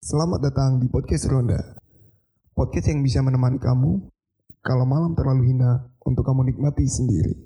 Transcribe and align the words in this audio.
Selamat 0.00 0.40
datang 0.40 0.80
di 0.80 0.88
podcast 0.88 1.28
Ronda. 1.28 1.60
Podcast 2.56 2.88
yang 2.88 3.04
bisa 3.04 3.20
menemani 3.20 3.60
kamu 3.60 4.00
kalau 4.64 4.88
malam 4.88 5.12
terlalu 5.12 5.52
hina 5.52 5.92
untuk 6.00 6.24
kamu 6.24 6.48
nikmati 6.48 6.88
sendiri. 6.88 7.44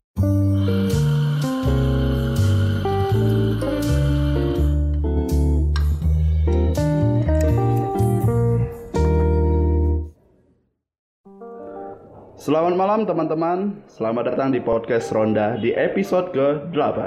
Selamat 12.38 12.74
malam 12.78 13.02
teman-teman, 13.02 13.82
selamat 13.90 14.30
datang 14.30 14.54
di 14.54 14.62
podcast 14.62 15.10
Ronda 15.10 15.58
di 15.58 15.74
episode 15.74 16.30
ke-8 16.30 16.98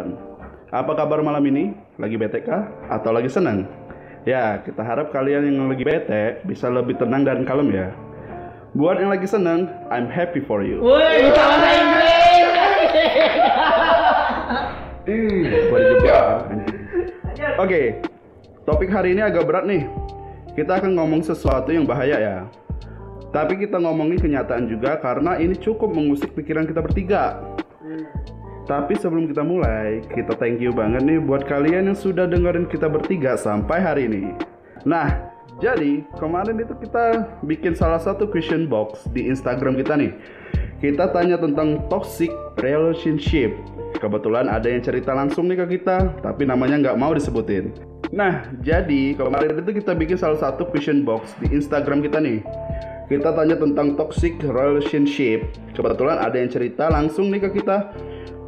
Apa 0.76 0.92
kabar 0.92 1.24
malam 1.24 1.48
ini? 1.48 1.72
Lagi 1.96 2.20
kah? 2.44 2.68
Atau 2.92 3.16
lagi 3.16 3.32
senang? 3.32 3.87
Ya, 4.28 4.60
kita 4.60 4.84
harap 4.84 5.16
kalian 5.16 5.48
yang 5.48 5.72
lagi 5.72 5.88
bete 5.88 6.44
bisa 6.44 6.68
lebih 6.68 7.00
tenang 7.00 7.24
dan 7.24 7.48
kalem 7.48 7.72
ya. 7.72 7.96
Buat 8.76 9.00
yang 9.00 9.16
lagi 9.16 9.24
senang, 9.24 9.72
I'm 9.88 10.12
happy 10.12 10.44
for 10.44 10.68
you. 10.68 10.84
Woi, 10.84 11.32
bahasa 11.32 11.70
Inggris. 11.80 12.44
Oke, 17.56 18.04
topik 18.68 18.92
hari 18.92 19.16
ini 19.16 19.24
agak 19.24 19.48
berat 19.48 19.64
nih. 19.64 19.88
Kita 20.60 20.84
akan 20.84 21.00
ngomong 21.00 21.24
sesuatu 21.24 21.72
yang 21.72 21.88
bahaya 21.88 22.20
ya. 22.20 22.38
Tapi 23.32 23.56
kita 23.64 23.80
ngomongin 23.80 24.20
kenyataan 24.20 24.68
juga 24.68 25.00
karena 25.00 25.40
ini 25.40 25.56
cukup 25.56 25.96
mengusik 25.96 26.36
pikiran 26.36 26.68
kita 26.68 26.84
bertiga 26.84 27.40
Tapi 28.68 29.00
sebelum 29.00 29.32
kita 29.32 29.48
mulai, 29.48 30.04
kita 30.12 30.36
thank 30.36 30.60
you 30.60 30.76
banget 30.76 31.00
nih 31.08 31.24
buat 31.24 31.48
kalian 31.48 31.88
yang 31.88 31.96
sudah 31.96 32.28
dengerin 32.28 32.68
kita 32.68 32.92
bertiga 32.92 33.40
sampai 33.40 33.80
hari 33.80 34.12
ini. 34.12 34.36
Nah, 34.84 35.32
jadi 35.64 36.04
kemarin 36.20 36.60
itu 36.60 36.76
kita 36.76 37.32
bikin 37.48 37.80
salah 37.80 37.96
satu 37.96 38.28
question 38.28 38.68
box 38.68 39.08
di 39.16 39.24
Instagram 39.24 39.80
kita 39.80 39.96
nih. 39.96 40.12
Kita 40.84 41.16
tanya 41.16 41.40
tentang 41.40 41.88
toxic 41.88 42.28
relationship. 42.60 43.56
Kebetulan 44.04 44.52
ada 44.52 44.68
yang 44.68 44.84
cerita 44.84 45.16
langsung 45.16 45.48
nih 45.48 45.64
ke 45.64 45.80
kita, 45.80 46.20
tapi 46.20 46.44
namanya 46.44 46.92
nggak 46.92 47.00
mau 47.00 47.16
disebutin. 47.16 47.72
Nah, 48.12 48.52
jadi 48.60 49.16
kemarin 49.16 49.64
itu 49.64 49.80
kita 49.80 49.96
bikin 49.96 50.20
salah 50.20 50.44
satu 50.44 50.68
question 50.68 51.08
box 51.08 51.32
di 51.40 51.56
Instagram 51.56 52.04
kita 52.04 52.20
nih. 52.20 52.44
Kita 53.08 53.32
tanya 53.32 53.56
tentang 53.56 53.96
toxic 53.96 54.36
relationship. 54.44 55.48
Kebetulan 55.72 56.20
ada 56.20 56.36
yang 56.36 56.52
cerita 56.52 56.92
langsung 56.92 57.32
nih 57.32 57.48
ke 57.48 57.64
kita, 57.64 57.96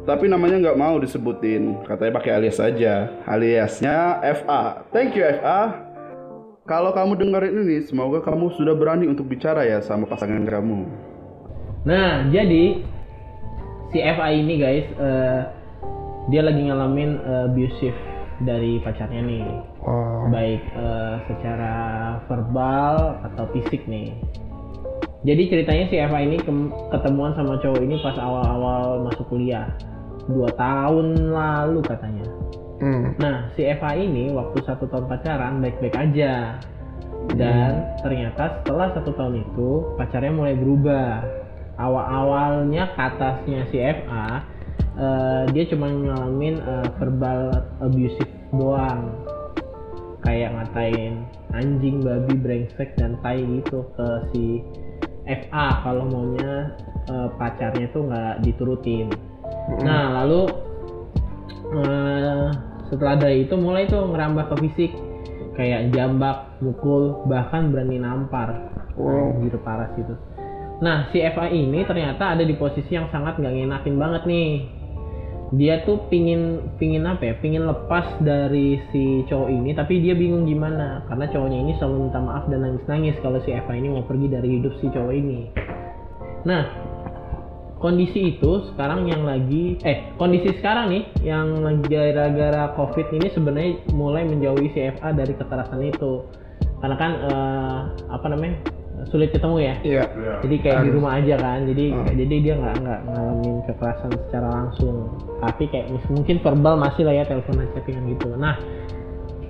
tapi 0.08 0.26
namanya 0.26 0.56
nggak 0.60 0.80
mau 0.80 0.96
disebutin. 0.96 1.84
Katanya 1.84 2.12
pakai 2.16 2.32
alias 2.32 2.56
saja. 2.56 3.12
Aliasnya 3.28 4.24
FA. 4.40 4.84
Thank 4.92 5.16
you 5.16 5.24
FA. 5.40 5.90
Kalau 6.64 6.94
kamu 6.94 7.18
dengerin 7.18 7.66
ini, 7.66 7.78
semoga 7.82 8.22
kamu 8.22 8.54
sudah 8.54 8.78
berani 8.78 9.10
untuk 9.10 9.26
bicara 9.26 9.66
ya 9.66 9.82
sama 9.82 10.06
pasangan 10.06 10.46
kamu. 10.46 10.86
Nah, 11.82 12.30
jadi 12.30 12.84
si 13.90 13.98
FA 13.98 14.28
ini 14.30 14.54
guys, 14.60 14.86
eh, 14.86 15.40
dia 16.30 16.42
lagi 16.46 16.62
ngalamin 16.70 17.10
eh, 17.18 17.48
abusive 17.50 17.98
dari 18.46 18.78
pacarnya 18.80 19.20
nih, 19.20 19.44
Oh, 19.82 20.30
baik 20.30 20.62
eh, 20.62 21.14
secara 21.26 21.74
verbal 22.30 23.18
atau 23.26 23.44
fisik 23.50 23.84
nih. 23.90 24.14
Jadi 25.20 25.42
ceritanya 25.52 25.84
si 25.92 25.96
FA 26.00 26.20
ini 26.24 26.40
kem- 26.40 26.72
ketemuan 26.88 27.36
sama 27.36 27.60
cowok 27.60 27.80
ini 27.84 28.00
pas 28.00 28.16
awal-awal 28.16 29.04
masuk 29.04 29.28
kuliah, 29.28 29.68
dua 30.24 30.48
tahun 30.56 31.28
lalu 31.28 31.80
katanya. 31.84 32.24
hmm. 32.80 33.20
Nah, 33.20 33.52
si 33.52 33.68
Eva 33.68 33.92
ini 33.92 34.32
waktu 34.32 34.64
satu 34.64 34.88
tahun 34.88 35.12
pacaran 35.12 35.60
baik-baik 35.60 35.96
aja. 35.96 36.56
Dan 37.36 38.00
ternyata 38.00 38.64
setelah 38.64 38.96
satu 38.96 39.12
tahun 39.12 39.44
itu 39.44 39.92
pacarnya 40.00 40.32
mulai 40.32 40.56
berubah. 40.56 41.20
Awal-awalnya 41.76 42.96
katasnya 42.96 43.68
si 43.68 43.76
Eva, 43.76 44.40
eh, 44.96 45.44
dia 45.52 45.64
cuma 45.68 45.92
ngalamin 45.92 46.56
eh, 46.64 46.88
verbal 46.96 47.52
abusive 47.84 48.32
doang. 48.56 49.20
Kayak 50.24 50.56
ngatain 50.56 51.28
anjing, 51.52 52.00
babi, 52.00 52.34
brengsek, 52.40 52.96
dan 52.96 53.20
tai 53.20 53.44
gitu 53.44 53.84
ke 53.96 54.08
si 54.32 54.64
FA 55.30 55.66
kalau 55.86 56.04
maunya 56.10 56.74
eh, 57.06 57.28
pacarnya 57.38 57.86
tuh 57.94 58.02
nggak 58.10 58.34
diturutin. 58.42 59.08
Nah, 59.86 60.22
lalu 60.22 60.50
eh, 61.78 62.46
setelah 62.90 63.14
dari 63.14 63.46
itu 63.46 63.54
mulai 63.54 63.86
tuh 63.86 64.02
ngerambah 64.10 64.50
ke 64.50 64.56
fisik 64.66 64.92
kayak 65.54 65.92
jambak, 65.92 66.56
mukul, 66.64 67.22
bahkan 67.28 67.70
berani 67.70 68.00
nampar. 68.00 68.72
Wow. 68.98 69.38
Anjir 69.38 69.56
parah 69.62 69.88
sih 69.94 70.02
itu. 70.02 70.14
Nah, 70.80 71.12
si 71.12 71.20
FA 71.20 71.52
ini 71.52 71.84
ternyata 71.84 72.32
ada 72.32 72.40
di 72.40 72.56
posisi 72.56 72.96
yang 72.96 73.12
sangat 73.12 73.36
nggak 73.36 73.52
ngenakin 73.52 73.96
banget 74.00 74.22
nih. 74.24 74.79
Dia 75.50 75.82
tuh 75.82 76.06
pingin 76.06 76.62
pingin 76.78 77.02
apa 77.10 77.26
ya? 77.26 77.34
Pingin 77.42 77.66
lepas 77.66 78.06
dari 78.22 78.78
si 78.94 79.26
cowok 79.26 79.50
ini, 79.50 79.74
tapi 79.74 79.98
dia 79.98 80.14
bingung 80.14 80.46
gimana 80.46 81.02
karena 81.10 81.26
cowoknya 81.26 81.58
ini 81.58 81.72
selalu 81.78 82.06
minta 82.06 82.20
maaf 82.22 82.46
dan 82.46 82.62
nangis-nangis 82.62 83.18
kalau 83.18 83.42
si 83.42 83.50
Eva 83.50 83.72
ini 83.74 83.90
mau 83.90 84.06
pergi 84.06 84.26
dari 84.30 84.48
hidup 84.62 84.78
si 84.78 84.86
cowok 84.86 85.10
ini. 85.10 85.40
Nah, 86.46 86.62
kondisi 87.80 88.36
itu 88.36 88.70
sekarang 88.70 89.08
yang 89.08 89.24
lagi 89.24 89.80
eh 89.82 90.12
kondisi 90.20 90.52
sekarang 90.60 90.92
nih 90.92 91.02
yang 91.24 91.56
gara-gara 91.88 92.76
covid 92.76 93.08
ini 93.10 93.32
sebenarnya 93.32 93.72
mulai 93.96 94.28
menjauhi 94.28 94.68
si 94.76 94.84
FA 95.00 95.16
dari 95.16 95.32
kekerasan 95.32 95.80
itu 95.82 96.28
karena 96.84 96.96
kan 97.00 97.12
eh, 97.24 97.78
apa 98.12 98.26
namanya 98.28 98.60
sulit 99.10 99.30
ketemu 99.30 99.56
ya? 99.60 99.74
Iya. 99.82 100.02
jadi 100.40 100.56
kayak 100.58 100.76
di 100.78 100.82
Harus. 100.86 100.96
rumah 100.96 101.12
aja 101.18 101.34
kan? 101.36 101.58
Jadi 101.66 101.84
Hmm. 101.90 102.06
jadi 102.14 102.34
dia 102.40 102.54
nggak 102.56 102.74
nggak 102.78 103.00
ngalamin 103.04 103.56
kekerasan 103.66 104.10
secara 104.24 104.48
langsung. 104.48 104.96
Tapi 105.38 105.64
kayak 105.66 105.86
mis- 105.88 106.08
mungkin 106.08 106.36
verbal 106.38 106.74
masih 106.76 107.02
lah 107.04 107.14
ya 107.14 107.24
telepon 107.24 107.62
chattingan 107.70 108.04
gitu. 108.08 108.28
Nah 108.34 108.54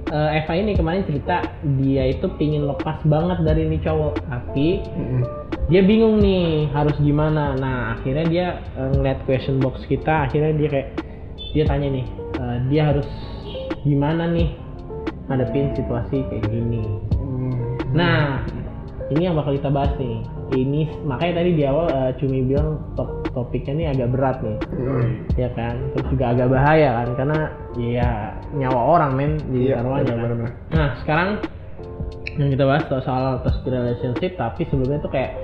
eh, 0.06 0.38
Eva 0.42 0.52
ini 0.54 0.74
kemarin 0.74 1.04
cerita 1.04 1.44
dia 1.78 2.02
itu 2.04 2.26
pingin 2.34 2.66
lepas 2.66 2.98
banget 3.04 3.38
dari 3.40 3.64
ini 3.64 3.78
cowok. 3.78 4.18
Tapi 4.24 4.66
Hmm. 4.90 5.22
dia 5.66 5.80
bingung 5.80 6.18
nih 6.18 6.66
harus 6.70 6.96
gimana. 6.98 7.54
Nah 7.54 7.94
akhirnya 7.94 8.24
dia 8.26 8.46
eh, 8.74 8.90
ngeliat 8.90 9.22
question 9.22 9.60
box 9.60 9.84
kita. 9.84 10.26
Akhirnya 10.26 10.56
dia 10.56 10.68
kayak 10.68 10.88
dia 11.52 11.64
tanya 11.64 11.88
nih 11.90 12.06
eh, 12.34 12.56
dia 12.66 12.82
harus 12.88 13.06
gimana 13.82 14.26
nih? 14.26 14.50
Ngadepin 15.26 15.70
situasi 15.74 16.26
kayak 16.26 16.42
gini 16.50 16.82
ini 19.10 19.26
yang 19.26 19.34
bakal 19.34 19.52
kita 19.52 19.68
bahas 19.68 19.90
nih 19.98 20.22
ini 20.54 20.86
makanya 21.02 21.42
tadi 21.42 21.50
di 21.54 21.64
awal 21.66 21.86
eh, 21.90 22.12
Cumi 22.16 22.46
bilang 22.46 22.78
top 22.94 23.26
topiknya 23.30 23.72
ini 23.74 23.84
agak 23.88 24.08
berat 24.14 24.38
nih 24.40 24.58
Hmm. 24.70 25.08
ya 25.34 25.48
kan 25.52 25.74
terus 25.92 26.06
juga 26.08 26.24
agak 26.30 26.48
bahaya 26.48 26.88
kan 27.02 27.08
karena 27.14 27.38
ya 27.76 28.10
nyawa 28.54 28.80
orang 28.96 29.10
men 29.14 29.32
jadi 29.50 29.58
Iya, 29.60 29.74
taruhannya 29.76 30.14
kan. 30.14 30.30
Nah 30.70 30.88
sekarang 31.02 31.28
yang 32.38 32.50
kita 32.50 32.64
bahas 32.64 32.84
soal, 32.88 33.42
toxic 33.42 33.66
relationship 33.66 34.32
tapi 34.34 34.62
sebelumnya 34.70 35.02
tuh 35.02 35.10
kayak 35.10 35.34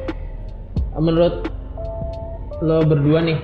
menurut 0.96 1.50
lo 2.62 2.80
berdua 2.82 3.20
nih 3.20 3.38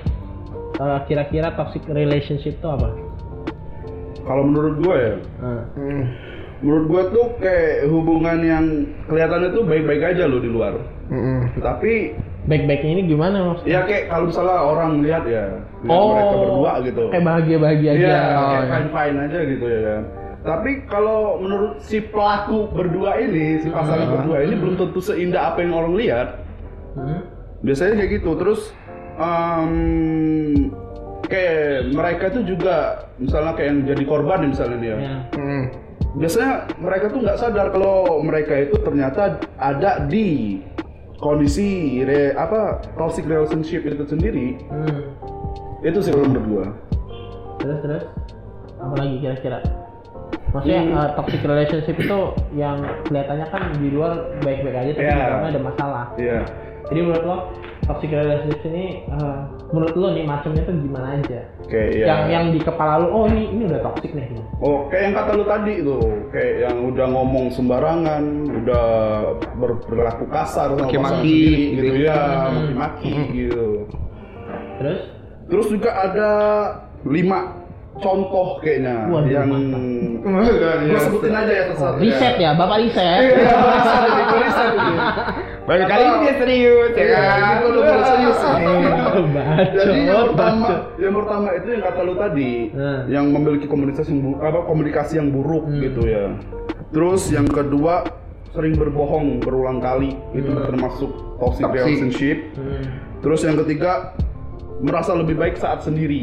eh, 0.79 0.99
kira-kira 1.05 1.53
toxic 1.53 1.83
relationship 1.85 2.57
tuh 2.59 2.73
apa? 2.73 2.89
Kalau 4.23 4.43
menurut 4.47 4.79
gue 4.79 4.95
ya, 4.95 5.15
Nah, 5.37 5.63
Hmm. 5.75 6.03
Menurut 6.63 6.85
gue 6.87 7.03
tuh 7.11 7.25
kayak 7.37 7.91
hubungan 7.91 8.39
yang 8.39 8.65
kelihatannya 9.05 9.49
tuh 9.51 9.63
baik-baik 9.63 10.15
aja 10.15 10.23
loh 10.25 10.39
di 10.39 10.47
luar. 10.47 10.79
Hmm. 11.11 11.51
Tapi 11.59 12.15
baik-baiknya 12.43 12.91
ini 12.93 13.03
gimana 13.05 13.37
maksudnya? 13.51 13.67
ya 13.69 13.79
kayak 13.83 14.03
kalau 14.07 14.25
misalnya 14.31 14.57
orang 14.57 14.91
lihat 15.03 15.23
ya, 15.27 15.45
lihat 15.83 15.91
Oh, 15.91 16.07
mereka 16.09 16.35
berdua 16.39 16.71
gitu. 16.81 17.03
Kayak 17.11 17.25
bahagia-bahagia 17.27 17.89
aja. 17.91 17.99
Iya, 17.99 18.15
Oh, 18.15 18.47
kayak 18.47 18.63
iya. 18.63 18.71
fine 18.71 18.89
fine 18.89 19.17
aja 19.19 19.39
gitu 19.45 19.65
ya 19.67 19.81
kan. 19.83 20.01
Tapi 20.43 20.71
kalau 20.87 21.19
menurut 21.39 21.73
si 21.79 21.97
pelaku 21.99 22.67
berdua 22.71 23.11
ini, 23.15 23.59
si 23.59 23.67
pasangan 23.67 24.07
Ah. 24.07 24.11
berdua 24.19 24.37
ini 24.43 24.55
belum 24.55 24.75
tentu 24.75 24.99
seindah 24.99 25.51
apa 25.51 25.63
yang 25.63 25.71
orang 25.71 25.93
lihat. 25.95 26.27
Hmm? 26.95 27.21
Biasanya 27.63 27.95
kayak 27.95 28.11
gitu. 28.19 28.31
Terus 28.35 28.61
em, 29.15 29.71
kayak 31.23 31.91
mereka 31.91 32.25
tuh 32.29 32.43
juga 32.43 32.75
misalnya 33.15 33.55
kayak 33.55 33.67
yang 33.71 33.79
jadi 33.87 34.03
korban 34.03 34.39
misalnya 34.47 34.77
dia. 34.79 34.95
Ya. 34.95 35.15
Hmm. 36.13 36.19
Biasanya 36.21 36.51
mereka 36.77 37.05
tuh 37.09 37.19
nggak 37.25 37.39
sadar 37.41 37.67
kalau 37.73 38.21
mereka 38.21 38.53
itu 38.55 38.77
ternyata 38.85 39.41
ada 39.57 40.05
di 40.05 40.61
kondisi 41.17 42.01
re, 42.05 42.37
apa 42.37 42.83
toxic 42.93 43.25
relationship 43.25 43.81
itu 43.81 44.05
sendiri. 44.05 44.61
Maksudnya 50.53 50.79
Hmm. 50.85 50.93
eh, 50.93 51.09
toxic 51.17 51.41
relationship 51.41 51.97
itu 51.97 52.19
yang 52.53 52.77
kelihatannya 53.09 53.47
kan 53.49 53.63
di 53.81 53.89
luar 53.89 54.37
baik-baik 54.45 54.75
aja 54.77 54.91
tapi 54.93 55.01
Iya. 55.01 55.15
di 55.17 55.21
dalamnya 55.25 55.49
ada 55.49 55.61
masalah. 55.65 56.05
Iya. 56.13 56.39
Jadi 56.93 56.99
menurut 57.01 57.23
lo 57.25 57.37
toxic 57.89 58.09
relationship 58.13 58.61
ini 58.69 58.85
eh, 59.09 59.39
menurut 59.73 59.95
lo 59.97 60.07
nih 60.13 60.21
macamnya 60.21 60.61
tuh 60.63 60.75
gimana 60.77 61.17
aja? 61.17 61.39
Kayak 61.65 61.89
ya. 61.91 62.05
Yang 62.05 62.21
yang 62.29 62.45
di 62.53 62.59
kepala 62.61 62.93
lo 63.01 63.07
oh 63.09 63.23
ini 63.25 63.49
ini 63.49 63.61
udah 63.65 63.81
toxic 63.81 64.13
nih. 64.13 64.29
Oh, 64.61 64.85
kayak 64.87 65.03
yang 65.03 65.15
kata 65.17 65.31
lu 65.33 65.43
tadi 65.43 65.73
tuh, 65.81 66.03
kayak 66.29 66.53
yang 66.61 66.77
udah 66.87 67.05
ngomong 67.09 67.45
sembarangan, 67.49 68.23
udah 68.63 68.85
ber- 69.57 69.81
berlaku 69.83 70.25
kasar 70.29 70.69
sama 70.71 70.85
Maki-maki, 70.85 71.01
pasangan 71.01 71.19
sendiri, 71.19 71.65
gitu, 71.73 71.83
gitu. 71.89 72.05
ya, 72.05 72.13
Hmm. 72.21 72.53
maki-maki 72.53 73.11
gitu. 73.33 73.65
Terus 74.77 74.99
Terus 75.43 75.67
juga 75.67 75.91
ada 75.91 76.29
lima 77.03 77.62
contoh 77.93 78.57
kayaknya 78.57 79.05
Waduh, 79.05 79.29
yang 79.29 79.47
gue 80.89 80.99
sebutin 80.99 81.33
aja 81.33 81.53
ya 81.53 81.63
satu 81.73 81.99
riset 81.99 82.35
ya, 82.37 82.51
bapak 82.53 82.77
riset. 82.81 83.21
Iya, 83.37 83.53
riset. 84.33 84.71
Baru 85.63 85.83
kali 85.85 86.03
ini 86.03 86.17
dia 86.19 86.33
serius 86.35 86.91
ya 86.91 87.03
Iya, 87.03 87.15
kan. 87.15 87.39
kita 87.39 87.65
udah 87.65 87.81
mulai 87.81 88.03
serius. 88.03 88.37
Jadi 89.73 89.99
yang 90.03 90.25
pertama, 90.29 90.67
yang 90.97 91.13
pertama 91.15 91.47
itu 91.53 91.67
yang 91.69 91.83
kata 91.83 91.99
lu 92.01 92.13
tadi, 92.15 92.51
Hmm. 92.73 92.99
yang 93.07 93.25
memiliki 93.29 93.65
komunikasi 93.65 94.09
yang 94.11 94.21
apa 94.39 94.59
komunikasi 94.65 95.13
yang 95.17 95.29
buruk 95.29 95.63
Hmm. 95.63 95.79
gitu 95.79 96.01
ya. 96.03 96.25
Terus 96.91 97.21
yang 97.29 97.47
kedua 97.47 98.03
sering 98.51 98.75
berbohong 98.75 99.39
berulang 99.39 99.79
kali 99.79 100.13
itu 100.31 100.51
Hmm. 100.51 100.65
termasuk 100.67 101.09
toxic, 101.37 101.63
Toxic. 101.63 101.73
relationship. 101.73 102.37
Hmm. 102.53 102.83
Terus 103.23 103.39
yang 103.41 103.55
ketiga 103.57 104.13
merasa 104.83 105.15
lebih 105.15 105.39
baik 105.39 105.55
saat 105.55 105.79
sendiri 105.79 106.21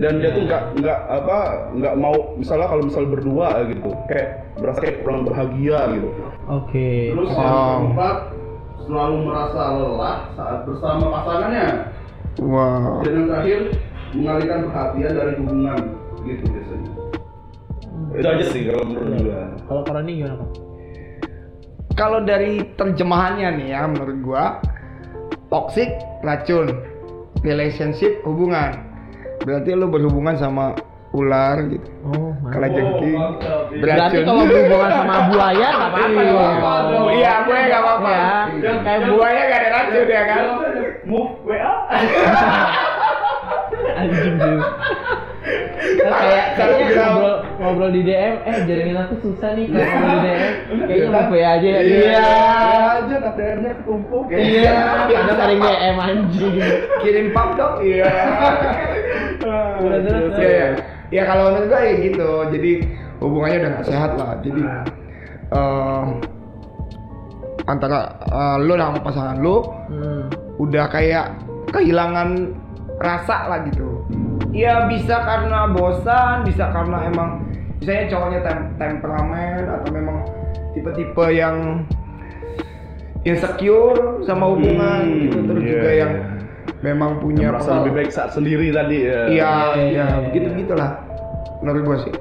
dan 0.00 0.16
dia 0.16 0.32
Hmm. 0.32 0.36
tuh 0.36 0.42
nggak 0.48 0.62
nggak 0.80 0.98
apa 1.12 1.38
nggak 1.76 1.94
mau 1.94 2.16
misalnya 2.34 2.66
kalau 2.66 2.82
misal 2.82 3.04
berdua 3.04 3.48
gitu 3.68 3.90
kayak 4.08 4.28
berasa 4.56 4.78
kayak 4.80 4.96
kurang 5.04 5.20
bahagia 5.28 5.78
gitu. 5.92 6.08
Oke. 6.48 7.12
Terus 7.12 7.30
yang 7.30 7.52
keempat 7.52 8.16
selalu 8.80 9.16
merasa 9.22 9.60
lelah 9.76 10.16
saat 10.34 10.58
bersama 10.64 11.04
pasangannya. 11.12 11.68
Wow. 12.40 13.04
Dan 13.04 13.12
yang 13.12 13.26
terakhir 13.28 13.60
mengalihkan 14.10 14.60
perhatian 14.66 15.12
dari 15.12 15.32
hubungan 15.36 15.80
gitu 16.24 16.44
biasanya. 16.48 16.90
Itu 18.10 18.26
aja 18.26 18.44
sih 18.48 18.60
kalau 18.66 18.82
menurut 18.88 19.06
Iya. 19.06 19.20
gua. 19.22 19.42
Kalau 19.68 19.80
Koroni 19.84 20.12
gimana 20.16 20.34
Pak? 20.40 20.50
Kalau 21.94 22.20
dari 22.24 22.52
terjemahannya 22.74 23.48
nih 23.60 23.68
ya 23.70 23.84
menurut 23.84 24.18
gua 24.24 24.44
toxic 25.52 25.92
racun, 26.24 26.72
relationship 27.44 28.24
hubungan. 28.24 28.89
Berarti 29.40 29.70
lu 29.72 29.86
berhubungan 29.88 30.36
sama 30.36 30.76
ular 31.10 31.58
gitu. 31.66 31.90
Oh, 32.06 32.30
Kalau 32.48 32.68
jengking 32.70 33.18
Berarti 33.82 34.14
beracun. 34.14 34.22
kalau 34.22 34.42
berhubungan 34.46 34.90
sama 34.94 35.14
buaya 35.26 35.68
nggak 35.70 35.90
apa-apa 35.90 36.20
Iya. 36.22 36.48
Iya, 37.10 37.32
buaya 37.42 37.64
nggak 37.66 37.82
apa-apa. 37.82 38.10
Ya, 38.54 38.72
kayak 38.80 39.00
buaya 39.08 39.40
gak 39.42 39.58
ada 39.58 39.68
racun 39.72 40.06
ya 40.06 40.22
kan? 40.22 40.42
Move 41.02 41.32
WA. 41.42 41.72
anjing 43.90 44.34
sih. 44.38 44.56
Kan 45.80 46.12
kayak 46.14 46.46
kayaknya 46.54 46.86
ngobrol 47.00 47.36
ngobrol 47.58 47.90
di 47.90 48.02
DM, 48.04 48.34
eh 48.44 48.56
jaringin 48.62 48.96
aku 48.96 49.14
susah 49.18 49.50
nih 49.56 49.66
kalau 49.66 49.82
ngobrol 49.82 50.14
di 50.14 50.20
DM. 50.22 50.52
Kayaknya 50.86 51.08
mau 51.10 51.24
PA 51.26 51.48
aja 51.50 51.66
ya. 51.66 51.80
Iya. 51.80 52.28
aja 53.00 53.14
KTM-nya 53.18 53.72
ketumpuk. 53.82 54.24
Iya. 54.30 54.74
Ada 55.10 55.32
sering 55.34 55.58
DM 55.58 55.96
anjing. 55.98 56.54
Kirim 57.02 57.26
pap 57.34 57.48
dong. 57.58 57.74
Iya. 57.82 58.06
Terus, 59.40 60.36
Ya, 60.36 60.50
ya. 60.50 60.68
ya 61.10 61.22
kalau 61.24 61.50
menurut 61.50 61.66
gua 61.68 61.80
ya 61.80 61.94
gitu. 61.98 62.30
Jadi 62.52 62.70
hubungannya 63.18 63.58
udah 63.58 63.70
gak 63.74 63.86
sehat 63.86 64.10
lah. 64.14 64.32
Jadi 64.40 64.62
eh, 65.50 66.04
antara 67.66 67.98
eh, 68.22 68.56
lu 68.60 68.72
sama 68.74 68.98
pasangan 69.00 69.36
lu 69.38 69.56
Hmm. 69.90 70.24
udah 70.58 70.86
kayak 70.86 71.34
kehilangan 71.70 72.52
rasa 73.00 73.48
lah 73.48 73.58
gitu. 73.66 74.04
Ya 74.50 74.84
bisa 74.86 75.22
karena 75.22 75.70
bosan, 75.70 76.42
bisa 76.42 76.68
karena 76.68 77.06
emang 77.06 77.46
misalnya 77.78 78.10
cowoknya 78.10 78.40
tem- 78.44 78.70
temperamen 78.76 79.62
atau 79.64 79.88
memang 79.88 80.18
tipe-tipe 80.74 81.26
yang 81.30 81.86
insecure 83.22 84.24
sama 84.24 84.52
hubungan 84.52 85.04
Hmm, 85.04 85.20
gitu 85.22 85.38
terus 85.44 85.62
iya, 85.62 85.70
juga 85.70 85.90
iya. 85.90 86.00
yang 86.02 86.12
memang 86.80 87.20
punya 87.20 87.48
Yang 87.48 87.52
merasa 87.54 87.70
lebih 87.80 87.92
baik 87.94 88.10
saat 88.10 88.30
sendiri 88.32 88.68
tadi 88.70 88.96
ya. 89.04 89.20
Iya, 89.26 89.26
Iya, 89.28 89.50
iya, 89.74 89.84
iya, 89.86 90.06
begitu 90.26 90.46
iya. 90.46 90.52
begitulah. 90.54 90.90
Menurut 91.60 91.82
gua 91.84 91.98
sih. 92.00 92.14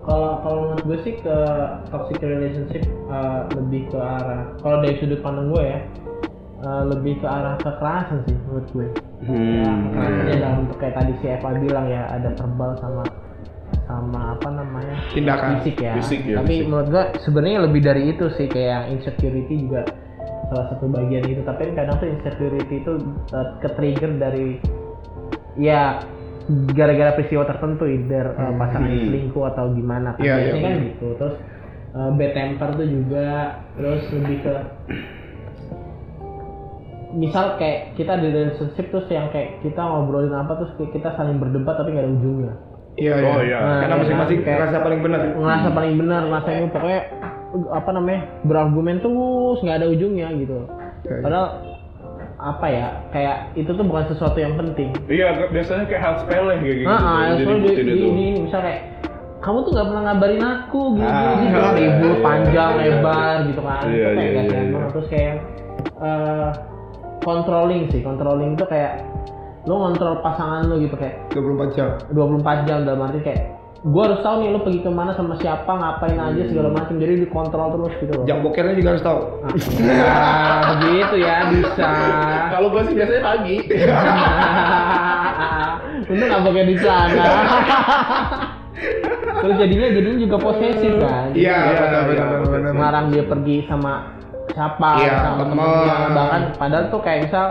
Kalau 0.00 0.40
kalau 0.40 0.58
menurut 0.64 0.84
gue 0.84 0.98
sih 1.04 1.14
ke 1.20 1.36
toxic 1.86 2.16
relationship 2.18 2.80
uh, 3.06 3.44
lebih 3.52 3.92
ke 3.92 3.98
arah 4.00 4.56
kalau 4.58 4.80
dari 4.80 4.96
sudut 4.96 5.20
pandang 5.20 5.52
gue 5.52 5.60
ya 5.60 5.80
uh, 6.64 6.82
lebih 6.88 7.20
ke 7.20 7.28
arah 7.28 7.60
kekerasan 7.60 8.24
sih 8.24 8.36
menurut 8.48 8.68
gue. 8.72 8.86
Ya, 9.20 9.68
Hmm. 9.68 10.24
dalam 10.32 10.70
kayak 10.80 10.94
tadi 10.96 11.12
si 11.20 11.28
Eva 11.28 11.52
bilang 11.52 11.92
ya 11.92 12.08
ada 12.08 12.32
verbal 12.32 12.72
sama 12.80 13.04
sama 13.84 14.32
apa 14.32 14.48
namanya 14.48 14.96
Tindakan. 15.12 15.60
fisik 15.60 15.76
ya. 15.76 15.92
Fisik 16.00 16.20
ya, 16.24 16.40
Tapi 16.40 16.54
fisik. 16.56 16.66
menurut 16.72 16.88
gua 16.88 17.04
sebenarnya 17.20 17.58
lebih 17.68 17.80
dari 17.82 18.02
itu 18.08 18.24
sih 18.32 18.48
kayak 18.48 18.88
insecurity 18.88 19.60
juga 19.60 19.84
salah 20.48 20.66
satu 20.68 20.84
bagian 20.86 21.24
itu. 21.24 21.40
Tapi 21.40 21.60
kan 21.62 21.74
kadang 21.76 21.96
tuh 21.96 22.08
insecurity 22.08 22.74
itu 22.78 22.92
uh, 23.30 23.48
ke-trigger 23.58 24.16
dari 24.16 24.58
ya 25.54 26.00
gara-gara 26.70 27.12
peristiwa 27.12 27.44
tertentu 27.44 27.84
either 27.84 28.32
uh, 28.32 28.52
pasangan 28.54 28.88
Hmm. 28.88 29.04
selingkuh 29.04 29.44
atau 29.46 29.64
gimana 29.70 30.12
kan 30.12 30.22
Iya, 30.22 30.28
iya, 30.28 30.36
biasanya 30.48 30.58
kan 30.58 30.72
benar. 30.72 30.88
gitu. 30.88 31.06
Terus 31.14 31.34
uh, 31.92 32.10
bad 32.10 32.32
temper 32.32 32.68
tuh 32.74 32.88
juga 32.88 33.28
terus 33.74 34.02
lebih 34.10 34.38
ke 34.40 34.54
misal 37.10 37.56
kayak 37.56 37.96
kita 37.96 38.16
di 38.16 38.28
relationship 38.28 38.86
terus 38.86 39.08
yang 39.08 39.28
kayak 39.28 39.60
kita 39.60 39.80
ngobrolin 39.80 40.28
apa 40.30 40.52
terus 40.54 40.72
kita 40.92 41.08
saling 41.14 41.36
berdebat 41.36 41.74
tapi 41.74 41.90
nggak 41.90 42.04
ada 42.04 42.12
ujungnya 42.14 42.54
Iya, 42.98 43.14
Oh, 43.14 43.38
iya. 43.40 43.58
Nah, 43.62 43.78
Karena 43.78 43.94
iya 43.94 44.02
masing-masing 44.02 44.38
kan? 44.38 44.44
Kayak- 44.44 44.58
ngerasa 44.58 44.78
paling 44.82 45.00
benar. 45.00 45.20
ngerasa 45.30 45.68
paling 45.70 45.94
benar 45.96 46.20
ngerasa 46.24 46.48
ini 46.50 46.66
pokoknya 46.68 47.00
apa 47.70 47.90
namanya 47.90 48.20
berargumen 48.44 49.00
terus 49.00 49.58
nggak 49.60 49.78
ada 49.78 49.88
ujungnya 49.88 50.28
gitu 50.36 50.68
Iya, 50.98 51.14
iya. 51.14 51.22
padahal 51.22 51.48
apa 52.38 52.66
ya 52.66 52.86
kayak 53.10 53.36
itu 53.54 53.70
tuh 53.70 53.82
bukan 53.82 54.04
sesuatu 54.08 54.38
yang 54.38 54.54
penting 54.54 54.94
Iya, 55.06 55.48
biasanya 55.48 55.84
kayak 55.86 56.02
hal 56.02 56.14
sepele 56.22 56.54
kayak 56.58 56.76
gitu. 56.76 56.86
nah 56.86 56.98
ah, 56.98 57.20
Jadi 57.34 57.42
soalnya 57.42 57.58
di, 57.58 57.70
di, 57.70 57.82
itu. 57.82 58.08
di, 58.08 58.26
misal 58.42 58.60
kayak 58.62 58.80
kamu 59.38 59.58
tuh 59.62 59.70
nggak 59.70 59.86
pernah 59.86 60.02
ngabarin 60.04 60.42
aku 60.44 60.80
gitu 60.94 61.08
Ah, 61.08 61.32
gitu 61.34 61.56
iya, 61.56 61.68
ribut 61.74 62.10
iya, 62.10 62.22
panjang 62.22 62.70
iya. 62.74 62.82
lebar 62.84 63.36
gitu 63.46 63.60
kan 63.62 63.82
Iya, 63.86 64.06
itu 64.06 64.18
kayak 64.18 64.28
iya, 64.28 64.42
iya, 64.42 64.60
iya. 64.68 64.86
terus 64.92 65.06
kayak 65.08 65.34
eh, 65.98 66.48
controlling 67.22 67.82
sih 67.90 68.00
controlling 68.02 68.50
itu 68.54 68.64
kayak 68.66 68.92
lo 69.66 69.74
ngontrol 69.76 70.22
pasangan 70.22 70.62
lo 70.64 70.78
gitu 70.78 70.94
kayak 70.94 71.16
24 71.34 71.76
jam. 71.76 71.88
24 72.14 72.66
jam 72.66 72.78
dalam 72.86 73.02
arti 73.04 73.18
kayak 73.20 73.57
gue 73.78 74.02
harus 74.02 74.18
tahu 74.26 74.42
nih 74.42 74.48
lo 74.50 74.58
pergi 74.66 74.82
ke 74.82 74.90
mana 74.90 75.14
sama 75.14 75.38
siapa 75.38 75.70
ngapain 75.70 76.18
aja 76.18 76.42
segala 76.50 76.74
macam 76.74 76.98
jadi 76.98 77.14
dikontrol 77.22 77.78
terus 77.78 77.94
gitu 78.02 78.12
loh. 78.18 78.24
Jam 78.26 78.42
bokernya 78.42 78.74
juga 78.74 78.88
harus 78.98 79.04
tahu. 79.06 79.20
nah, 79.86 80.58
begitu 80.74 81.14
ya 81.26 81.36
bisa. 81.54 81.90
Kalau 82.50 82.68
gue 82.74 82.82
sih 82.90 82.94
biasanya 82.98 83.22
pagi. 83.22 83.56
untung 86.08 86.26
nggak 86.26 86.42
pakai 86.42 86.64
di 86.66 86.76
sana. 86.82 87.24
Terus 89.38 89.54
jadinya 89.62 89.86
jadinya 89.94 90.18
juga 90.18 90.36
posesif 90.42 90.92
kan? 90.98 91.30
Iya, 91.30 91.56
Iya, 91.70 91.78
benar 91.78 92.02
iya, 92.10 92.24
benar 92.74 93.04
dia 93.14 93.24
pergi 93.26 93.56
sama 93.70 94.10
siapa 94.50 94.90
Iya, 94.98 95.14
sama 95.22 95.42
temen. 95.46 95.54
temennya. 95.54 95.96
Bahkan 96.18 96.40
padahal 96.58 96.84
tuh 96.90 97.00
kayak 97.06 97.20
misal 97.30 97.46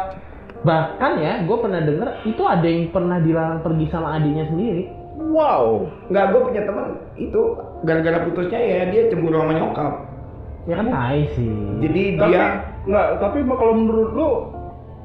bahkan 0.65 1.11
ya 1.21 1.45
gue 1.45 1.57
pernah 1.61 1.79
denger 1.79 2.09
itu 2.27 2.43
ada 2.43 2.67
yang 2.67 2.89
pernah 2.91 3.21
dilarang 3.21 3.61
pergi 3.63 3.85
sama 3.93 4.17
adiknya 4.19 4.49
sendiri 4.51 4.89
Wow. 5.17 5.89
Enggak, 6.07 6.25
gue 6.29 6.41
punya 6.43 6.61
teman 6.63 6.85
itu 7.15 7.41
gara-gara 7.81 8.17
putusnya 8.23 8.59
ya 8.59 8.81
dia 8.87 9.01
cemburu 9.07 9.37
sama 9.37 9.53
nyokap. 9.53 9.93
ya 10.63 10.75
kan 10.75 10.87
tai 10.87 11.23
sih 11.31 11.47
Jadi 11.79 12.01
Tapi 12.13 12.27
dia 12.27 12.45
nggak, 12.83 13.07
tapi 13.17 13.37
kalau 13.41 13.73
menurut 13.73 14.09
lu 14.11 14.29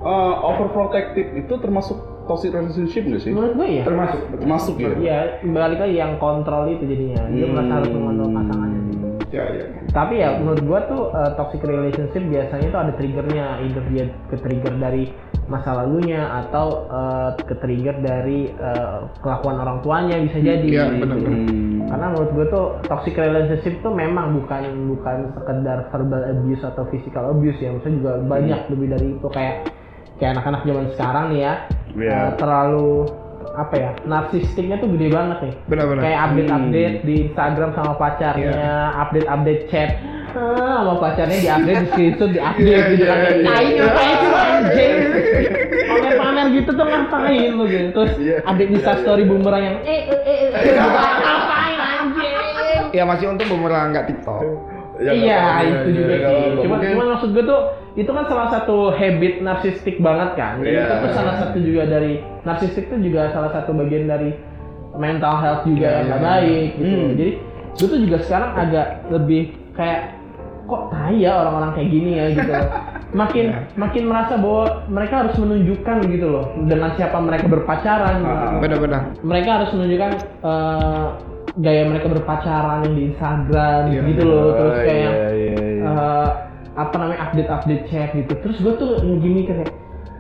uh, 0.01 0.35
overprotective 0.45 1.33
itu 1.37 1.55
termasuk 1.57 1.97
toxic 2.23 2.51
relationship 2.51 3.03
nggak 3.05 3.19
sih? 3.21 3.31
menurut 3.31 3.55
gue 3.57 3.69
ya 3.73 3.83
termasuk 3.83 4.21
Termasuk 4.37 4.75
ya. 4.77 4.91
Iya, 4.95 5.19
balik 5.45 5.79
lagi 5.79 5.97
yang 5.97 6.19
kontrol 6.19 6.67
itu 6.67 6.83
jadinya. 6.85 7.27
Dia 7.27 7.43
Hmm. 7.43 7.53
merasa 7.53 7.73
harus 7.79 7.91
mengontrol 7.91 8.31
pasangannya. 8.33 8.72
Ya 9.33 9.45
ya. 9.49 9.65
Tapi 9.91 10.21
ya 10.21 10.37
menurut 10.37 10.63
gua 10.69 10.81
tuh 10.87 11.03
uh, 11.11 11.33
toxic 11.41 11.65
relationship 11.65 12.23
biasanya 12.29 12.69
tuh 12.69 12.81
ada 12.85 12.93
triggernya, 13.01 13.47
either 13.65 13.85
dia 13.89 14.05
ke 14.29 14.37
trigger 14.39 14.77
dari 14.77 15.09
masa 15.49 15.73
lalunya 15.75 16.29
atau 16.47 16.87
uh, 16.87 17.35
ke 17.41 17.57
trigger 17.59 17.97
dari 18.05 18.53
uh, 18.61 19.09
kelakuan 19.25 19.57
orang 19.59 19.79
tuanya 19.81 20.21
bisa 20.21 20.39
jadi. 20.39 20.67
Iya, 20.69 20.85
gitu. 20.93 21.01
benar-benar. 21.03 21.41
Hmm. 21.49 21.81
Karena 21.89 22.07
menurut 22.13 22.31
gue 22.37 22.47
tuh 22.53 22.67
toxic 22.87 23.15
relationship 23.17 23.75
tuh 23.81 23.93
memang 23.93 24.37
bukan 24.37 24.63
bukan 24.95 25.17
sekedar 25.35 25.79
verbal 25.89 26.23
abuse 26.29 26.63
atau 26.63 26.85
physical 26.93 27.33
abuse 27.33 27.59
ya, 27.59 27.73
maksudnya 27.73 27.97
juga 27.99 28.13
banyak 28.23 28.61
lebih 28.71 28.87
dari 28.93 29.09
itu 29.17 29.29
kayak 29.33 29.57
kayak 30.21 30.39
anak-anak 30.39 30.63
zaman 30.63 30.87
sekarang 30.95 31.25
nih 31.35 31.41
ya 31.43 31.55
Iya. 31.93 32.17
uh, 32.17 32.31
terlalu 32.41 32.91
apa 33.53 33.75
ya 33.77 33.91
narsistiknya 34.03 34.81
tuh 34.81 34.89
gede 34.91 35.13
banget 35.13 35.39
nih 35.43 35.55
Benar-benar. 35.69 36.03
kayak 36.03 36.21
update-update 36.25 36.97
di 37.03 37.15
Instagram 37.29 37.71
sama 37.73 37.93
pacarnya 37.95 38.65
update-update 38.97 39.63
chat 39.69 39.91
ah, 40.33 40.81
sama 40.81 40.95
pacarnya 40.97 41.39
di 41.39 41.49
update 41.49 41.79
di 41.79 41.87
screenshot 41.87 42.31
di 42.33 42.41
update 42.41 42.85
gitu 42.91 43.05
kan 43.05 43.19
Iya, 43.19 43.29
iya, 43.29 43.45
tai 43.45 43.65
iya. 43.69 43.83
ngapain 43.85 44.17
sih 44.17 44.33
anjing 44.33 44.95
pamer-pamer 45.85 46.47
gitu 46.51 46.71
tuh 46.73 46.87
ngapain 46.87 47.51
lu 47.53 47.65
gitu 47.67 47.89
terus 47.93 48.13
Iya. 48.17 48.37
update 48.43 48.71
di 48.71 48.79
story 48.81 49.23
bumerang 49.29 49.63
yang 49.63 49.77
eh 49.85 50.01
eh 50.09 50.21
eh 50.25 50.37
eh 50.49 50.73
ngapain 50.73 51.79
anjing 51.79 52.37
Ya 52.93 53.09
masih 53.09 53.33
untung 53.33 53.49
bumerang 53.49 53.97
nggak 53.97 54.05
TikTok. 54.05 54.72
Ya, 55.03 55.13
iya 55.13 55.41
itu 55.65 55.89
ya, 55.91 55.97
juga 55.99 56.15
ya, 56.15 56.29
sih 56.29 56.45
cuma 56.63 56.77
cuma 56.79 57.05
maksud 57.13 57.31
gue 57.31 57.45
tuh 57.45 57.61
itu 57.93 58.09
kan 58.09 58.25
salah 58.25 58.49
satu 58.49 58.77
habit 58.91 59.35
narsistik 59.41 59.97
banget 59.99 60.31
kan 60.33 60.63
Iya. 60.63 60.87
itu 60.87 60.95
tuh 60.97 61.11
salah 61.13 61.35
satu 61.37 61.59
juga 61.59 61.83
dari 61.85 62.13
narsistik 62.43 62.87
itu 62.87 63.11
juga 63.11 63.29
salah 63.31 63.51
satu 63.51 63.71
bagian 63.73 64.07
dari 64.07 64.31
mental 64.95 65.35
health 65.37 65.63
juga 65.65 65.89
Iya, 65.89 65.99
yang 65.99 66.09
iya. 66.09 66.19
baik 66.21 66.69
gitu 66.77 66.95
Hmm. 66.97 67.13
jadi 67.17 67.33
gue 67.73 67.87
tuh 67.89 68.01
juga 68.01 68.17
sekarang 68.21 68.51
agak 68.55 68.87
lebih 69.09 69.43
kayak 69.73 70.01
kok 70.63 70.83
tai 70.89 71.17
ya 71.19 71.33
orang-orang 71.35 71.71
kayak 71.75 71.89
gini 71.91 72.11
ya 72.15 72.27
gitu 72.31 72.53
makin 73.21 73.45
Iya. 73.51 73.61
makin 73.77 74.03
merasa 74.07 74.35
bahwa 74.37 74.65
mereka 74.87 75.15
harus 75.21 75.37
menunjukkan 75.37 75.97
gitu 76.07 76.27
loh 76.29 76.45
dengan 76.65 76.91
siapa 76.95 77.19
mereka 77.19 77.45
berpacaran 77.45 78.15
gitu. 78.21 78.31
Ah. 78.47 78.57
Benar-benar. 78.57 79.03
mereka 79.21 79.51
harus 79.59 79.71
menunjukkan 79.75 80.11
eh, 80.41 81.07
gaya 81.55 81.83
mereka 81.85 82.07
berpacaran 82.09 82.83
yang 82.83 82.95
di 82.95 83.03
Instagram 83.09 83.81
Iya. 83.89 84.01
gitu 84.07 84.23
loh 84.23 84.47
terus 84.53 84.73
Oh, 84.73 84.81
kayak 84.81 84.95
iya, 84.95 85.03
yang 85.03 85.17
iya, 85.33 85.67
iya. 85.69 85.85
eh, 85.87 86.29
apa 86.73 86.95
namanya 86.95 87.21
update 87.23 87.51
update 87.51 87.85
chat 87.87 88.09
gitu 88.13 88.33
terus 88.39 88.57
gue 88.59 88.75
tuh 88.75 88.91
gini 89.19 89.45
kayak 89.45 89.69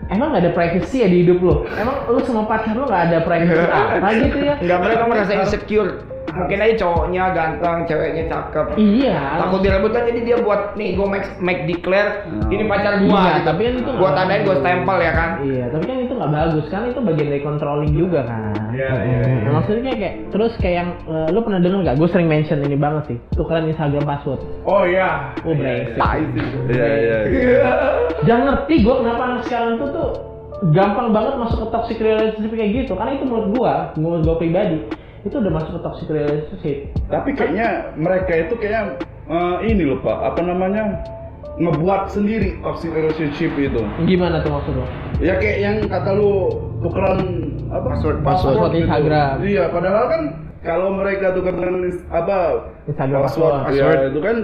emang 0.08 0.30
gak 0.30 0.42
ada 0.42 0.52
privacy 0.52 0.96
ya 0.98 1.08
di 1.08 1.22
hidup 1.22 1.40
lo 1.40 1.54
emang 1.72 1.96
lu 2.06 2.20
sama 2.20 2.44
pacar 2.44 2.74
lo 2.74 2.84
gak 2.84 3.08
ada 3.08 3.18
privacy 3.20 3.56
apa 3.64 4.08
gitu 4.18 4.38
ya 4.38 4.54
Enggak 4.58 4.78
mereka 4.80 5.04
merasa 5.06 5.32
insecure. 5.34 5.92
Mungkin 6.24 6.54
aja 6.56 6.74
cowoknya 6.78 7.24
ganteng, 7.30 7.84
ceweknya 7.84 8.24
cakep. 8.26 8.78
iya 8.78 9.36
Takut 9.38 9.60
direbut 9.60 9.90
kan 9.90 10.06
jadi 10.06 10.20
dia 10.22 10.36
buat 10.38 10.72
nih 10.72 10.94
gue 10.94 11.04
make, 11.04 11.28
make 11.38 11.62
declare 11.66 12.24
Oh. 12.24 12.48
ini 12.48 12.64
pacar 12.64 13.00
gua 13.00 13.18
Iya, 13.18 13.32
gitu. 13.34 13.44
tapi 13.44 13.60
kan 13.60 13.72
itu 13.74 13.90
gua 13.90 13.98
nggak 13.98 14.14
tandain 14.14 14.42
gua 14.42 14.56
stempel 14.56 14.96
ya 14.98 15.12
kan. 15.12 15.30
iya 15.42 15.64
tapi 15.68 15.84
kan 15.84 15.96
itu 15.98 16.12
nggak 16.14 16.32
bagus 16.32 16.64
kan 16.68 16.80
itu 16.86 17.00
bagian 17.00 17.28
dari 17.28 17.42
controlling 17.42 17.92
juga 17.92 18.20
kan 18.22 18.54
Iya, 18.82 18.94
iya, 19.06 19.18
iya. 19.22 19.42
Nah, 19.46 19.52
maksudnya 19.62 19.82
kayak, 19.86 19.98
kayak 20.02 20.14
terus 20.34 20.52
kayak 20.58 20.76
yang 20.82 20.90
eh, 21.06 21.26
lu 21.30 21.38
pernah 21.46 21.60
denger 21.62 21.78
nggak 21.86 21.96
gue 22.02 22.08
sering 22.10 22.26
mention 22.26 22.58
ini 22.66 22.74
banget 22.74 23.02
sih 23.14 23.18
tukeran 23.38 23.70
Instagram 23.70 24.02
password 24.02 24.40
Oh 24.66 24.82
iya. 24.82 25.30
oh 25.46 25.54
brengsek 25.54 25.94
Tai 25.94 26.22
sih. 26.34 26.46
Iya, 26.74 26.88
iya. 26.98 27.18
iya. 27.30 27.72
Jangan 28.26 28.42
ngerti 28.50 28.74
gue 28.82 28.94
kenapa 28.98 29.22
anak 29.22 29.42
sekarang 29.46 29.72
tuh 29.78 29.88
tuh 29.94 30.08
gampang 30.70 31.10
banget 31.10 31.34
masuk 31.38 31.58
ke 31.62 31.68
toxic 31.74 31.98
relationship 31.98 32.52
kayak 32.54 32.70
gitu 32.70 32.92
karena 32.94 33.18
itu 33.18 33.24
menurut 33.26 33.48
gua 33.50 33.74
menurut 33.98 34.22
gua 34.22 34.36
pribadi 34.38 34.78
itu 35.26 35.34
udah 35.34 35.52
masuk 35.54 35.74
ke 35.74 35.80
toxic 35.82 36.06
relationship 36.06 36.76
Tapi 37.10 37.34
kayaknya 37.34 37.90
mereka 37.98 38.30
itu 38.46 38.54
kayaknya 38.58 38.98
eh, 39.26 39.56
ini 39.70 39.82
loh 39.90 39.98
Pak, 40.02 40.34
apa 40.34 40.40
namanya? 40.42 41.02
Ngebuat 41.60 42.08
sendiri 42.08 42.56
toxic 42.64 42.92
relationship 42.96 43.52
itu. 43.60 43.80
gimana 44.08 44.40
tuh 44.40 44.52
maksud 44.56 44.72
lo? 44.72 44.86
Ya 45.20 45.36
kayak 45.36 45.58
yang 45.60 45.76
kata 45.84 46.10
lu 46.16 46.48
tukeran 46.80 47.20
apa? 47.68 47.88
Password, 47.96 48.18
password 48.24 48.72
gitu. 48.72 48.88
Instagram. 48.88 49.34
Iya, 49.44 49.64
padahal 49.68 50.04
kan 50.08 50.22
kalau 50.64 50.88
mereka 50.96 51.36
tukeran 51.36 51.92
apa 52.08 52.36
Instagram 52.88 53.20
password, 53.28 53.52
password. 53.68 53.76
ya, 53.76 53.84
Password. 53.84 54.00
itu 54.08 54.20
kan 54.24 54.36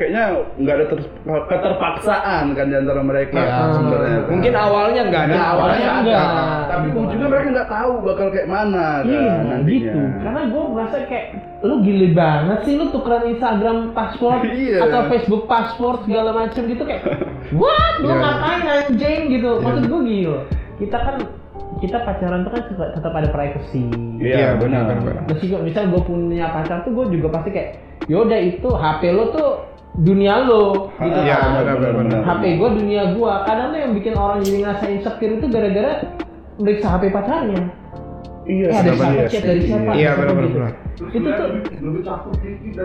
kayaknya 0.00 0.24
nggak 0.56 0.74
ada 0.74 0.86
ter- 0.86 1.10
keterpaksaan 1.46 2.44
kan 2.50 2.66
di 2.66 2.76
antara 2.76 3.00
mereka 3.00 3.36
Ya, 3.36 3.68
sebenarnya. 3.70 4.16
kan. 4.16 4.30
Mungkin 4.32 4.52
awalnya 4.54 5.02
enggak 5.04 5.22
ada, 5.22 5.36
awalnya 5.36 5.52
awalnya 5.52 5.84
ada. 5.84 6.00
enggak. 6.00 6.68
tapi 6.70 6.86
ujungnya 6.90 7.28
mereka 7.28 7.48
nggak 7.50 7.70
tahu 7.70 7.92
bakal 8.00 8.26
kayak 8.30 8.48
mana 8.48 8.86
kan 8.98 9.04
Iya 9.06 9.34
nantinya. 9.44 9.68
gitu 9.68 10.00
karena 10.18 10.40
gue 10.46 10.62
merasa 10.66 10.96
kayak 11.04 11.26
lu 11.60 11.74
gile 11.80 12.08
banget 12.10 12.58
sih 12.62 12.74
lu 12.74 12.84
tukeran 12.88 13.24
Instagram 13.28 13.76
password 13.92 14.42
Iya. 14.56 14.76
atau 14.80 15.00
Facebook 15.06 15.44
password 15.44 15.98
segala 16.02 16.30
macam 16.32 16.62
gitu 16.64 16.82
kayak 16.82 17.02
what 17.60 17.92
lu 17.98 18.08
Iya. 18.08 18.16
ngapain 18.16 18.62
anjing 18.64 19.20
gitu 19.30 19.50
maksud 19.58 19.84
gue 19.84 20.00
loh 20.24 20.42
kita 20.78 20.96
kan 20.96 21.16
kita 21.78 21.96
pacaran 21.98 22.40
tuh 22.42 22.50
kan 22.50 22.62
tetap- 22.94 23.14
ada 23.14 23.28
privacy 23.28 23.84
Iya, 24.16 24.56
benar. 24.56 24.84
meskipun 25.26 25.60
misal 25.62 25.84
gue 25.86 26.02
punya 26.02 26.48
pacar 26.50 26.80
tuh 26.80 26.92
gue 26.92 27.04
juga 27.12 27.28
pasti 27.30 27.50
kayak 27.50 27.70
yaudah 28.06 28.36
itu 28.38 28.68
HP 28.68 29.02
lo 29.10 29.24
tuh 29.30 29.50
dunia 30.00 30.34
lo 30.40 30.88
gitu 30.96 31.18
Iya, 31.20 31.36
kan 31.36 31.50
benar, 31.58 31.76
benar, 31.76 31.92
benar. 31.94 32.20
HP 32.24 32.42
gue 32.56 32.68
dunia 32.74 33.02
gue 33.12 33.32
kadang 33.44 33.66
tuh 33.68 33.78
yang 33.78 33.92
bikin 33.92 34.14
orang 34.14 34.38
jadi 34.40 34.56
ngerasa 34.58 34.84
insecure 34.88 35.34
itu 35.34 35.46
gara-gara 35.46 35.92
meriksa 36.56 36.88
HP 36.90 37.04
pacarnya 37.10 37.62
Iya, 38.42 38.66
eh 38.66 38.74
ada 38.74 38.90
siapa 38.90 39.28
chat 39.28 39.42
dari 39.44 39.60
sih. 39.60 39.68
siapa 39.68 39.92
Iya, 39.92 40.10
benar, 40.16 40.34
gitu. 40.40 40.58
benar. 40.58 40.72
itu 41.00 41.28
tuh 41.30 41.48
lebih 41.80 42.02
takut 42.02 42.34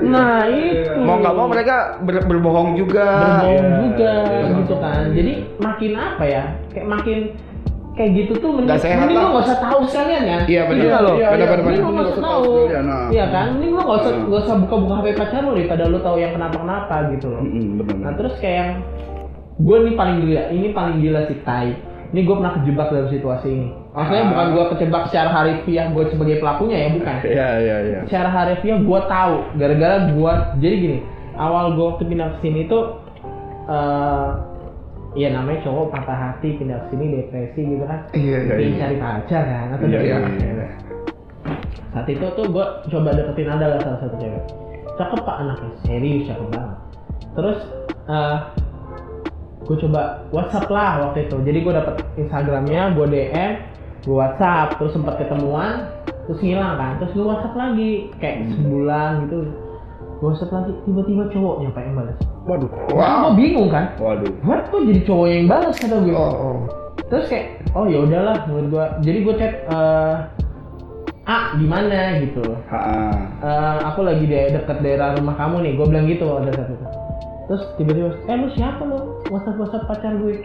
nah 0.06 0.44
itu 0.46 0.92
Mau 0.98 1.16
nggak 1.18 1.34
mau 1.34 1.48
mereka 1.48 1.76
ber- 2.00 2.24
berbohong 2.24 2.76
juga. 2.76 3.08
berbohong 3.42 3.64
Iya, 3.66 3.80
juga 3.82 4.12
iya. 4.30 4.56
gitu 4.56 4.76
kan 4.78 5.04
jadi 5.12 5.34
makin 5.58 5.92
apa 5.94 6.24
ya 6.24 6.44
kayak 6.70 6.88
makin 6.90 7.18
kayak 7.96 8.12
gitu 8.14 8.34
tuh 8.38 8.52
mending, 8.52 8.76
sehat 8.76 9.00
mending 9.02 9.18
lo 9.18 9.28
nggak 9.32 9.46
usah 9.46 9.58
tahu 9.58 9.80
sekalian 9.86 10.24
ya 10.24 10.38
Iya, 10.46 10.62
benar. 10.68 10.84
nggak 10.86 11.02
lo 11.02 11.12
Iya, 11.12 11.16
Benar, 11.26 11.32
iya, 11.32 11.48
benar, 11.48 11.64
mending 11.64 11.80
lo 11.80 11.88
benar. 11.88 11.96
nggak 11.96 12.08
usah 12.12 12.22
tahu 12.22 12.52
nah. 12.68 13.06
iya 13.10 13.26
kan 13.30 13.46
mending 13.56 13.72
lo 13.72 13.82
nggak 13.82 13.98
usah 13.98 14.12
Hmm. 14.12 14.24
nggak 14.26 14.42
usah 14.42 14.56
buka-buka 14.60 14.94
HP 14.96 15.08
pacar 15.16 15.42
lo 15.42 15.52
daripada 15.54 15.84
lo 15.86 16.00
tahu 16.00 16.18
yang 16.18 16.32
kenapa-kenapa 16.32 16.96
gitu 17.10 17.26
loh 17.30 17.42
Mm-mm, 17.42 17.68
benar. 17.80 17.96
nah 17.98 18.12
terus 18.14 18.34
kayak 18.38 18.56
yang 18.58 18.72
gue 19.58 19.78
nih 19.82 19.94
paling 19.94 20.18
gila 20.22 20.44
ini 20.50 20.68
paling 20.70 20.98
gila 21.00 21.20
sih 21.26 21.38
Tai 21.42 21.70
ini 22.06 22.20
gue 22.22 22.36
pernah 22.36 22.54
kejebak 22.54 22.88
dalam 22.90 23.08
situasi 23.10 23.48
ini 23.50 23.68
maksudnya 23.90 24.22
Ah. 24.22 24.30
bukan 24.30 24.48
gue 24.52 24.64
kejebak 24.72 25.04
secara 25.08 25.30
harifiah 25.32 25.86
gue 25.90 26.04
sebagai 26.06 26.36
pelakunya 26.38 26.78
ya 26.78 26.90
bukan 26.92 27.16
Iya, 27.24 27.48
iya, 27.58 27.76
iya. 27.82 28.00
secara 28.04 28.30
harifiah 28.30 28.78
gue 28.78 29.00
tahu 29.02 29.36
gara-gara 29.56 29.96
gue 30.06 30.34
jadi 30.60 30.76
gini 30.78 31.00
awal 31.34 31.72
gue 31.72 31.86
waktu 31.86 32.04
pindah 32.06 32.28
ke 32.30 32.42
sini 32.42 32.68
tuh 32.68 32.84
eh 33.66 34.28
ya 35.16 35.32
namanya 35.32 35.64
cowok 35.64 35.96
patah 35.96 36.18
hati 36.20 36.60
pindah 36.60 36.78
ke 36.86 36.88
sini 36.92 37.06
depresi 37.16 37.62
gitu 37.64 37.84
kan. 37.88 38.00
Iya, 38.12 38.38
iya. 38.44 38.56
ingin 38.60 38.80
cari 38.84 38.96
pacar 39.00 39.44
kan 39.48 39.68
atau 39.72 39.88
Iya, 39.88 40.00
iya, 40.04 40.18
iya. 40.20 40.68
saat 41.96 42.08
itu 42.12 42.26
tuh 42.36 42.46
gue 42.52 42.66
coba 42.92 43.10
deketin 43.16 43.48
ada 43.48 43.66
lah 43.72 43.80
salah 43.80 44.00
satu 44.04 44.16
cewek. 44.20 44.44
Cakep 45.00 45.20
pak 45.24 45.38
anaknya. 45.40 45.72
Serius 45.88 46.28
cakep 46.28 46.48
banget. 46.52 46.78
Terus 47.32 47.60
eh 48.12 48.38
gue 49.66 49.78
coba 49.88 50.02
WhatsApp 50.36 50.68
lah 50.68 50.92
waktu 51.08 51.32
itu. 51.32 51.38
Jadi 51.48 51.58
gue 51.64 51.74
dapet 51.74 51.96
Instagramnya 52.20 52.82
gue 52.94 53.06
DM 53.08 53.54
gue 54.06 54.14
WhatsApp 54.14 54.78
terus 54.78 54.94
sempat 54.94 55.16
ketemuan 55.18 55.88
terus 56.28 56.40
ngilang 56.44 56.76
kan. 56.76 56.92
Terus 57.00 57.12
gue 57.16 57.26
WhatsApp 57.26 57.56
lagi 57.56 57.92
kayak 58.20 58.52
sebulan 58.60 59.12
gitu 59.32 59.38
WhatsApp 60.24 60.52
lagi 60.52 60.72
tiba-tiba 60.88 61.24
cowoknya 61.28 61.70
pak 61.76 61.84
yang 61.84 61.96
balas 62.00 62.18
Waduh. 62.46 62.70
Wow. 62.94 63.34
gue 63.34 63.34
bingung 63.42 63.68
kan? 63.68 63.92
Waduh. 63.98 64.32
What 64.46 64.70
kok 64.70 64.86
jadi 64.86 65.02
cowok 65.04 65.28
yang 65.28 65.46
balas 65.50 65.76
kata 65.76 65.98
gue 66.00 66.14
Oh, 66.14 66.34
oh. 66.34 66.58
terus 67.10 67.26
kayak 67.30 67.62
oh 67.76 67.86
ya 67.86 68.02
udahlah 68.06 68.38
menurut 68.48 68.68
gue 68.72 68.86
jadi 69.04 69.18
gue 69.26 69.34
chat 69.36 69.54
eh 69.68 70.16
ah 71.26 71.58
gimana 71.58 72.22
gitu. 72.22 72.46
Ha. 72.70 72.80
Eh, 73.42 73.78
aku 73.82 74.06
lagi 74.06 74.30
di 74.30 74.38
dekat 74.54 74.78
daerah 74.86 75.18
rumah 75.18 75.34
kamu 75.34 75.66
nih. 75.66 75.72
Gue 75.74 75.86
bilang 75.90 76.06
gitu 76.06 76.26
ada 76.38 76.54
satu. 76.54 76.74
Itu 76.78 76.86
terus 77.50 77.64
tiba-tiba 77.82 78.10
eh 78.30 78.36
lu 78.38 78.48
siapa 78.54 78.82
lu? 78.86 79.22
Whatsapp 79.34 79.58
whatsapp 79.58 79.84
pacar 79.90 80.14
gue. 80.22 80.38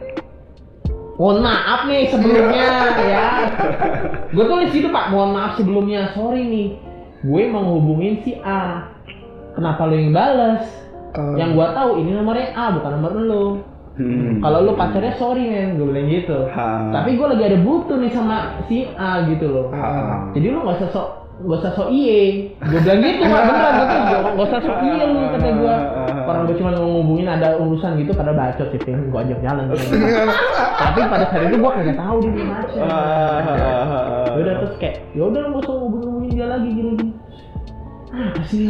Mohon 1.20 1.38
maaf 1.44 1.80
nih 1.84 2.08
sebelumnya 2.08 2.68
ya. 3.12 3.28
Gue 4.32 4.44
tulis 4.48 4.72
gitu 4.72 4.88
pak. 4.88 5.12
Mohon 5.12 5.30
maaf 5.36 5.52
sebelumnya 5.60 6.16
sorry 6.16 6.48
nih. 6.48 6.68
Gue 7.20 7.42
mau 7.52 7.60
ngehubungin 7.60 8.24
si 8.24 8.40
A 8.40 8.88
kenapa 9.52 9.83
lu 9.85 9.95
yang 9.97 10.12
balas 10.12 10.62
Eh, 11.11 11.35
yang 11.37 11.52
gue 11.52 11.66
tahu 11.69 11.99
ini 11.99 12.11
nomornya 12.12 12.54
A 12.54 12.71
bukan 12.71 12.90
nomor 12.95 13.11
lu. 13.12 13.47
Hmm. 13.90 14.38
kalau 14.38 14.62
lu 14.62 14.73
pacarnya 14.73 15.12
sorry 15.14 15.42
men 15.45 15.75
gue 15.75 15.85
bilang 15.85 16.07
gitu. 16.09 16.47
Ha. 16.49 16.88
tapi 16.90 17.14
gue 17.14 17.26
lagi 17.26 17.45
ada 17.45 17.59
butuh 17.59 17.97
nih 17.97 18.09
sama 18.09 18.37
si 18.64 18.87
A 18.92 19.26
gitu 19.26 19.45
loh. 19.45 19.66
Ha. 19.71 20.30
jadi 20.30 20.47
lu 20.49 20.62
nggak 20.62 20.78
usah 20.78 20.90
sok 20.90 21.09
nggak 21.40 21.59
usah 21.59 21.73
sok 21.75 21.88
iye. 21.90 22.52
Gue 22.62 22.78
bilang 22.78 23.00
gitu 23.00 23.23
mah 23.25 23.40
beneran 23.42 23.73
gue 23.75 23.87
gua- 23.90 24.23
nggak 24.30 24.47
usah 24.47 24.61
sok 24.61 24.78
iye 24.80 25.02
lu 25.04 25.21
kata 25.26 25.49
gue 25.50 25.75
orang 26.23 26.42
gue 26.45 26.57
cuma 26.57 26.71
mau 26.71 26.90
ngomongin 26.95 27.26
ada 27.28 27.49
urusan 27.59 27.90
gitu 27.99 28.12
pada 28.14 28.30
bacot 28.30 28.69
sih 28.71 28.80
tim 28.80 29.11
gue 29.11 29.19
ajak 29.19 29.38
jalan 29.42 29.64
tapi 30.78 31.00
pada 31.02 31.25
saat 31.26 31.42
itu 31.45 31.57
gue 31.59 31.71
kagak 31.75 31.99
tahu 31.99 32.16
dia 32.23 32.45
macam 32.47 32.87
Ah. 32.87 34.30
udah 34.33 34.54
terus 34.62 34.75
kayak 34.78 34.97
ya 35.11 35.23
udah 35.25 35.42
nggak 35.42 35.61
usah 35.61 35.75
ngomongin 35.75 36.30
dia 36.30 36.47
lagi 36.47 36.69
gini 36.71 36.90
gini 36.95 37.10
apa 38.11 38.43
sih? 38.50 38.67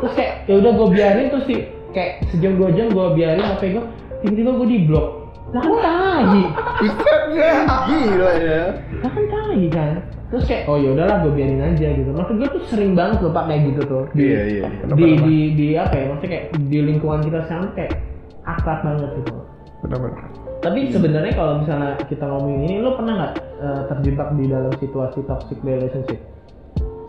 Terus 0.00 0.12
kayak 0.16 0.32
ya 0.48 0.54
udah 0.60 0.70
gue 0.72 0.88
biarin 0.92 1.26
terus 1.28 1.46
di 1.48 1.56
kayak 1.92 2.12
sejam 2.32 2.56
dua 2.56 2.68
jam 2.72 2.88
gue 2.92 3.06
biarin 3.16 3.44
HP 3.44 3.62
gue 3.76 3.84
tiba-tiba 4.24 4.50
gue 4.56 4.68
di 4.68 4.78
blok. 4.88 5.08
Lah 5.54 5.62
kan 5.62 5.74
tai. 5.78 6.42
Gila 7.86 8.30
ya. 8.42 8.62
lah 9.04 9.10
kan 9.12 9.24
tai 9.30 9.64
kan? 9.70 9.94
Terus 10.26 10.44
kayak 10.50 10.62
oh 10.66 10.76
ya 10.80 10.88
udahlah 10.96 11.16
gue 11.22 11.32
biarin 11.36 11.62
aja 11.62 11.88
gitu. 11.94 12.10
Maksud 12.10 12.34
gue 12.40 12.48
tuh 12.50 12.62
sering 12.66 12.92
banget 12.98 13.22
loh 13.22 13.32
pak 13.32 13.44
kayak 13.46 13.62
gitu 13.72 13.80
tuh. 13.86 14.04
Di 14.16 14.24
Iya, 14.26 14.42
iya. 14.48 14.66
di, 14.90 15.06
di 15.22 15.36
di 15.54 15.66
apa 15.78 15.94
ya? 15.94 16.04
Maksudnya 16.10 16.30
kayak 16.32 16.46
di 16.66 16.78
lingkungan 16.82 17.20
kita 17.22 17.38
sekarang 17.46 17.68
kayak 17.76 17.92
akrab 18.46 18.78
banget 18.82 19.10
gitu. 19.22 19.34
Benar-benar. 19.84 20.24
tapi 20.64 20.88
sebenarnya 20.88 21.36
kalau 21.36 21.62
misalnya 21.62 21.94
kita 22.10 22.24
ngomongin 22.26 22.64
ini 22.64 22.76
lo 22.82 22.96
pernah 22.98 23.12
nggak 23.22 23.32
eh, 23.60 23.82
terjebak 23.92 24.28
di 24.34 24.44
dalam 24.50 24.72
situasi 24.80 25.20
toxic 25.28 25.58
relationship? 25.62 26.18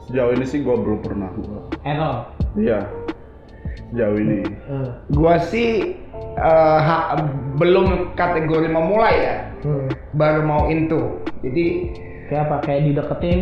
Sejauh 0.07 0.31
ini 0.31 0.45
sih 0.47 0.63
gue 0.63 0.71
belum 0.71 0.99
pernah. 1.03 1.29
Error. 1.83 2.31
Iya. 2.55 2.79
Sejauh 3.91 4.17
ini. 4.17 4.39
Eh, 4.47 4.89
Gua 5.11 5.35
sih 5.43 5.99
ha- 6.79 7.19
belum 7.59 8.13
kategori 8.13 8.69
memulai 8.69 9.15
ya, 9.19 9.35
hmm. 9.65 9.87
baru 10.15 10.41
mau 10.43 10.71
into. 10.71 11.19
Jadi 11.43 11.91
Kayak 12.27 12.43
apa? 12.51 12.55
Kayak 12.67 12.81
dideketin 12.91 13.39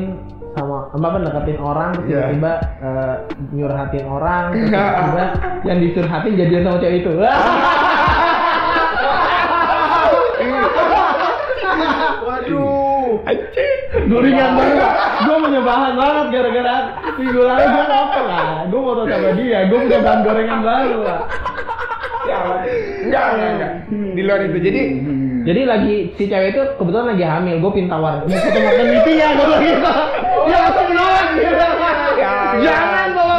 sama 0.53 0.87
apa 0.93 1.05
apa 1.09 1.17
deketin 1.25 1.57
orang 1.59 1.89
terus 1.97 2.05
Iya. 2.05 2.15
tiba-tiba 2.31 2.53
eh, 2.79 3.15
nyurhatin 3.51 4.05
orang 4.05 4.43
terus 4.53 4.69
tiba-tiba 4.71 5.25
yang 5.65 5.77
dicurhatin 5.81 6.33
jadian 6.37 6.61
sama 6.63 6.77
cewek 6.77 6.97
itu. 7.01 7.11
Waduh. 13.25 13.73
Goringan 14.05 14.51
banget. 14.53 14.89
Gue 15.25 15.37
menyebahan 15.41 15.93
banget 15.97 16.25
gara-gara 16.29 16.75
minggu 17.17 17.41
lalu 17.41 17.65
gue 17.65 17.85
ngopel 17.89 18.25
lah. 18.29 18.49
Gue 18.69 18.81
foto 18.85 19.01
sama 19.09 19.29
dia. 19.33 19.59
Gue 19.65 19.77
punya 19.81 19.99
bahan 20.05 20.19
gorengan 20.21 20.59
baru 20.61 20.99
lah. 21.01 21.19
ya 22.25 22.37
enggak, 23.05 23.25
enggak, 23.37 23.49
enggak. 23.53 23.71
Di 24.13 24.21
luar 24.21 24.39
itu. 24.45 24.57
Jadi 24.61 24.81
Jadi 25.45 25.61
lagi 25.61 25.95
si 26.17 26.25
cewek 26.25 26.57
itu 26.57 26.61
kebetulan 26.77 27.13
lagi 27.13 27.25
hamil. 27.25 27.55
Gue 27.61 27.71
pinta 27.73 27.97
tawarin. 27.97 28.25
Mau 28.29 28.37
foto 28.37 28.59
maternity 28.61 29.11
ya? 29.17 29.27
Gue 29.33 29.45
bilang 29.45 29.61
gitu. 29.65 29.91
Dia 30.45 30.57
langsung 30.61 30.87
menolak. 30.89 31.27
Dia 31.33 31.49
bilang, 31.49 31.73
Ya, 32.15 32.33
Jangan 32.63 33.07
ya, 33.11 33.15
bawa 33.17 33.34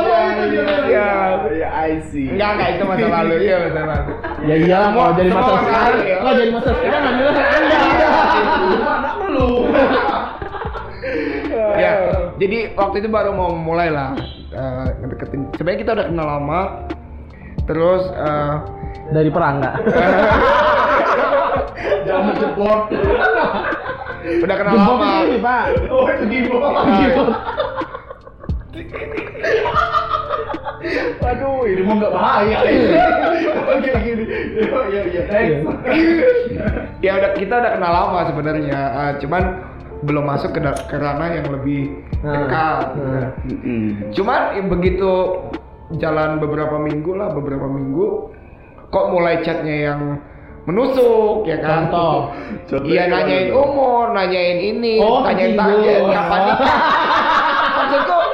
ya, 0.56 0.64
itu. 0.64 0.74
Dia 0.88 0.96
ya, 0.96 1.08
bilang. 1.44 1.72
I 1.76 1.90
see. 2.08 2.26
Enggak, 2.32 2.50
enggak 2.56 2.68
itu 2.72 2.82
masa 2.88 3.06
lalu. 3.12 3.34
Iya, 3.44 3.56
masa 3.60 3.82
lalu. 3.84 4.12
Ya 4.46 4.54
iya 4.56 4.78
kalau 4.90 5.12
jadi 5.12 5.30
masa 5.30 5.52
sekarang. 5.60 6.00
ya. 6.00 6.16
Kalau 6.16 6.34
jadi 6.34 6.50
masa 6.50 6.70
sekarang 6.72 7.02
sama 7.04 7.42
anda. 7.44 7.76
ya 11.76 11.92
jadi 12.40 12.72
waktu 12.74 12.96
itu 13.04 13.08
baru 13.12 13.30
mau 13.36 13.52
mulai 13.52 13.92
lah 13.92 14.16
eh, 14.50 14.86
ngedeketin 15.00 15.46
sebenarnya 15.54 15.80
kita 15.84 15.90
udah 15.92 16.06
kenal 16.08 16.26
lama 16.26 16.60
terus 17.66 18.02
eh, 18.10 18.54
Dari 19.06 19.30
perangga. 19.30 19.78
Jangan 22.10 22.34
jebot. 22.42 22.90
udah 24.42 24.56
kenal 24.58 24.74
lama 24.74 25.22
ini 25.30 25.38
pak. 25.38 25.64
Oh, 25.86 26.10
itu? 26.10 27.22
Nah, 28.74 29.85
Waduh, 31.18 31.66
ini 31.66 31.82
mau 31.82 31.94
nggak 31.96 32.12
bahaya. 32.12 32.56
Oke, 33.76 33.90
gini. 34.02 34.24
Iya, 34.56 34.80
iya, 34.86 35.02
iya. 35.04 35.22
Next. 35.26 35.64
ya 37.00 37.12
udah 37.18 37.30
kita 37.34 37.54
udah 37.54 37.72
kenal 37.76 37.92
lama 37.92 38.20
sebenarnya 38.26 38.78
eh, 38.78 39.12
cuman 39.20 39.42
belum 40.02 40.24
masuk 40.24 40.50
ke, 40.52 40.60
ke 40.86 40.96
ranah 40.96 41.28
yang 41.32 41.48
lebih 41.50 41.92
Nah, 42.16 42.32
dekat 42.32 42.84
nah. 42.96 43.28
Mm-mm. 43.44 44.08
cuman 44.16 44.56
ya 44.56 44.62
begitu 44.64 45.10
jalan 46.00 46.40
beberapa 46.40 46.80
minggu 46.80 47.12
lah 47.12 47.28
beberapa 47.30 47.68
minggu 47.68 48.32
kok 48.88 49.06
mulai 49.12 49.44
chatnya 49.44 49.92
yang 49.92 50.00
menusuk 50.64 51.44
ya 51.44 51.60
kan 51.60 51.92
Contoh. 51.92 52.32
Iya 52.82 53.06
nanyain 53.06 53.52
umur 53.52 54.10
nanyain 54.10 54.58
ini 54.58 54.96
Oh, 54.98 55.20
nanyain 55.22 55.54
target 55.54 56.02
kapan 56.08 56.40
nikah 56.50 56.72
maksudku 57.76 58.16
iya 58.16 58.25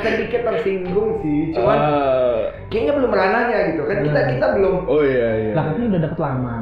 sedikit 0.00 0.40
tersinggung 0.44 1.10
sih 1.18 1.52
cuman 1.52 1.78
Ah. 1.78 2.38
kayaknya 2.68 2.92
belum 2.94 3.10
ranahnya 3.10 3.58
gitu 3.70 3.82
kan 3.84 3.96
kita 4.00 4.18
Hmm. 4.18 4.30
kita 4.32 4.46
belum 4.54 4.74
Oh 4.84 5.00
iya 5.00 5.28
iya. 5.38 5.52
Lah 5.52 5.62
katanya 5.66 5.88
udah 5.88 6.02
deket 6.02 6.20
lama. 6.20 6.56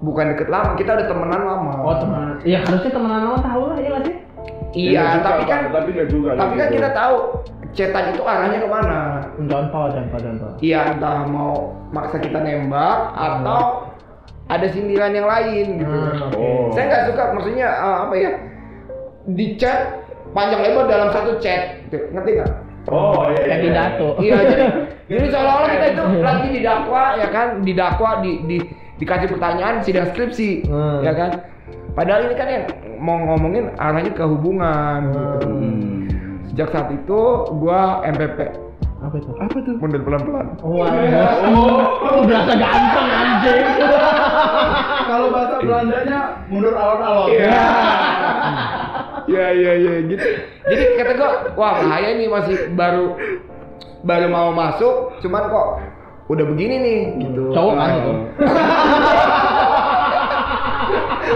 bukan 0.00 0.24
deket 0.32 0.48
lama 0.48 0.70
kita 0.74 0.90
udah 0.92 1.06
temenan 1.06 1.42
lama 1.42 1.72
Oh 1.82 1.94
temenan. 1.94 2.40
Ya 2.42 2.58
harusnya 2.60 2.88
temenan 2.90 3.20
lama 3.22 3.38
tahu 3.38 3.62
lah 3.68 3.78
ya 3.78 3.96
sih? 4.00 4.14
iya 4.72 4.96
Nggak 4.96 5.12
juga, 5.12 5.26
tapi 5.26 5.42
kan 5.44 5.60
tapi 5.68 5.88
nggak 5.92 6.08
juga. 6.08 6.28
tapi 6.32 6.54
kan 6.54 6.66
gitu. 6.66 6.76
kita 6.76 6.88
tahu 6.90 7.16
cetan 7.70 8.04
itu 8.08 8.22
arahnya 8.24 8.58
ke 8.58 8.68
mana 8.68 8.98
Contoh, 9.40 9.84
contoh, 9.88 10.18
contoh. 10.18 10.50
iya 10.58 10.90
entah 10.90 11.22
mau 11.24 11.54
maksa 11.88 12.16
kita 12.16 12.38
nembak 12.38 12.98
atau 13.12 13.86
ada 14.46 14.66
sindiran 14.66 15.12
yang 15.12 15.28
lain 15.28 15.66
gitu 15.76 15.86
Hmm, 15.86 16.24
oke. 16.24 16.34
Oh. 16.34 16.66
saya 16.72 16.84
nggak 16.88 17.04
suka 17.06 17.22
maksudnya 17.30 17.68
eh, 17.68 17.98
apa 18.00 18.14
ya 18.16 18.30
di 19.28 19.46
chat 19.54 19.99
panjang 20.30 20.60
lebar 20.60 20.84
dalam 20.86 21.08
satu 21.10 21.36
chat 21.38 21.78
Tuh, 21.88 22.02
ngerti 22.10 22.30
nggak 22.36 22.50
Oh 22.86 23.28
iya. 23.28 23.44
Iya. 23.44 23.56
pidato. 23.60 24.08
iya 24.18 24.36
jadi 24.42 24.64
jadi 25.10 25.26
seolah-olah 25.28 25.68
kita 25.68 25.86
itu 25.90 26.02
lagi 26.18 26.48
didakwa 26.50 27.02
ya 27.14 27.28
kan 27.28 27.48
didakwa 27.60 28.10
di, 28.20 28.32
di 28.46 28.56
dikasih 28.96 29.28
pertanyaan 29.28 29.80
sidang 29.80 30.08
skripsi 30.08 30.64
Hmm. 30.64 31.00
ya 31.00 31.12
kan 31.12 31.30
padahal 31.92 32.24
ini 32.24 32.34
kan 32.34 32.48
yang 32.48 32.64
mau 32.96 33.16
ngomongin 33.18 33.68
arahnya 33.76 34.10
ke 34.10 34.22
hubungan 34.22 35.00
gitu 35.10 35.46
Hmm. 35.46 36.00
sejak 36.46 36.68
saat 36.70 36.88
itu 36.90 37.20
gua 37.54 38.00
MPP 38.06 38.48
Apa 39.00 39.16
itu? 39.16 39.32
Apa 39.34 39.56
tuh? 39.60 39.74
mundur 39.76 40.00
pelan-pelan 40.02 40.46
Oh, 40.60 40.84
oh, 40.84 42.20
berasa 42.20 42.52
ganteng 42.52 43.08
anjing. 43.08 43.64
Kalau 45.08 45.32
bahasa 45.32 45.56
Belandanya 45.58 46.20
mundur 46.46 46.76
alon-alon. 46.76 47.28
Iya. 47.32 47.64
Iya 49.30 49.46
iya 49.54 49.72
iya 49.78 49.94
gitu. 50.10 50.26
Jadi 50.66 50.82
kata 50.98 51.12
gua, 51.14 51.30
wah 51.54 51.72
bahaya 51.86 52.18
nih 52.18 52.26
masih 52.26 52.56
baru 52.74 53.14
baru 54.02 54.26
mau 54.26 54.50
masuk, 54.50 55.22
cuman 55.22 55.46
kok 55.46 55.66
udah 56.30 56.44
begini 56.50 56.74
nih 56.82 57.00
gitu. 57.30 57.42
Cowok 57.54 57.74
kan 57.78 57.90
itu? 57.94 58.12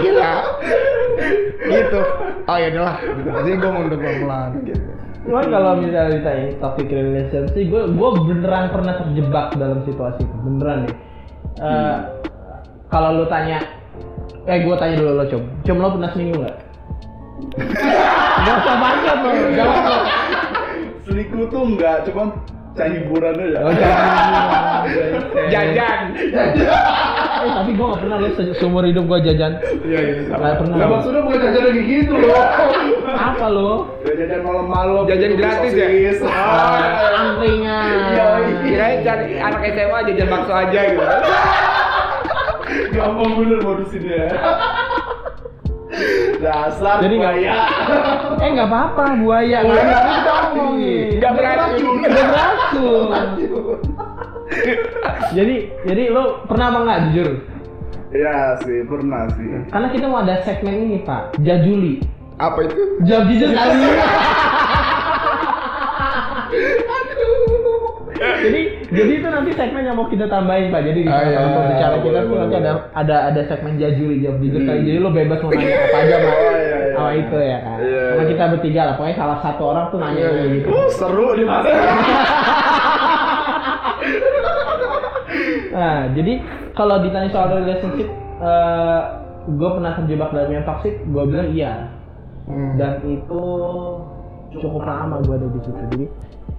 Gila. 0.03 0.31
gitu. 1.65 1.99
Oh 2.45 2.57
ya 2.59 2.67
udahlah, 2.75 2.95
gitu. 2.99 3.29
Jadi 3.31 3.51
gua 3.63 3.71
mundur 3.71 3.97
pelan-pelan 3.97 4.49
gitu. 4.67 4.83
Cuman 5.25 5.45
kalau 5.49 5.71
misalnya 5.81 6.21
ditanya 6.21 6.45
toxic 6.61 6.85
relationship, 6.85 7.57
gue 7.57 7.81
gue 7.97 8.09
beneran 8.29 8.69
pernah 8.69 8.93
terjebak 9.01 9.57
dalam 9.57 9.81
situasi 9.81 10.21
itu, 10.21 10.35
beneran 10.45 10.85
nih. 10.85 10.95
Eh, 11.65 11.97
Kalau 12.93 13.09
lu 13.17 13.25
tanya, 13.25 13.57
eh 14.45 14.61
gue 14.61 14.75
tanya 14.77 14.95
dulu 15.01 15.11
lo 15.17 15.25
cum, 15.25 15.41
cum 15.65 15.77
lo 15.81 15.97
pernah 15.97 16.13
selingkuh 16.13 16.45
nggak? 16.45 16.57
Gak 18.37 18.55
usah 18.57 18.75
banget 18.77 19.15
lo, 19.17 19.29
jawab 19.53 19.83
lo. 19.83 19.97
Selingkuh 21.03 21.45
tuh 21.47 21.61
enggak, 21.65 21.97
cuman 22.07 22.27
cari 22.73 22.95
hiburan 22.97 23.35
aja. 23.35 23.59
Oh, 23.61 23.71
jangan. 23.71 24.81
Jajan. 25.47 25.99
Eh 27.35 27.51
tapi 27.51 27.71
gue 27.71 27.85
gak 27.85 28.01
pernah 28.01 28.17
lo 28.17 28.29
se- 28.33 28.55
seumur 28.55 28.83
hidup 28.83 29.05
gue 29.05 29.19
jajan. 29.23 29.53
Iya 29.81 29.99
iya. 30.01 30.13
Gak 30.29 30.55
pernah. 30.59 30.75
Lah 30.75 30.87
maksudnya 30.89 31.21
bukan 31.21 31.39
jajan 31.41 31.63
lagi 31.65 31.81
gitu 31.85 32.13
loh. 32.15 32.43
Apa 33.05 33.45
lo? 33.47 33.71
Jajan 34.01 34.41
malam-malam. 34.41 35.03
Jajan 35.05 35.31
gratis 35.35 35.71
ya? 35.71 35.87
sosis. 35.87 36.19
Ah, 36.25 37.19
Angkringan. 37.21 37.85
Iya, 37.85 38.27
iya. 38.41 38.55
Kirain 38.59 38.97
cari 39.01 39.25
anak 39.37 39.61
SMA 39.69 39.99
jajan 40.09 40.27
bakso 40.27 40.53
aja 40.53 40.79
gitu. 40.85 41.03
Gampang 42.91 43.31
bener 43.37 43.59
modus 43.61 43.91
ini 43.93 44.09
ya. 44.09 44.27
Dasar 46.43 46.99
Jadi 47.01 47.15
buaya. 47.17 47.53
Eh 48.41 48.49
nggak 48.51 48.67
apa-apa 48.67 49.03
buaya. 49.19 49.57
Nggak 49.63 49.79
ada 49.79 49.99
kita 50.11 50.31
ngomongin. 50.53 51.07
Nggak 51.19 51.33
beracun. 51.33 51.95
Nggak 51.99 52.11
beracun. 52.29 53.79
jadi 55.33 55.55
jadi 55.89 56.03
lo 56.13 56.45
pernah 56.45 56.65
apa 56.69 56.79
nggak 56.85 56.99
jujur? 57.09 57.29
Iya 58.15 58.37
sih, 58.63 58.79
pernah 58.87 59.27
sih. 59.35 59.47
Karena 59.67 59.87
kita 59.91 60.05
mau 60.07 60.23
ada 60.23 60.39
segmen 60.47 60.75
ini 60.87 60.97
pak, 61.03 61.35
Jajuli. 61.43 61.99
Apa 62.39 62.63
itu? 62.63 62.81
Jujur 63.03 63.49
kali. 63.57 63.79
Jadi 68.15 68.61
jadi 68.87 69.11
itu 69.19 69.27
nanti 69.27 69.51
segmen 69.51 69.83
yang 69.83 69.95
mau 69.99 70.07
kita 70.07 70.25
tambahin 70.31 70.71
pak. 70.71 70.81
Jadi 70.87 70.99
di 71.03 71.11
Ah, 71.11 71.21
iya, 71.27 71.37
kalau 71.43 71.67
bicara 71.67 71.95
iya, 71.95 72.03
kita 72.03 72.19
tuh 72.23 72.35
nanti 72.39 72.55
ada 72.55 72.71
ada 72.95 73.15
ada 73.33 73.41
segmen 73.51 73.73
Jajuli 73.75 74.23
jawab 74.23 74.37
jujur. 74.39 74.61
Hmm. 74.63 74.83
Jadi 74.87 74.99
lo 75.03 75.09
bebas 75.11 75.39
mau 75.43 75.51
nanya 75.51 75.75
apa 75.83 75.97
aja 75.99 76.15
pak. 76.19 76.37
Oh, 76.95 77.11
iya, 77.11 77.19
iya. 77.19 77.27
Itu 77.27 77.37
ya 77.43 77.57
kan. 77.59 77.77
Iya, 77.83 78.03
Karena 78.07 78.23
kita 78.31 78.43
bertiga 78.55 78.81
lah. 78.87 78.93
Pokoknya 78.95 79.17
salah 79.19 79.37
satu 79.43 79.63
orang 79.67 79.85
tuh 79.91 79.99
nanya 79.99 80.15
Iya, 80.15 80.31
iya. 80.31 80.45
gitu. 80.55 80.67
Uh, 80.71 80.87
seru 80.95 81.27
nih 81.35 81.45
mas. 81.45 81.65
Nah, 85.75 86.07
jadi 86.15 86.39
kalau 86.71 87.03
ditanya 87.03 87.27
soal 87.35 87.51
relationship, 87.51 88.07
eh 88.39 89.01
gue 89.45 89.69
pernah 89.75 89.91
terjebak 89.99 90.31
dalam 90.31 90.51
yang 90.55 90.63
toxic, 90.63 90.95
gue 91.03 91.23
bilang 91.27 91.51
iya. 91.51 91.91
Hmm. 92.47 92.79
Dan 92.79 93.03
itu 93.03 93.43
cukup 94.55 94.87
lama 94.87 95.19
gue 95.19 95.35
ada 95.35 95.47
di 95.51 95.59
situ. 95.67 95.75
Jadi 95.91 96.05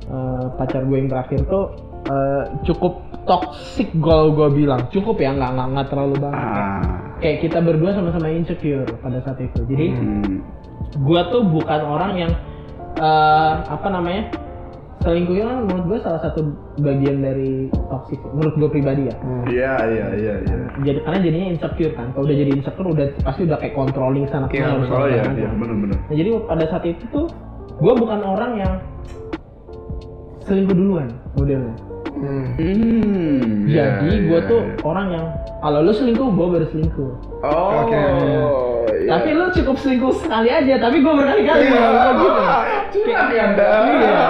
eh, 0.04 0.44
pacar 0.54 0.82
gue 0.82 0.96
yang 0.96 1.08
terakhir 1.08 1.40
tuh 1.46 1.64
eh, 2.06 2.44
cukup 2.62 3.00
toxic 3.24 3.90
gue 3.92 4.18
gue 4.30 4.48
bilang. 4.54 4.86
Cukup 4.88 5.16
ya, 5.16 5.32
nggak 5.32 5.50
nggak 5.52 5.68
nggak 5.72 5.86
terlalu 5.88 6.14
banget. 6.20 6.38
ya. 6.38 6.54
Ah. 6.54 6.82
Kayak 7.16 7.38
kita 7.42 7.58
berdua 7.58 7.90
sama-sama 7.92 8.26
insecure 8.28 8.86
pada 8.96 9.18
saat 9.20 9.38
itu. 9.40 9.60
Jadi 9.66 9.86
Hmm. 9.90 10.36
gue 10.96 11.20
tuh 11.28 11.42
bukan 11.44 11.80
orang 11.82 12.12
yang 12.16 12.32
eh, 12.96 13.52
apa 13.62 13.88
namanya 13.90 14.30
selingkuh 14.96 15.36
kan 15.36 15.68
menurut 15.68 15.84
gue 15.86 15.98
salah 16.00 16.18
satu 16.18 16.40
bagian 16.78 17.20
dari 17.20 17.68
toxic 17.86 18.16
menurut 18.26 18.56
gue 18.56 18.68
pribadi 18.72 19.02
ya 19.06 19.14
Iya, 19.46 19.74
iya, 19.86 20.06
iya, 20.16 20.34
iya. 20.40 20.56
jadi 20.80 20.98
karena 21.04 21.18
jadinya 21.20 21.46
insecure 21.52 21.92
kan 21.92 22.10
kalau 22.10 22.24
udah 22.24 22.34
jadi 22.34 22.50
insecure 22.50 22.88
udah 22.88 23.06
pasti 23.20 23.44
udah 23.44 23.58
kayak 23.60 23.74
controlling 23.76 24.24
sana 24.26 24.48
Iya, 24.48 24.50
ke 24.50 24.56
mana 24.58 24.72
Oh 24.72 24.80
iya, 24.80 24.86
segala 24.88 25.06
iya, 25.06 25.22
macam. 25.22 25.60
benar-benar. 25.60 25.98
Nah 26.00 26.14
jadi 26.16 26.28
pada 26.42 26.64
saat 26.66 26.84
itu 26.84 27.04
tuh 27.12 27.26
gue 27.76 27.92
bukan 27.94 28.20
orang 28.24 28.52
yang 28.56 28.72
selingkuh 30.46 30.76
duluan 30.78 31.08
modelnya. 31.34 31.74
Hmm. 32.16 32.48
Hmm. 32.56 33.68
iya, 33.68 34.00
Jadi 34.00 34.24
gue 34.24 34.40
iya, 34.40 34.48
tuh 34.48 34.60
iya. 34.64 34.80
orang 34.88 35.06
yang 35.12 35.26
kalau 35.60 35.78
lu 35.84 35.92
selingkuh 35.92 36.28
gue 36.32 36.46
baru 36.48 36.66
selingkuh. 36.72 37.12
Oh. 37.44 37.84
Oke. 37.84 37.92
iya. 37.92 38.42
Tapi 39.06 39.28
lu 39.36 39.44
cukup 39.52 39.76
selingkuh 39.76 40.12
sekali 40.24 40.48
aja, 40.48 40.74
tapi 40.80 41.04
gue 41.04 41.12
berkali-kali. 41.12 41.64
Iya. 41.68 41.86
Gitu. 42.16 42.42
Curang 43.04 43.28
ya 43.28 43.42
anda. 43.52 43.66
Iya. 43.84 44.24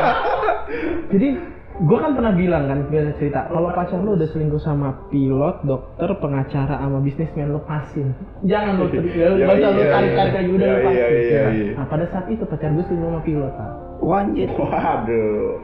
Jadi 1.14 1.28
gue 1.76 1.98
kan 2.00 2.12
pernah 2.16 2.32
bilang 2.32 2.64
kan 2.72 2.78
biasa 2.88 3.10
cerita 3.20 3.52
kalau 3.52 3.68
pacar 3.68 4.00
lu 4.00 4.16
udah 4.16 4.28
selingkuh 4.32 4.58
sama 4.64 4.96
pilot, 5.12 5.62
dokter, 5.62 6.10
pengacara, 6.18 6.74
sama 6.82 6.98
bisnismen 7.04 7.54
lu 7.54 7.60
pasin. 7.62 8.10
Jangan 8.42 8.82
lu 8.82 8.90
Iya, 9.14 9.26
lu 9.30 9.36
iya, 9.38 9.46
tarik-tarik 9.94 10.32
iya. 10.32 10.38
lagi 10.42 10.50
udah 10.50 10.66
lu 10.66 10.74
Iya, 10.74 10.82
pasin. 10.82 10.96
iya, 10.98 11.06
iya, 11.06 11.42
iya. 11.54 11.72
Nah 11.78 11.86
pada 11.86 12.04
saat 12.10 12.26
itu 12.32 12.42
pacar 12.42 12.74
gue 12.74 12.82
selingkuh 12.82 13.08
sama 13.14 13.22
pilot 13.22 13.54
kan. 13.54 13.72
Wanjir. 14.02 14.48
Waduh. 14.54 15.62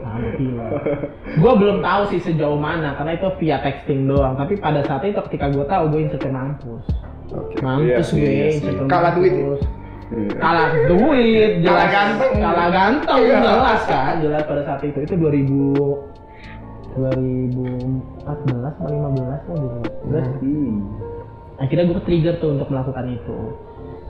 gue 1.36 1.52
belum 1.58 1.78
tahu 1.84 2.02
sih 2.10 2.20
sejauh 2.20 2.58
mana 2.58 2.96
karena 2.96 3.16
itu 3.16 3.28
via 3.38 3.58
texting 3.60 4.08
doang. 4.08 4.34
Tapi 4.34 4.58
pada 4.58 4.82
saat 4.84 5.04
itu 5.04 5.20
ketika 5.30 5.52
gue 5.52 5.64
tahu 5.66 5.84
gue 5.92 6.00
insecure 6.08 6.32
mampus. 6.32 6.84
Oke. 7.32 7.54
Mampus 7.60 7.86
Iya 7.86 7.98
sih, 8.02 8.16
gue 8.18 8.30
iya 8.32 8.46
insecure 8.56 8.88
Kalah 8.88 9.12
duit. 9.14 9.32
Iya. 9.32 9.58
Kalah 10.36 10.68
duit, 10.88 11.52
jelas. 11.64 11.72
Kalah 11.72 11.88
ganteng. 11.88 12.32
Kalah 12.36 12.68
ganteng, 12.68 13.20
Iya. 13.24 13.38
jelas 13.40 13.80
kan. 13.88 14.14
Jelas 14.20 14.42
pada 14.44 14.62
saat 14.68 14.80
itu. 14.84 14.98
Itu 15.00 15.14
2000 15.16 16.12
2014 16.92 18.76
atau 18.76 18.84
15 18.84 19.24
lah 19.24 19.40
2014. 19.48 20.28
Hmm. 20.44 20.76
Akhirnya 21.56 21.84
gue 21.88 22.00
trigger 22.04 22.34
tuh 22.36 22.52
untuk 22.58 22.68
melakukan 22.68 23.06
itu. 23.08 23.38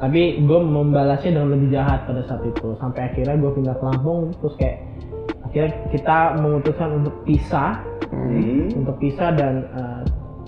Tapi 0.02 0.42
gue 0.42 0.58
membalasnya 0.58 1.30
dengan 1.30 1.54
lebih 1.54 1.70
jahat 1.70 2.02
pada 2.04 2.26
saat 2.26 2.42
itu. 2.42 2.74
Sampai 2.76 3.06
akhirnya 3.06 3.38
gue 3.38 3.50
pindah 3.54 3.78
ke 3.78 3.84
Lampung 3.86 4.34
terus 4.34 4.54
kayak 4.58 4.82
akhirnya 5.46 5.70
kita 5.88 6.16
memutuskan 6.42 6.90
untuk 6.98 7.14
pisah 7.22 7.78
Hmm. 8.12 8.68
untuk 8.76 9.00
pisah 9.00 9.32
dan 9.32 9.64
eh, 9.72 10.00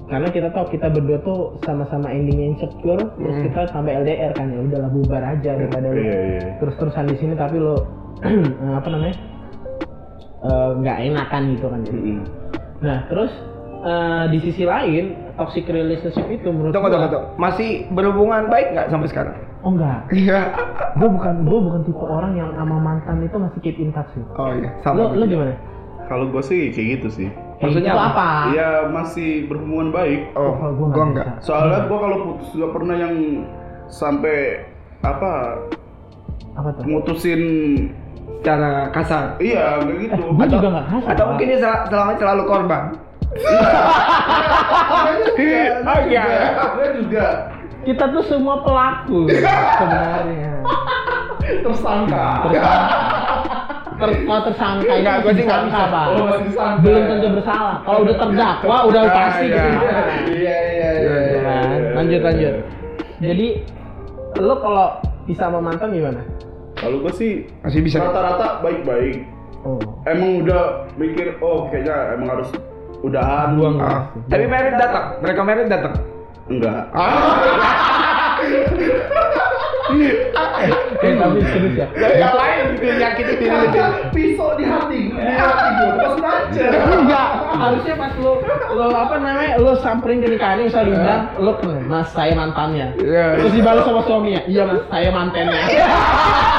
karena 0.04 0.28
kita 0.28 0.52
tahu 0.52 0.68
kita 0.68 0.92
berdua 0.92 1.16
tuh 1.24 1.56
sama-sama 1.64 2.12
endingnya 2.12 2.52
insecure 2.52 3.00
terus 3.16 3.34
Hmm. 3.34 3.44
kita 3.46 3.60
sampai 3.72 4.04
LDR 4.04 4.36
kan 4.36 4.52
ya 4.52 4.60
udahlah 4.60 4.90
bubar 4.92 5.22
aja 5.24 5.56
daripada 5.56 5.88
lu 5.88 5.96
Iya, 5.96 6.12
iya. 6.12 6.40
terus-terusan 6.60 7.08
di 7.08 7.16
sini 7.16 7.32
tapi 7.32 7.56
lo 7.56 7.80
eh, 8.20 8.44
apa 8.68 8.84
namanya 8.84 9.16
eh, 10.44 10.70
nggak 10.76 10.98
enakan 11.08 11.42
gitu 11.56 11.66
kan 11.72 11.80
jadi. 11.80 12.00
Hmm. 12.04 12.24
nah 12.84 12.98
terus 13.08 13.32
eh, 13.84 14.24
di 14.28 14.38
sisi 14.40 14.64
lain 14.64 15.04
toxic 15.34 15.64
relationship 15.66 16.24
itu 16.26 16.48
menurut 16.48 16.72
Tunggu, 16.72 16.88
gua- 16.88 16.96
tunggu, 16.98 17.12
tunggu. 17.12 17.28
Masih 17.36 17.68
berhubungan 17.88 18.48
baik 18.48 18.72
nggak 18.72 18.88
sampai 18.88 19.08
sekarang? 19.08 19.36
oh 19.60 19.72
enggak 19.72 19.96
Iya. 20.10 20.40
gue 20.94 21.08
bukan 21.08 21.34
gue 21.42 21.56
bukan 21.58 21.80
tipe 21.82 22.00
orang 22.02 22.32
yang 22.34 22.52
sama 22.52 22.76
mantan 22.76 23.16
itu 23.22 23.32
masih 23.34 23.60
keep 23.60 23.76
in 23.78 23.88
touch 23.90 24.12
sih 24.12 24.20
Oh 24.34 24.52
iya. 24.52 24.68
lo 24.68 24.80
Sama. 24.82 25.08
lo 25.10 25.24
gimana 25.24 25.56
Kalau 26.04 26.28
gue 26.28 26.42
sih 26.42 26.68
kayak 26.68 26.88
gitu 26.94 27.08
sih. 27.10 27.28
Kayak 27.56 27.64
Maksudnya 27.64 27.88
gitu 27.88 27.96
apa? 27.98 28.12
apa 28.12 28.28
Iya 28.50 28.68
masih 28.90 29.30
berhubungan 29.46 29.88
baik. 29.90 30.20
Oh, 30.34 30.52
gua, 30.52 30.86
nggak 30.86 31.04
enggak. 31.06 31.26
bisa. 31.30 31.44
Soalnya 31.46 31.80
gue 31.82 31.96
kalau 31.98 32.16
putus 32.22 32.48
juga 32.52 32.68
pernah 32.70 32.96
yang 32.98 33.14
sampai 33.86 34.36
apa 35.00 35.32
apa 36.54 36.68
tuh 36.70 36.82
mutusin 36.84 37.42
Secara 38.36 38.92
kasar. 38.92 39.40
iya 39.40 39.80
kayak 39.80 39.96
gitu. 40.02 40.22
gue 40.28 40.46
juga 40.50 40.68
nggak 40.70 40.86
kasar 40.90 41.08
Atau 41.08 41.24
mungkin 41.26 41.46
dia 41.46 41.58
sel- 41.58 41.84
selama 41.88 42.12
selalu 42.14 42.42
korban. 42.44 42.82
Oh 45.84 45.98
iya. 46.04 46.24
Gue 46.74 46.86
juga 47.00 47.26
kita 47.84 48.04
tuh 48.10 48.24
semua 48.24 48.64
pelaku 48.64 49.28
sebenarnya 49.28 50.52
tersangka. 51.60 52.26
ter 53.94 54.10
mau 54.24 54.40
tersangka 54.40 54.88
itu 54.90 55.04
Enggak, 55.04 55.16
gua 55.20 55.28
masih 55.28 55.36
sih 55.36 55.44
nggak 55.44 55.60
bisa. 55.62 55.82
Pak. 55.86 56.06
Oh, 56.08 56.26
belum 56.80 57.02
tentu 57.06 57.28
bersalah 57.30 57.76
kalau 57.84 57.98
udah 58.02 58.16
terdakwa 58.16 58.76
udah 58.88 59.02
Ah, 59.02 59.12
pasti 59.12 59.44
iya. 59.46 59.62
bersalah 59.62 60.06
Iya 60.24 60.32
iya 60.32 60.56
iya. 60.64 60.90
Iya, 60.96 61.14
Ya 61.14 61.40
kan? 61.44 61.78
lanjut 61.94 62.20
lanjut 62.22 62.54
jadi 63.20 63.46
lo 64.36 64.54
kalau 64.58 64.86
bisa 65.24 65.42
sama 65.42 65.60
mantan 65.60 65.92
gimana 65.92 66.20
Kalau 66.74 66.96
gue 67.00 67.12
sih 67.14 67.32
Masih 67.62 67.80
bisa. 67.80 68.00
rata-rata 68.00 68.58
baik-baik. 68.60 69.28
oh 69.62 69.78
Emang 70.04 70.42
udah 70.42 70.88
mikir 70.96 71.36
oh 71.38 71.68
kayaknya 71.68 72.16
emang 72.16 72.28
harus 72.34 72.48
udahan. 73.04 73.48
Buang. 73.54 73.76
Ah. 73.78 74.00
Tapi 74.26 74.44
merit 74.44 74.74
datang. 74.74 75.04
Mereka 75.20 75.40
merit 75.42 75.66
datang. 75.68 75.94
Enggak. 76.44 76.82
eh 80.96 81.12
tapi 81.14 81.38
serius 81.44 81.74
ya 81.76 81.86
Yang 82.16 82.34
lain 82.34 82.58
gitu 82.72 82.84
nyakitin 82.96 83.36
diri 83.36 83.56
sendiri. 83.62 83.90
pisau 84.10 84.50
di 84.56 84.64
hati, 84.64 85.00
di 85.12 85.32
hati 85.34 85.66
gue 85.70 85.92
pas 85.94 86.14
nancep. 86.16 86.70
enggak 86.72 87.28
harusnya 87.54 87.94
pas 87.94 88.12
lo 88.16 88.32
lo 88.70 88.84
apa 88.90 89.14
namanya 89.18 89.60
lo 89.60 89.76
samperin 89.76 90.18
ke 90.18 90.28
nikahannya 90.30 90.66
misalnya 90.66 90.88
diundang 90.90 91.22
lo 91.38 91.52
kenal 91.60 91.84
mas 91.84 92.08
saya 92.10 92.32
mantannya 92.32 92.86
Iya. 92.96 93.26
terus 93.38 93.52
dibalas 93.52 93.84
sama 93.84 94.00
suaminya 94.02 94.40
iya 94.46 94.62
mas 94.64 94.80
saya 94.88 95.08
mantannya 95.10 95.60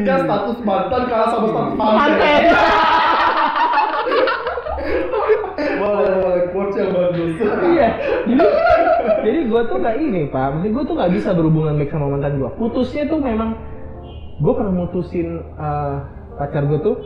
Ketika 0.00 0.24
status 0.24 0.58
mantan 0.64 1.02
kalah 1.12 1.28
sama 1.28 1.46
status 1.52 1.74
mantan. 1.76 1.96
mantan 2.00 2.42
Boleh 5.80 6.08
boleh. 6.16 6.42
Quotes 6.50 6.74
yang 6.80 6.90
bagus. 6.96 7.32
iya. 7.76 7.88
Jadi 8.24 8.44
jadi 9.20 9.38
gue 9.44 9.60
tuh 9.68 9.76
gak 9.76 9.96
ini 10.00 10.20
pak. 10.32 10.46
Maksudnya 10.56 10.72
gue 10.72 10.84
tuh 10.88 10.94
gak 10.96 11.12
bisa 11.12 11.28
berhubungan 11.36 11.76
baik 11.76 11.92
sama 11.92 12.06
mantan 12.16 12.40
gue 12.40 12.50
putusnya 12.56 13.04
tuh 13.12 13.20
memang 13.20 13.60
gue 14.40 14.52
pernah 14.56 14.72
mutusin 14.72 15.44
eh, 15.44 15.94
pacar 16.40 16.64
gue 16.64 16.80
tuh 16.80 16.96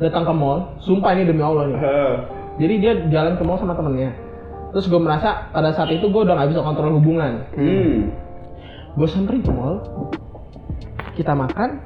datang 0.00 0.24
ke 0.24 0.32
mall 0.32 0.80
sumpah 0.80 1.12
ini 1.12 1.28
demi 1.28 1.44
allah 1.44 1.68
nih. 1.68 1.80
Jadi 2.60 2.74
dia 2.80 2.92
jalan 3.12 3.36
ke 3.36 3.42
mall 3.44 3.60
sama 3.60 3.76
temennya. 3.76 4.16
Terus 4.72 4.88
gue 4.88 5.00
merasa 5.02 5.52
pada 5.52 5.76
saat 5.76 5.92
itu 5.92 6.08
gue 6.08 6.20
udah 6.24 6.40
gak 6.40 6.50
bisa 6.56 6.64
kontrol 6.64 6.96
hubungan. 6.96 7.44
Hmm. 7.52 8.08
gue 8.90 9.06
samperin 9.06 9.38
ke 9.38 9.52
mall 9.54 9.86
kita 11.14 11.30
makan 11.30 11.78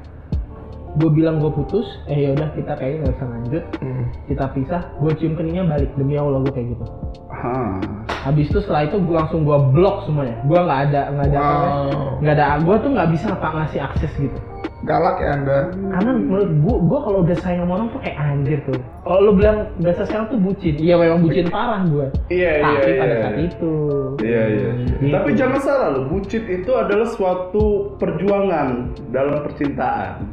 gue 0.95 1.09
bilang 1.09 1.37
gue 1.37 1.51
putus 1.51 1.83
eh 2.05 2.25
yaudah 2.25 2.49
kita 2.51 2.71
kayaknya 2.73 2.97
nggak 3.01 3.13
bisa 3.13 3.25
lanjut 3.27 3.63
Hmm. 3.77 4.05
kita 4.25 4.45
pisah 4.51 4.81
gue 4.97 5.11
cium 5.15 5.33
keningnya 5.33 5.63
balik 5.65 5.91
demi 5.93 6.15
allah 6.15 6.39
gue 6.39 6.51
kayak 6.51 6.67
gitu 6.71 6.85
Hah. 7.29 7.77
habis 8.23 8.47
itu 8.47 8.59
setelah 8.59 8.87
itu 8.87 8.97
gue 8.97 9.11
langsung 9.13 9.43
gue 9.43 9.57
blok 9.69 10.03
semuanya 10.03 10.39
gue 10.41 10.55
nggak 10.57 10.81
ada 10.89 11.01
nggak 11.11 11.27
ada 11.27 11.37
namanya, 11.37 11.65
Wow. 11.85 12.21
nggak 12.23 12.33
ada 12.33 12.45
gue 12.57 12.75
tuh 12.79 12.89
nggak 12.91 13.09
bisa 13.11 13.25
apa 13.29 13.47
ngasih 13.53 13.79
akses 13.81 14.13
gitu 14.15 14.39
Galak 14.85 15.17
ya 15.17 15.29
anda. 15.33 15.59
karena 15.73 16.11
menurut 16.13 16.49
gue 16.61 16.75
gue 16.85 16.99
kalau 17.01 17.19
udah 17.25 17.37
sayang 17.41 17.65
sama 17.65 17.73
orang 17.81 17.87
tuh 17.89 17.99
kayak 18.05 18.17
anjir 18.21 18.59
tuh 18.69 18.77
kalau 19.01 19.19
lu 19.25 19.31
bilang 19.33 19.57
bahasa 19.81 20.05
sekarang 20.05 20.27
tuh 20.29 20.37
bucin 20.37 20.75
iya 20.77 20.93
memang 20.93 21.25
bucin 21.25 21.45
parah 21.49 21.81
gue 21.89 22.07
Iya 22.29 22.51
iya 22.61 22.77
tapi 22.77 22.91
iya. 22.93 23.01
pada 23.01 23.15
saat 23.17 23.37
itu 23.41 23.73
Iya 24.21 24.43
iya. 24.47 24.69
Gitu. 24.95 25.11
Tapi 25.11 25.29
jangan 25.35 25.59
salah 25.59 25.87
loh, 25.91 26.03
bucin 26.07 26.43
itu 26.47 26.71
adalah 26.71 27.07
suatu 27.09 27.65
perjuangan 27.99 28.67
dalam 29.11 29.43
percintaan. 29.43 30.23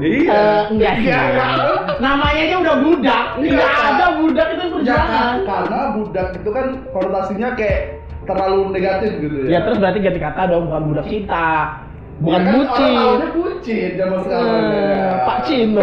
Iya. 0.00 0.30
Eh, 0.30 0.62
enggak 0.70 0.92
sih. 1.02 1.10
Iya, 1.10 1.18
enggak. 1.18 1.50
Namanya 1.98 2.40
aja 2.46 2.56
udah 2.62 2.76
budak. 2.78 3.24
Iya, 3.42 3.50
Enggak 3.52 3.74
ada 3.74 4.06
budak 4.22 4.46
itu 4.54 4.64
perjuangan. 4.70 4.84
Jangan 4.86 5.34
karena 5.44 5.80
budak 5.98 6.28
itu 6.38 6.50
kan 6.54 6.66
konotasinya 6.94 7.48
kayak 7.58 7.80
terlalu 8.24 8.60
negatif 8.72 9.10
gitu 9.20 9.36
ya. 9.44 9.48
Ya 9.50 9.58
terus 9.68 9.76
berarti 9.82 9.98
ganti 10.00 10.20
kata 10.22 10.40
dong 10.48 10.62
bukan 10.70 10.82
budak 10.94 11.06
cinta. 11.10 11.50
Bukan 12.22 12.40
Ya 12.40 12.46
kan 12.46 12.54
bucin. 12.54 13.18
Bucin 13.34 13.90
zaman 13.98 14.18
sekarang. 14.22 14.64
Eh, 14.70 14.86
ya. 14.94 15.10
Pak 15.26 15.38
Cin. 15.46 15.68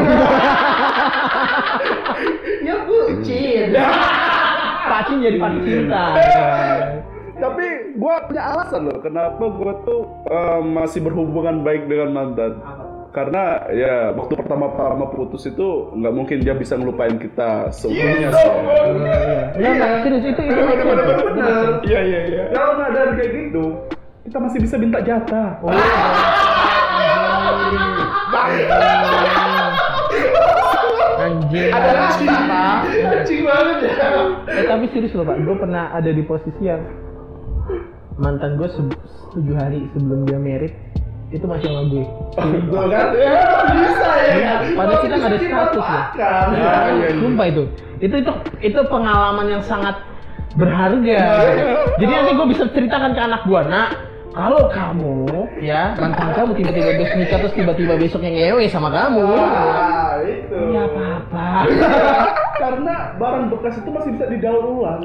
Ya 2.62 2.76
bucin. 2.86 3.74
Pak 4.86 5.02
Cin 5.10 5.17
jadi 5.20 5.38
Pak 5.41 5.52
cinta. 5.65 6.04
Tapi 7.41 7.65
gua 7.98 8.22
punya 8.30 8.44
alasan 8.54 8.86
loh 8.86 9.02
kenapa 9.02 9.41
gua 9.41 9.74
tuh 9.82 10.06
eh, 10.30 10.62
masih 10.62 11.02
berhubungan 11.02 11.65
baik 11.65 11.89
dengan 11.89 12.13
mantan. 12.13 12.62
Karena 13.12 13.67
ya 13.76 14.15
waktu 14.15 14.39
pertama-tama 14.39 15.12
putus 15.12 15.44
itu 15.44 15.91
nggak 16.00 16.13
mungkin 16.15 16.38
dia 16.48 16.56
bisa 16.56 16.80
ngelupain 16.80 17.20
kita 17.20 17.67
seumurnya. 17.76 18.30
sih. 18.32 18.50
Enggak, 19.60 19.72
enggak, 19.76 19.91
serius 20.06 20.26
itu 20.32 20.41
itu 20.48 20.62
make 20.63 20.80
sense. 20.80 21.84
Iya 21.91 22.00
iya 22.08 22.20
iya. 22.30 22.44
Kalau 22.56 22.72
nggak 22.80 22.89
ada 22.96 23.02
kayak 23.20 23.32
gitu, 23.36 23.63
kita 24.32 24.39
masih 24.39 24.63
bisa 24.63 24.80
minta 24.80 25.04
jatah. 25.04 25.60
Oh, 25.60 25.76
Anjir. 31.20 31.67
Ada 31.76 31.91
lagi. 31.91 32.26
Anjing 33.12 33.41
banget 33.44 33.78
ya. 33.84 33.91
Eh 34.56 34.65
tapi 34.72 34.88
serius 34.96 35.12
loh 35.20 35.28
pak, 35.28 35.36
gue 35.36 35.56
pernah 35.60 35.91
ada 35.91 36.08
di 36.15 36.24
posisi 36.24 36.63
yang 36.63 36.80
mantan 38.15 38.56
gue 38.56 38.72
tujuh 39.36 39.52
hari 39.60 39.91
sebelum 39.91 40.24
dia 40.24 40.39
merit 40.39 40.80
itu 41.36 41.44
masih 41.44 41.67
sama 41.67 41.84
gue 41.91 42.04
Tuh 42.72 42.88
kan? 42.88 43.12
Ya, 43.12 43.36
bisa 43.76 44.12
ya. 44.15 44.32
Iya, 44.32 44.54
padahal 44.80 45.00
kita 45.04 45.15
nggak 45.20 45.28
ada 45.28 45.39
status 45.44 45.88
ya. 45.91 46.02
Sumpah 47.20 47.46
itu. 47.52 47.63
Itu 48.00 48.15
itu 48.15 48.32
itu 48.63 48.80
pengalaman 48.88 49.60
yang 49.60 49.63
sangat 49.67 50.00
berharga. 50.56 51.20
Jadi 52.00 52.12
nanti 52.15 52.32
gue 52.32 52.48
bisa 52.48 52.63
ceritakan 52.72 53.12
ke 53.12 53.22
anak 53.28 53.44
gue, 53.44 53.60
nak 53.67 54.11
kalau 54.32 54.63
kamu 54.72 55.28
ya 55.60 55.91
mantan 56.00 56.32
kamu 56.32 56.52
tiba-tiba 56.56 56.89
besok 56.96 57.15
nikah 57.20 57.38
terus 57.44 57.56
tiba-tiba 57.56 57.94
besoknya 58.00 58.32
ngewe 58.32 58.63
sama 58.72 58.88
kamu. 58.88 59.28
Ah, 59.28 60.15
itu. 60.24 60.56
Ya 60.72 60.88
apa-apa. 60.88 61.48
Karena 62.62 62.96
barang 63.20 63.46
bekas 63.52 63.76
itu 63.84 63.89
masih 63.91 64.10
bisa 64.15 64.26
didaur 64.32 64.63
ulang. 64.63 65.02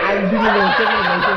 Anjing 0.00 0.42
bocor 0.42 0.86
nih, 0.90 1.02
bocor. 1.08 1.36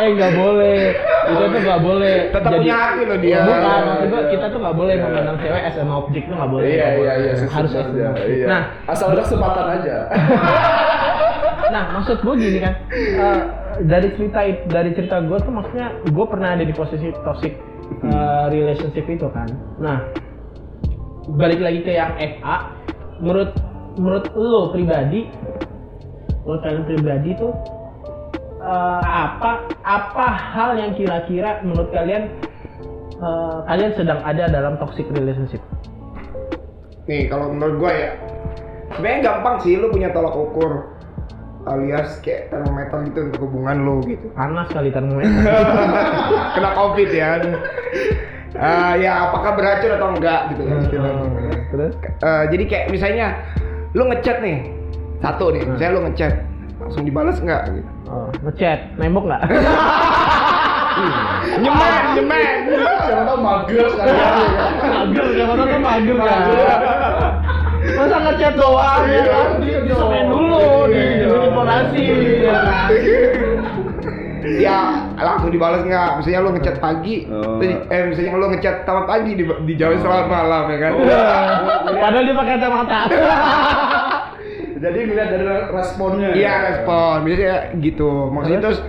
Eh 0.00 0.08
nggak 0.14 0.32
boleh. 0.38 0.80
Itu 1.26 1.44
tuh 1.50 1.60
nggak 1.60 1.80
boleh. 1.82 2.16
Tetap 2.30 2.50
punya 2.54 2.74
hati 2.78 3.02
loh 3.02 3.18
dia. 3.18 3.40
Bukan, 3.42 3.80
maksud 3.90 4.06
gua 4.08 4.22
kita 4.30 4.46
tuh 4.46 4.58
nggak 4.62 4.76
boleh 4.78 4.94
memandang 4.94 5.36
cewek 5.42 5.62
as 5.66 5.76
an 5.80 5.90
objek 5.90 6.22
tuh 6.30 6.34
nggak 6.38 6.50
boleh. 6.54 6.66
Iya 6.70 6.86
iya 6.94 7.12
iya. 7.18 7.32
Harus 7.50 7.72
as 7.74 7.88
iya. 8.30 8.46
Nah, 8.46 8.60
asal 8.86 9.10
ada 9.10 9.22
kesempatan 9.26 9.66
aja. 9.80 9.96
Nah, 11.70 11.84
maksud 11.94 12.18
gue 12.18 12.34
gini 12.34 12.58
kan, 12.58 12.74
eh, 12.90 13.40
dari 13.86 14.08
cerita 14.16 14.40
it- 14.44 14.66
dari 14.68 14.90
cerita 14.92 15.24
gue 15.24 15.38
tuh 15.40 15.52
maksudnya 15.52 15.88
gue 16.04 16.26
pernah 16.28 16.56
ada 16.58 16.64
di 16.64 16.74
posisi 16.74 17.08
toxic 17.24 17.56
eh, 18.04 18.46
relationship 18.52 19.06
itu 19.08 19.26
kan. 19.32 19.48
Nah, 19.80 19.98
balik 21.36 21.60
lagi 21.62 21.80
ke 21.84 21.92
yang 21.96 22.12
FA, 22.18 22.56
menurut 23.22 23.50
menurut 23.96 24.26
lo 24.36 24.72
pribadi, 24.72 25.28
menurut 26.44 26.60
kalian 26.64 26.84
pribadi 26.84 27.30
tuh 27.40 27.52
eh, 28.60 29.02
apa 29.04 29.70
apa 29.84 30.26
hal 30.28 30.76
yang 30.76 30.92
kira-kira 30.92 31.64
menurut 31.64 31.88
kalian 31.92 32.28
eh, 33.16 33.58
kalian 33.64 33.92
sedang 33.96 34.20
ada 34.26 34.48
dalam 34.50 34.76
toxic 34.76 35.08
relationship? 35.16 35.62
Nih 37.08 37.26
kalau 37.32 37.50
menurut 37.50 37.74
gua 37.80 37.92
ya 37.92 38.10
sebenarnya 38.94 39.20
gampang 39.24 39.56
sih 39.64 39.78
lu 39.78 39.88
punya 39.88 40.12
tolak 40.12 40.34
ukur 40.34 40.99
alias 41.68 42.20
kayak 42.24 42.48
termometer 42.48 42.98
gitu 43.10 43.18
untuk 43.28 43.40
hubungan 43.48 43.76
lu 43.84 43.96
gitu. 44.08 44.26
Panas 44.32 44.68
kali 44.72 44.88
termometer. 44.88 45.44
Kena 46.56 46.70
covid 46.72 47.10
ya. 47.12 47.40
Ah, 48.56 48.92
ya 48.96 49.30
apakah 49.30 49.54
beracun 49.56 49.92
atau 49.94 50.08
enggak 50.16 50.40
gitu 50.54 50.62
kan 50.66 50.76
istilahnya. 50.84 51.28
Terus? 51.70 51.94
Eh, 52.02 52.44
jadi 52.50 52.64
kayak 52.66 52.86
misalnya 52.90 53.26
lu 53.92 54.08
ngechat 54.08 54.40
nih 54.40 54.58
satu 55.20 55.52
nih, 55.52 55.62
misalnya 55.68 55.92
lu 55.96 56.02
ngechat 56.08 56.32
langsung 56.80 57.04
dibalas 57.04 57.36
enggak 57.44 57.62
gitu. 57.70 57.90
Oh, 58.08 58.28
ngechat, 58.48 58.78
nembok 58.96 59.28
nggak? 59.28 59.42
Nyemen, 61.60 62.02
nyemen. 62.18 62.56
Siapa 62.68 63.22
tahu 63.24 63.38
mager 63.40 63.86
sekali. 63.88 64.12
mager 64.84 65.26
siapa 65.32 65.52
tahu 65.56 65.66
kan 65.70 65.80
mager 65.80 66.16
kan 66.20 66.40
masa 67.92 68.16
ngechat 68.20 68.54
doang? 68.54 69.02
Ya 69.04 69.22
kan 69.24 69.48
Iya, 69.60 69.78
disemen 69.82 70.26
dulu 70.26 70.60
di 70.86 70.98
iya. 70.98 71.26
informasi 71.26 72.04
ya 72.40 72.56
kan? 72.56 72.88
Ya 74.40 74.78
langsung 75.16 75.50
dibalas 75.50 75.82
nggak? 75.82 76.10
Misalnya 76.16 76.40
lu 76.40 76.50
ngechat 76.54 76.76
pagi 76.78 77.28
Oh. 77.28 77.60
terus- 77.60 77.84
eh 77.86 78.02
misalnya 78.06 78.32
lu 78.34 78.46
ngechat 78.50 78.76
selamat 78.82 79.06
pagi 79.06 79.30
di, 79.34 79.44
dijawab 79.44 80.00
selamat 80.00 80.26
malam 80.26 80.64
ya 80.66 80.78
kan? 80.80 80.92
Padahal 81.92 82.24
dia 82.24 82.34
pakai 82.34 82.52
kacamata. 82.56 83.00
Jadi 84.80 84.98
ngeliat 85.04 85.28
dari 85.28 85.44
responnya. 85.70 86.28
iya 86.32 86.52
respon. 86.66 87.16
Biasanya 87.22 87.56
gitu. 87.78 88.10
Maksudnya 88.30 88.60
terus? 88.62 88.80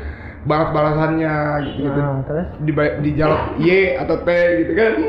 balas-balasannya 0.42 1.34
gitu 1.70 1.86
gitu 1.86 2.02
Nah, 2.02 2.26
terus? 2.26 2.48
Di 2.58 2.72
dijawab 2.74 3.62
Y 3.62 3.94
atau 3.94 4.26
T 4.26 4.30
gitu 4.58 4.74
kan 4.74 4.92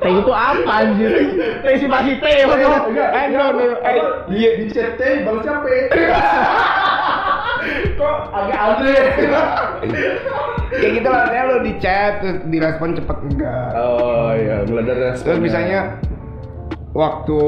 T 0.00 0.08
itu 0.08 0.32
apa 0.32 0.72
anjir 0.80 1.10
T 1.60 1.66
si 1.76 1.84
masih 1.84 2.16
T 2.16 2.24
Enggak, 2.24 2.48
maksudnya. 2.48 2.80
enggak, 2.82 3.08
Eh, 3.12 3.24
no, 3.28 3.42
no, 3.46 3.62
no, 3.62 3.76
eh, 3.78 3.96
Iya, 4.30 4.50
di 4.56 4.66
chat 4.68 4.90
T 4.94 5.02
balasnya 5.22 5.54
P. 5.60 5.66
Kok 7.94 8.16
agak 8.32 8.58
aneh. 8.58 9.04
kayak 10.72 10.92
gitu 10.96 11.08
lah 11.08 11.26
lu 11.44 11.56
di 11.60 11.72
chat 11.76 12.22
terus 12.22 12.40
direspon 12.46 12.94
cepet 12.94 13.18
enggak 13.26 13.68
Oh 13.74 14.30
iya, 14.32 14.62
mulai 14.64 14.84
dari 14.86 15.00
responnya. 15.04 15.26
terus 15.26 15.40
misalnya 15.42 15.80
waktu 16.92 17.40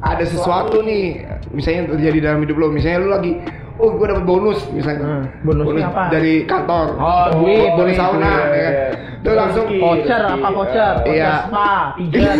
ada 0.00 0.24
sesuatu 0.24 0.80
nih 0.80 1.28
misalnya 1.52 1.92
terjadi 1.92 2.18
dalam 2.22 2.40
hidup 2.40 2.56
lo 2.56 2.66
misalnya 2.72 2.98
lu 2.98 3.10
lagi 3.12 3.32
oh 3.80 3.90
gue 3.96 4.06
dapet 4.06 4.24
bonus 4.24 4.60
misalnya. 4.70 5.02
Hmm, 5.02 5.24
bonusnya 5.42 5.86
apa? 5.88 6.02
dari 6.12 6.34
kantor. 6.44 6.86
Oh, 6.94 7.26
duit, 7.40 7.68
bonus 7.72 7.92
duit, 7.92 7.96
sauna 7.96 8.20
duit, 8.20 8.36
ya 8.36 8.60
kan? 8.60 8.72
iya. 8.72 8.88
terus 9.20 9.36
langsung 9.36 9.66
voucher 9.68 10.22
apa 10.22 10.48
voucher? 10.52 10.94
Iya. 11.04 11.32
spa 11.48 11.70
pijat 11.96 12.36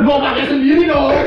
gua 0.00 0.16
pakai 0.22 0.44
sendiri 0.48 0.82
dong. 0.86 1.12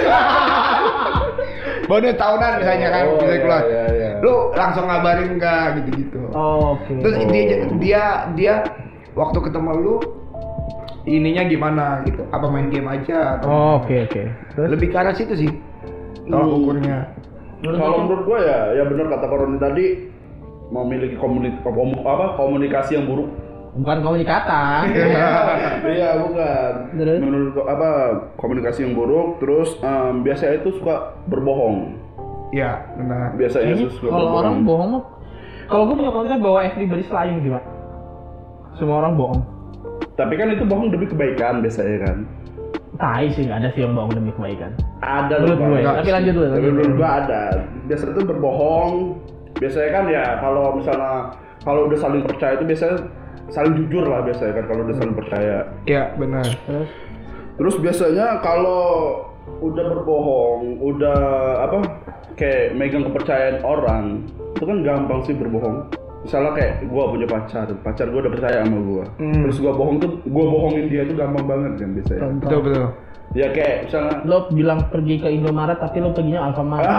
Bonus 1.84 2.16
tahunan 2.16 2.52
misalnya 2.64 2.88
kan 2.90 3.04
Oh, 3.04 3.20
misalnya 3.20 3.28
iya, 3.28 3.44
keluar. 3.44 3.62
iya, 3.68 3.84
iya. 3.92 4.10
lu 4.24 4.34
langsung 4.56 4.86
ngabarin 4.88 5.30
enggak 5.36 5.66
gitu-gitu. 5.84 6.22
Oh, 6.32 6.80
oke. 6.80 6.94
Terus 7.04 7.16
dia 7.28 7.44
dia 7.76 8.04
dia 8.40 8.54
waktu 9.14 9.38
ketemu 9.44 9.72
lu 9.84 9.96
ininya 11.04 11.44
gimana 11.44 11.86
gitu? 12.08 12.24
Apa 12.32 12.48
main 12.48 12.72
game 12.72 12.88
aja 12.88 13.36
atau 13.38 13.48
oh 13.52 13.72
oke 13.84 13.94
oke. 14.08 14.24
Terus? 14.56 14.68
Lebih 14.72 14.88
ke 14.90 14.98
arah 14.98 15.12
situ 15.12 15.34
sih 15.36 15.52
tolak 16.24 16.48
Hmm. 16.48 17.04
Ukurnya 17.64 17.80
Kalau 17.80 17.98
menurut 18.04 18.24
gua 18.24 18.40
ya, 18.40 18.60
ya 18.76 18.84
benar 18.84 19.08
kata 19.10 19.26
Koroni 19.26 19.58
tadi 19.58 19.86
memiliki 20.68 21.16
komunikasi 21.16 21.64
apa 22.04 22.26
komunikasi 22.36 22.92
yang 22.94 23.06
buruk. 23.06 23.30
bukan 23.74 23.98
komunikata 24.02 24.86
Iya 25.96 26.10
bukan. 26.20 26.72
Terus? 26.94 27.20
Menurut 27.20 27.56
apa 27.64 27.90
komunikasi 28.36 28.84
yang 28.84 28.94
buruk, 28.94 29.40
terus 29.40 29.80
em, 29.80 30.22
biasanya 30.22 30.60
itu 30.60 30.76
suka 30.76 30.96
berbohong. 31.26 31.98
iya 32.52 32.84
benar 32.94 33.34
Biasanya 33.34 33.66
Kayaknya 33.72 33.82
itu 33.82 33.96
suka 33.96 34.08
kalau 34.10 34.20
berbohong. 34.20 34.38
orang 34.38 34.56
bohong 34.62 34.92
kalau 35.64 35.84
gue 35.88 35.96
punya 35.96 36.12
konsep 36.12 36.38
bahwa 36.38 36.60
everybody 36.62 37.02
lying 37.02 37.40
sih 37.40 37.50
pak 37.50 37.64
semua 38.74 38.96
orang 39.00 39.14
bohong 39.16 39.42
Tapi 40.14 40.34
kan 40.36 40.48
itu 40.52 40.62
bohong 40.64 40.92
demi 40.92 41.06
kebaikan 41.06 41.62
biasanya 41.62 41.98
kan. 42.04 42.18
Tai 42.96 43.26
sih 43.32 43.44
nggak 43.46 43.60
ada 43.60 43.70
sih 43.74 43.82
yang 43.82 43.94
bohong 43.98 44.14
demi 44.14 44.32
kebaikan 44.34 44.72
Ada 45.00 45.36
menurut 45.42 45.58
loh, 45.58 45.68
gue 45.68 45.80
Bang. 45.82 45.96
tapi 45.98 46.10
lanjut 46.12 46.34
dulu 46.34 46.46
Tapi 46.46 46.54
lanjut 46.54 46.72
menurut 46.72 46.88
dulu. 46.88 47.00
gua 47.00 47.10
ada. 47.20 47.42
Biasanya 47.84 48.12
itu 48.12 48.22
berbohong. 48.24 48.94
Biasanya 49.54 49.90
kan 49.90 50.04
ya 50.08 50.26
kalau 50.38 50.66
misalnya 50.76 51.14
kalau 51.64 51.82
udah 51.88 52.00
saling 52.00 52.22
percaya 52.22 52.54
itu 52.54 52.66
biasanya 52.66 52.98
saling 53.50 53.74
jujur 53.78 54.04
lah 54.06 54.20
biasanya 54.22 54.54
kan 54.56 54.66
kalau 54.68 54.82
udah 54.84 54.96
saling 54.98 55.16
percaya. 55.16 55.58
iya 55.86 56.04
benar 56.16 56.44
terus 56.44 56.90
Terus 57.54 57.76
biasanya 57.80 58.42
kalau 58.42 58.84
udah 59.62 59.86
berbohong, 59.94 60.82
udah 60.82 61.20
apa 61.62 61.78
kayak 62.34 62.74
megang 62.74 63.06
kepercayaan 63.06 63.62
orang, 63.62 64.26
itu 64.58 64.64
kan 64.66 64.78
gampang 64.82 65.20
sih 65.22 65.36
berbohong. 65.38 65.86
Misalnya 66.24 66.52
kayak 66.56 66.74
gua 66.88 67.04
punya 67.12 67.28
pacar, 67.28 67.68
pacar 67.84 68.08
gua 68.08 68.20
udah 68.24 68.34
percaya 68.34 68.64
sama 68.64 68.80
gua. 68.80 69.04
Hmm. 69.20 69.44
Terus 69.44 69.58
gua 69.60 69.72
bohong 69.76 69.98
tuh, 70.00 70.12
gua 70.32 70.46
bohongin 70.48 70.88
dia 70.88 71.04
tuh 71.04 71.16
gampang 71.20 71.46
banget 71.46 71.72
kan 71.84 71.90
biasanya. 71.94 72.22
betul 72.40 72.60
betul 72.64 72.88
Ya 73.34 73.50
kayak 73.50 73.90
misalnya 73.90 74.16
lo 74.30 74.46
bilang 74.54 74.80
pergi 74.94 75.18
ke 75.18 75.26
Indomaret 75.26 75.82
tapi 75.82 75.98
lo 75.98 76.14
perginya 76.14 76.54
Alfamart 76.54 76.86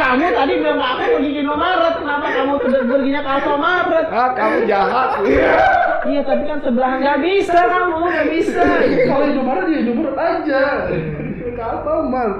kamu 0.00 0.26
tadi 0.34 0.52
bilang 0.58 0.80
aku 0.82 1.02
pergi 1.14 1.30
ke 1.30 1.40
Indomaret 1.46 1.94
kenapa 2.00 2.26
kamu 2.34 2.52
tidak 2.66 2.82
perginya 2.90 3.20
ke 3.22 3.30
Alfamart 3.30 3.86
ah 4.10 4.30
kamu 4.34 4.56
jahat 4.66 5.10
iya 6.08 6.20
tapi 6.26 6.42
kan 6.48 6.58
sebelah 6.58 6.92
nggak 6.98 7.18
bisa 7.22 7.60
kamu 7.60 7.94
nggak 8.02 8.28
bisa 8.34 8.62
kalau 9.06 9.24
Indomaret 9.30 9.66
ya 9.70 9.78
Indomaret 9.78 10.16
aja. 10.18 10.62
Ke 11.40 11.62
Alfamart. 11.62 12.34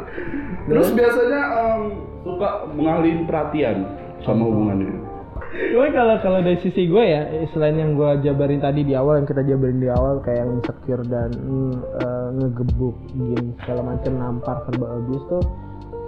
Terus 0.70 0.88
biasanya 0.94 1.42
em, 1.50 1.82
suka 2.22 2.48
mengalihin 2.78 3.26
perhatian 3.26 3.76
sama 4.22 4.46
hubungannya. 4.46 5.02
Gue 5.50 5.90
kalau 5.90 6.14
kalau 6.22 6.38
dari 6.46 6.62
sisi 6.62 6.86
gue 6.86 7.02
ya, 7.02 7.26
selain 7.50 7.74
yang 7.74 7.98
gue 7.98 8.22
jabarin 8.22 8.62
tadi 8.62 8.86
di 8.86 8.94
awal 8.94 9.18
yang 9.18 9.26
kita 9.26 9.42
jabarin 9.42 9.82
di 9.82 9.90
awal 9.90 10.22
kayak 10.22 10.46
yang 10.46 10.62
insecure 10.62 11.02
dan 11.10 11.34
mm, 11.34 11.74
eh, 11.98 12.28
ngegebuk 12.38 12.94
gini 13.10 13.50
segala 13.58 13.82
macam 13.82 14.12
nampar 14.14 14.56
verbal 14.70 15.02
abuse 15.02 15.26
tuh 15.26 15.44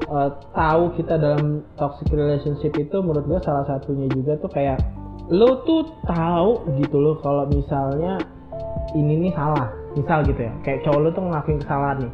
eh, 0.07 0.31
tahu 0.55 0.83
kita 0.94 1.18
dalam 1.18 1.66
toxic 1.75 2.07
relationship 2.14 2.70
itu 2.79 2.96
menurut 3.03 3.27
gue 3.27 3.40
salah 3.42 3.66
satunya 3.66 4.07
juga 4.14 4.38
tuh 4.38 4.51
kayak 4.55 4.79
lo 5.27 5.66
tuh 5.66 5.90
tahu 6.07 6.62
gitu 6.79 7.03
loh 7.03 7.18
kalau 7.18 7.51
misalnya 7.51 8.22
ini 8.94 9.27
nih 9.27 9.33
salah. 9.35 9.75
Misal 9.98 10.22
gitu 10.22 10.38
ya 10.38 10.55
kayak 10.62 10.87
cowok 10.87 11.01
lo 11.03 11.09
tuh 11.11 11.25
ngelakuin 11.27 11.59
kesalahan 11.66 11.98
nih. 12.07 12.12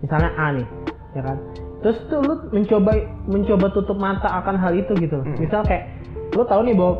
Misalnya 0.00 0.30
A 0.40 0.46
nih 0.56 0.68
ya 1.14 1.22
kan 1.22 1.38
terus 1.84 2.00
tuh 2.08 2.24
lu 2.24 2.34
mencoba 2.48 2.96
mencoba 3.28 3.66
tutup 3.70 4.00
mata 4.00 4.26
akan 4.40 4.56
hal 4.56 4.72
itu 4.72 4.96
gitu 4.96 5.20
loh. 5.20 5.26
misal 5.36 5.60
kayak 5.68 5.92
lu 6.32 6.42
tahu 6.48 6.64
nih 6.64 6.72
bahwa 6.72 6.96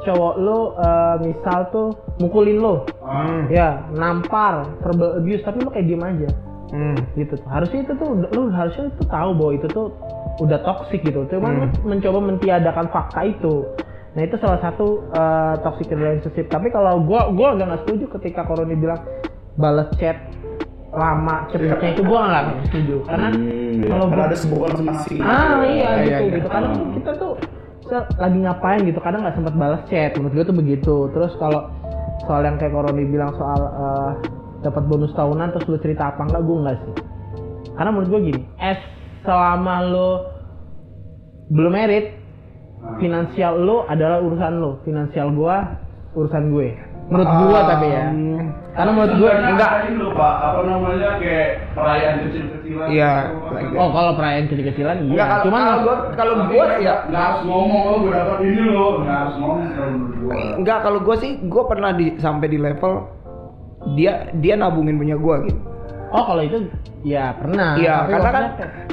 cowok 0.00 0.34
lu 0.38 0.58
eh, 0.78 1.16
misal 1.26 1.58
tuh 1.68 1.88
mukulin 2.22 2.62
lu 2.62 2.74
hmm. 3.02 3.50
ya 3.50 3.84
nampar 3.92 4.64
verbal 4.80 5.18
abuse 5.18 5.42
tapi 5.42 5.60
lu 5.60 5.68
kayak 5.68 5.86
diem 5.90 6.00
aja 6.00 6.30
Hmm. 6.70 6.94
gitu 7.18 7.34
tuh 7.34 7.50
harusnya 7.50 7.82
itu 7.82 7.98
tuh 7.98 8.14
lu 8.30 8.46
harusnya 8.54 8.94
itu 8.94 9.02
tahu 9.10 9.34
bahwa 9.34 9.52
itu 9.58 9.66
tuh 9.74 9.90
udah 10.38 10.62
toxic 10.62 11.02
gitu 11.02 11.26
cuman 11.26 11.66
Hmm. 11.66 11.82
mencoba 11.82 12.22
mentiadakan 12.22 12.86
fakta 12.94 13.26
itu 13.26 13.66
nah 14.14 14.22
itu 14.22 14.38
salah 14.38 14.62
satu 14.62 15.02
uh, 15.10 15.58
toxic 15.66 15.90
relationship 15.90 16.46
tapi 16.46 16.70
kalau 16.70 17.02
gua 17.02 17.26
gua 17.34 17.58
agak 17.58 17.74
nggak 17.74 17.82
setuju 17.82 18.04
ketika 18.14 18.46
Koroni 18.46 18.78
bilang 18.78 19.02
balas 19.58 19.90
chat 19.98 20.14
lama 20.90 21.46
cepetnya 21.48 21.90
itu 21.94 22.02
gua 22.02 22.20
nggak 22.26 22.44
setuju. 22.66 22.96
Karena 23.04 23.28
Hmm, 23.30 23.46
iya. 23.76 23.88
kalau 23.88 24.06
Karena 24.08 24.24
ada 24.26 24.36
sebuah 24.36 24.66
masing-masing. 24.68 25.18
ah 25.20 25.54
iya 25.62 25.70
Iya, 25.70 25.88
gitu 26.02 26.22
iya. 26.22 26.34
gitu. 26.34 26.48
Kadang 26.48 26.72
tuh 26.72 26.86
kita 26.98 27.10
tuh 27.14 27.32
se- 27.82 28.10
lagi 28.16 28.38
ngapain 28.38 28.80
gitu. 28.82 28.98
Kadang 28.98 29.20
nggak 29.22 29.36
sempat 29.36 29.54
balas 29.54 29.82
chat. 29.86 30.10
Menurut 30.14 30.34
gue 30.34 30.44
tuh 30.44 30.56
begitu. 30.56 30.94
Terus 31.10 31.32
kalau 31.36 31.70
soal 32.22 32.42
yang 32.42 32.56
kayak 32.56 32.72
Koroni 32.72 33.04
bilang 33.04 33.30
soal 33.34 33.60
eh, 33.60 34.10
dapat 34.60 34.82
bonus 34.84 35.14
tahunan 35.14 35.48
terus 35.50 35.66
lu 35.66 35.78
cerita 35.78 36.10
apa 36.10 36.20
enggak 36.22 36.42
gue 36.42 36.56
enggak 36.58 36.76
sih. 36.80 36.94
Karena 37.72 37.90
menurut 37.90 38.08
gue 38.08 38.20
gini 38.26 38.42
es 38.58 38.80
selama 39.20 39.74
lo 39.82 40.10
belum 41.48 41.72
merit 41.72 42.06
finansial 42.96 43.58
lo 43.58 43.84
adalah 43.84 44.18
urusan 44.18 44.52
lo 44.54 44.80
finansial 44.80 45.28
gua 45.30 45.76
urusan 46.12 46.48
gue 46.48 46.68
menurut 47.10 47.30
gua 47.42 47.60
tapi 47.66 47.86
ya. 47.90 48.04
Um, 48.06 48.54
karena 48.70 48.90
menurut 48.94 49.14
gue 49.18 49.30
enggak. 49.34 49.70
ini 49.82 50.06
pak 50.14 50.34
apa 50.40 50.60
namanya 50.62 51.10
kayak 51.18 51.48
perayaan 51.74 52.16
kecil-kecilan 52.22 52.86
Iya, 52.86 53.12
gitu. 53.50 53.74
oh 53.76 53.88
kalau 53.90 54.12
perayaan 54.14 54.46
kecil-kecilan 54.46 54.96
iya. 54.96 55.10
Enggak, 55.10 55.26
kalau- 55.26 55.44
cuman 55.44 55.60
kalau 55.60 55.80
gua 55.82 55.94
kalau 56.14 56.34
gua 56.46 56.64
sih 56.70 56.84
ya. 56.86 56.94
nggak 57.10 57.22
harus 57.26 57.40
ngomong 57.44 57.82
lo 57.82 57.94
gue 57.98 58.12
dapat 58.14 58.38
ini 58.40 58.62
lo 58.70 58.86
nggak 59.02 59.16
harus 59.18 59.34
ngomong 59.36 59.58
kalau 59.68 59.90
menurut 59.90 60.14
gua. 60.16 60.32
Enggak 60.56 60.78
kalau 60.80 60.98
gua 61.02 61.16
sih 61.18 61.30
gua 61.44 61.62
pernah 61.66 61.90
di 61.90 62.06
sampai 62.16 62.46
di 62.46 62.58
level 62.58 62.92
dia 63.98 64.12
dia 64.38 64.54
nabungin 64.54 64.96
punya 64.96 65.16
gua 65.16 65.42
gitu. 65.42 65.60
oh 66.10 66.24
kalau 66.24 66.42
itu 66.42 66.56
ya 67.02 67.34
pernah. 67.34 67.74
Iya, 67.74 67.96
karena 68.06 68.30
kan 68.30 68.44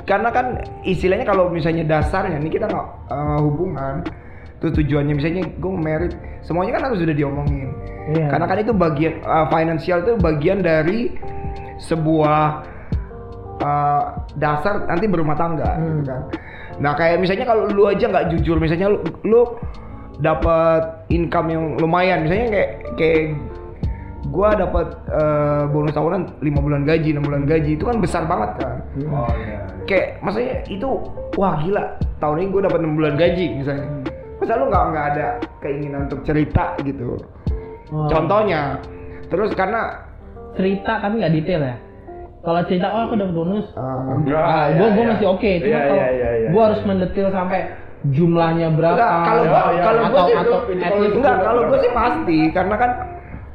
karena 0.05 0.29
kan 0.31 0.45
istilahnya 0.83 1.25
kalau 1.25 1.49
misalnya 1.49 1.85
dasarnya 1.85 2.37
nih 2.37 2.51
kita 2.51 2.65
nggak 2.65 2.87
eh, 3.09 3.37
hubungan 3.41 3.95
tuh 4.57 4.73
tujuannya 4.73 5.13
misalnya 5.13 5.43
gue 5.47 5.71
merit 5.71 6.13
semuanya 6.41 6.77
kan 6.77 6.89
harus 6.89 6.99
sudah 6.99 7.13
diomongin. 7.13 7.69
Iya. 8.07 8.31
karena 8.31 8.45
kan 8.47 8.57
itu 8.57 8.71
bagian 8.71 9.13
eh, 9.19 9.45
finansial 9.47 9.97
itu 10.01 10.15
bagian 10.15 10.63
dari 10.63 11.11
sebuah 11.77 12.63
eh, 13.59 14.03
dasar 14.35 14.87
nanti 14.87 15.05
berumah 15.05 15.35
tangga 15.35 15.75
Hmm. 15.75 15.85
gitu 15.99 16.01
kan. 16.07 16.21
Nah 16.77 16.93
kayak 16.93 17.17
misalnya 17.19 17.43
kalau 17.43 17.67
lu 17.67 17.83
aja 17.83 18.05
nggak 18.05 18.29
jujur 18.31 18.57
misalnya 18.57 18.93
lu, 18.93 18.99
lu 19.25 19.41
dapat 20.17 21.05
income 21.09 21.47
yang 21.49 21.63
lumayan 21.77 22.23
misalnya 22.23 22.47
kayak 22.49 22.69
kayak 22.95 23.23
gua 24.29 24.53
dapat 24.53 24.87
eh, 25.07 25.63
bonus 25.67 25.93
tahunan 25.93 26.21
5 26.37 26.65
bulan 26.65 26.81
gaji 26.83 27.13
6 27.13 27.21
bulan 27.21 27.43
gaji 27.43 27.71
itu 27.75 27.83
kan 27.83 27.97
besar 27.99 28.23
banget 28.23 28.51
kan. 28.57 28.75
Oh 29.07 29.29
iya 29.35 29.67
kayak 29.83 30.19
maksudnya 30.19 30.63
itu 30.67 30.89
wah 31.35 31.59
gila. 31.59 31.83
Tahun 32.17 32.35
ini 32.35 32.49
gue 32.49 32.61
dapat 32.61 32.79
6 32.81 32.97
bulan 32.97 33.13
gaji 33.15 33.45
misalnya. 33.55 33.87
Masa 33.87 34.16
lu 34.53 34.65
nggak 34.67 34.83
nggak 34.87 35.05
ada 35.11 35.27
keinginan 35.59 35.99
untuk 36.05 36.21
cerita 36.21 36.77
gitu. 36.81 37.19
Oh. 37.87 38.03
contohnya 38.05 38.83
terus 39.27 39.51
karena 39.51 40.03
cerita 40.53 40.99
tapi 40.99 41.17
nggak 41.17 41.33
detail 41.33 41.61
ya? 41.65 41.75
Kalau 42.37 42.61
cerita 42.63 42.87
oh 42.89 43.01
aku 43.03 43.15
dapat 43.15 43.33
bonus. 43.33 43.65
Eh, 43.69 43.99
Enggak, 44.13 44.39
ah, 44.39 44.65
iya, 44.65 44.75
gue 44.75 44.87
gue 44.87 45.03
iya. 45.03 45.11
masih 45.11 45.27
oke 45.27 45.51
cuma 45.57 45.67
Iya, 45.67 45.79
kalau 45.81 45.95
iya, 45.97 46.07
iya, 46.07 46.29
iya, 46.33 46.47
gue 46.47 46.55
iya. 46.55 46.65
harus 46.65 46.81
mendetail 46.81 47.27
sampai 47.29 47.59
jumlahnya 48.07 48.67
berapa 48.71 48.95
Enggak, 48.95 49.11
kalau 49.25 49.43
gua- 49.43 49.57
atau, 49.57 49.73
kalau 49.81 49.99
gua 50.05 50.21
sih 50.23 50.35
atau 50.37 50.57
itu- 50.63 50.77
at 50.77 50.87
itu 50.87 51.01
least 51.01 51.15
enggak 51.17 51.35
kalau 51.41 51.61
gue 51.65 51.77
sih 51.77 51.91
pasti 51.91 52.39
karena 52.53 52.75
kan 52.77 52.91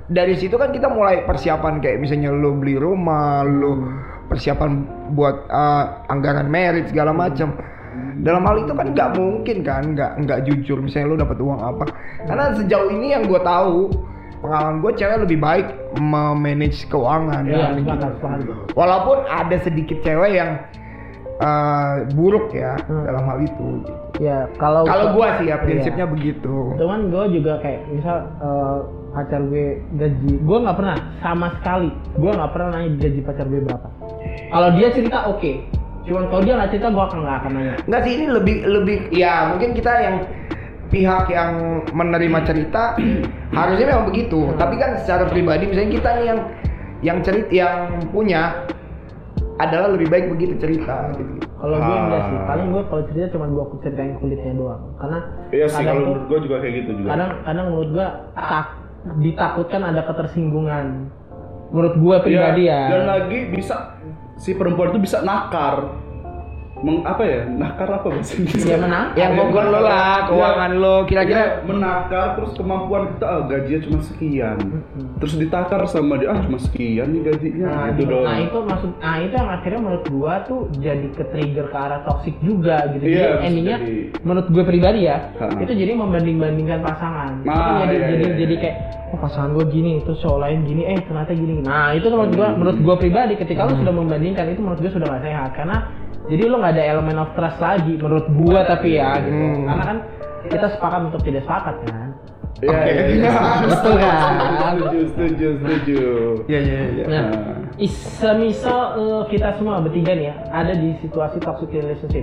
dari 0.09 0.35
situ 0.35 0.55
kan 0.55 0.71
kita 0.71 0.89
mulai 0.89 1.25
persiapan 1.25 1.75
kayak 1.79 1.99
misalnya 1.99 2.29
lu 2.29 2.53
beli 2.55 2.77
rumah 2.77 3.41
lu 3.43 3.87
persiapan 4.27 4.71
buat 5.11 5.37
eh, 5.47 5.85
anggaran 6.09 6.49
merit 6.49 6.89
segala 6.89 7.13
macam 7.13 7.57
dalam 8.23 8.43
hal 8.43 8.57
itu 8.61 8.73
kan 8.73 8.87
nggak 8.89 9.11
mungkin 9.13 9.57
kan 9.61 9.83
nggak 9.91 10.13
nggak 10.21 10.39
jujur 10.45 10.79
misalnya 10.79 11.07
lu 11.09 11.19
dapat 11.19 11.37
uang 11.37 11.59
apa 11.59 11.85
karena 12.23 12.55
sejauh 12.55 12.89
ini 12.89 13.13
yang 13.13 13.27
gue 13.27 13.39
tahu 13.39 13.91
pengalaman 14.39 14.79
gue 14.79 14.93
cewek 14.93 15.19
lebih 15.21 15.39
baik 15.39 15.67
memanage 15.97 16.87
keuangan 16.87 17.43
Iya, 17.45 17.75
kita. 17.77 18.07
sepakat. 18.13 18.47
walaupun 18.73 19.19
ada 19.25 19.57
sedikit 19.61 19.99
cewek 20.01 20.33
yang 20.33 20.51
eh, 21.35 21.95
buruk 22.13 22.51
ya 22.51 22.79
Hmm. 22.83 23.03
dalam 23.03 23.25
hal 23.25 23.39
itu 23.41 23.67
gitu. 23.81 23.93
ya 24.21 24.47
kalau 24.57 24.83
kalau 24.83 25.11
gue 25.13 25.27
sih 25.37 25.47
ya 25.47 25.51
Iya. 25.53 25.57
prinsipnya 25.59 26.07
begitu 26.07 26.55
cuman 26.73 27.01
gue 27.09 27.25
juga 27.35 27.59
kayak 27.59 27.81
misal 27.89 28.19
eh, 28.39 28.79
pacar 29.11 29.41
gue 29.43 29.67
gaji 29.93 30.33
gue 30.39 30.59
nggak 30.61 30.77
pernah 30.77 30.97
sama 31.19 31.51
sekali 31.59 31.91
gue 32.15 32.31
nggak 32.31 32.51
pernah 32.51 32.69
nanya 32.73 32.91
gaji 32.97 33.21
pacar 33.21 33.45
gue 33.45 33.61
berapa 33.61 33.89
kalau 34.49 34.69
dia 34.73 34.89
cerita 34.91 35.19
oke 35.27 35.53
cuman 36.03 36.25
kalau 36.27 36.43
dia 36.43 36.55
nggak 36.55 36.71
cerita 36.71 36.89
gue 36.89 37.05
akan 37.05 37.19
nggak 37.21 37.37
akan 37.39 37.51
nanya 37.53 37.75
Enggak 37.81 38.01
sih 38.03 38.13
ini 38.13 38.27
lebih 38.29 38.57
lebih 38.65 38.99
ya 39.11 39.35
mungkin 39.49 39.71
kita 39.71 39.93
yang 39.97 40.17
pihak 40.89 41.25
yang 41.27 41.51
menerima 41.89 42.39
cerita 42.43 42.83
harusnya 43.57 43.87
memang 43.89 44.07
begitu. 44.07 44.51
Tapi 44.53 44.75
kan 44.77 44.99
secara 44.99 45.25
pribadi 45.25 45.65
misalnya 45.65 45.91
kita 45.91 46.09
nih 46.13 46.25
yang 46.27 46.41
yang 47.01 47.19
cerit 47.21 47.49
yang 47.49 47.75
punya 48.09 48.67
adalah 49.55 49.89
lebih 49.89 50.07
baik 50.07 50.27
begitu 50.29 50.59
cerita 50.59 51.13
gitu. 51.13 51.39
kalau 51.55 51.79
gue 51.79 51.87
Ah. 51.89 52.03
enggak 52.03 52.23
sih 52.25 52.39
paling 52.45 52.67
gue 52.69 52.83
kalau 52.85 53.03
cerita 53.07 53.27
cuma 53.31 53.47
gue 53.47 53.65
ceritain 53.79 54.13
kulitnya 54.17 54.53
doang 54.53 54.83
karena 54.97 55.19
iya 55.49 55.67
sih 55.67 55.77
kadang 55.77 55.87
kalau 55.87 55.95
tuh- 55.95 56.09
menurut 56.09 56.25
gua 56.27 56.39
juga 56.41 56.57
kayak 56.59 56.75
gitu 56.75 56.91
juga 56.95 57.09
kadang 57.09 57.31
kadang 57.43 57.65
menurut 57.71 57.91
gue 57.93 58.07
tak 58.35 58.67
ditakutkan 59.19 59.81
ada 59.85 60.01
ketersinggungan 60.03 60.87
menurut 61.71 61.95
gue 61.95 62.17
pribadi 62.23 62.63
Iya, 62.65 62.75
ya 62.75 62.91
dan 62.91 63.03
lagi 63.07 63.39
bisa 63.49 63.77
si 64.37 64.57
perempuan 64.57 64.91
itu 64.95 65.01
bisa 65.03 65.21
nakar 65.23 66.02
Meng, 66.83 67.07
apa 67.07 67.23
ya? 67.23 67.47
Nakar 67.47 67.87
apa 67.95 68.11
bahasa 68.11 68.35
Indonesia 68.35 68.67
dia 68.67 68.79
menang? 68.83 69.07
Yang 69.15 69.33
bogor 69.39 69.65
lo 69.71 69.81
lah, 69.87 70.27
keuangan 70.27 70.73
lo 70.83 70.97
kira-kira. 71.07 71.39
Iya, 71.39 71.47
menakar 71.63 72.27
terus 72.35 72.53
kemampuan 72.59 73.15
kita 73.15 73.27
ah, 73.31 73.41
gajinya 73.47 73.81
cuma 73.87 73.99
sekian. 74.03 74.59
Terus 75.23 75.35
ditakar 75.39 75.81
sama 75.87 76.19
dia 76.19 76.35
ah 76.35 76.43
cuma 76.43 76.59
sekian 76.59 77.15
nih 77.15 77.23
gajinya. 77.31 77.67
Nah, 77.71 77.87
gitu 77.95 78.03
itu, 78.03 78.11
dong. 78.11 78.25
Nah 78.27 78.39
itu 78.43 78.59
maksud, 78.67 78.91
nah 78.99 79.17
itu 79.23 79.35
yang 79.39 79.51
akhirnya 79.55 79.81
menurut 79.81 80.05
gua 80.11 80.35
tuh 80.43 80.61
jadi 80.83 81.07
ke 81.15 81.25
trigger 81.31 81.67
ke 81.71 81.79
arah 81.79 82.01
toxic 82.03 82.35
juga 82.43 82.77
gitu. 82.91 83.05
Iya, 83.07 83.27
jadi 83.39 83.47
endingnya 83.47 83.79
jadi. 83.79 83.97
menurut 84.27 84.47
gue 84.51 84.65
pribadi 84.67 85.01
ya, 85.07 85.19
Ha. 85.39 85.47
itu 85.63 85.73
jadi 85.79 85.93
membanding-bandingkan 85.95 86.83
pasangan. 86.83 87.47
Nah, 87.47 87.55
Itu 87.55 87.71
jadi 87.87 87.95
iya, 87.95 88.07
jadi 88.11 88.25
iya, 88.27 88.35
jadi 88.43 88.55
iya. 88.59 88.63
kayak 88.67 88.77
oh 89.15 89.19
pasangan 89.23 89.51
gua 89.55 89.65
gini, 89.71 90.03
terus 90.03 90.19
cowok 90.19 90.39
lain 90.43 90.59
gini, 90.67 90.83
eh 90.83 90.99
ternyata 91.07 91.31
gini. 91.31 91.55
Nah 91.63 91.95
itu 91.95 92.11
menurut 92.11 92.33
gua 92.35 92.49
menurut 92.59 92.79
gua 92.83 92.97
pribadi 92.99 93.39
ketika 93.39 93.71
lu 93.71 93.79
sudah 93.79 93.95
membandingkan 93.95 94.51
itu 94.51 94.59
menurut 94.59 94.83
gua 94.83 94.91
sudah 94.91 95.07
gak 95.07 95.23
sehat. 95.23 95.51
Karena 95.55 95.77
jadi 96.31 96.43
lu 96.47 96.57
nggak 96.63 96.72
ada 96.73 96.83
elemen 96.83 97.17
of 97.17 97.31
trust 97.33 97.61
lagi 97.61 97.95
menurut 97.95 98.27
gua 98.35 98.65
tapi 98.65 98.97
ya 98.97 99.21
gitu. 99.21 99.37
Hmm. 99.37 99.69
Karena 99.69 99.85
kan 99.85 99.99
kita 100.43 100.67
sepakat 100.73 101.01
untuk 101.09 101.21
tidak 101.23 101.43
sepakat 101.45 101.77
kan. 101.87 102.09
Iya, 102.63 102.79
iya, 102.87 103.05
iya. 103.19 103.31
Betul 103.75 103.95
kan? 103.99 104.33
setuju 104.79 105.01
setuju 105.11 105.47
setuju 105.59 106.01
Iya 106.47 106.61
iya 106.63 106.81
iya. 106.95 107.05
Nah, 107.07 107.23
Nah. 107.27 107.59
is, 107.77 107.91
semisal 107.91 108.81
eh, 108.95 109.23
kita 109.29 109.59
semua 109.59 109.83
bertiga 109.83 110.15
nih 110.15 110.31
ya 110.31 110.35
ada 110.49 110.73
di 110.73 110.95
situasi 110.99 111.37
toxic 111.39 111.71
relationship. 111.71 112.23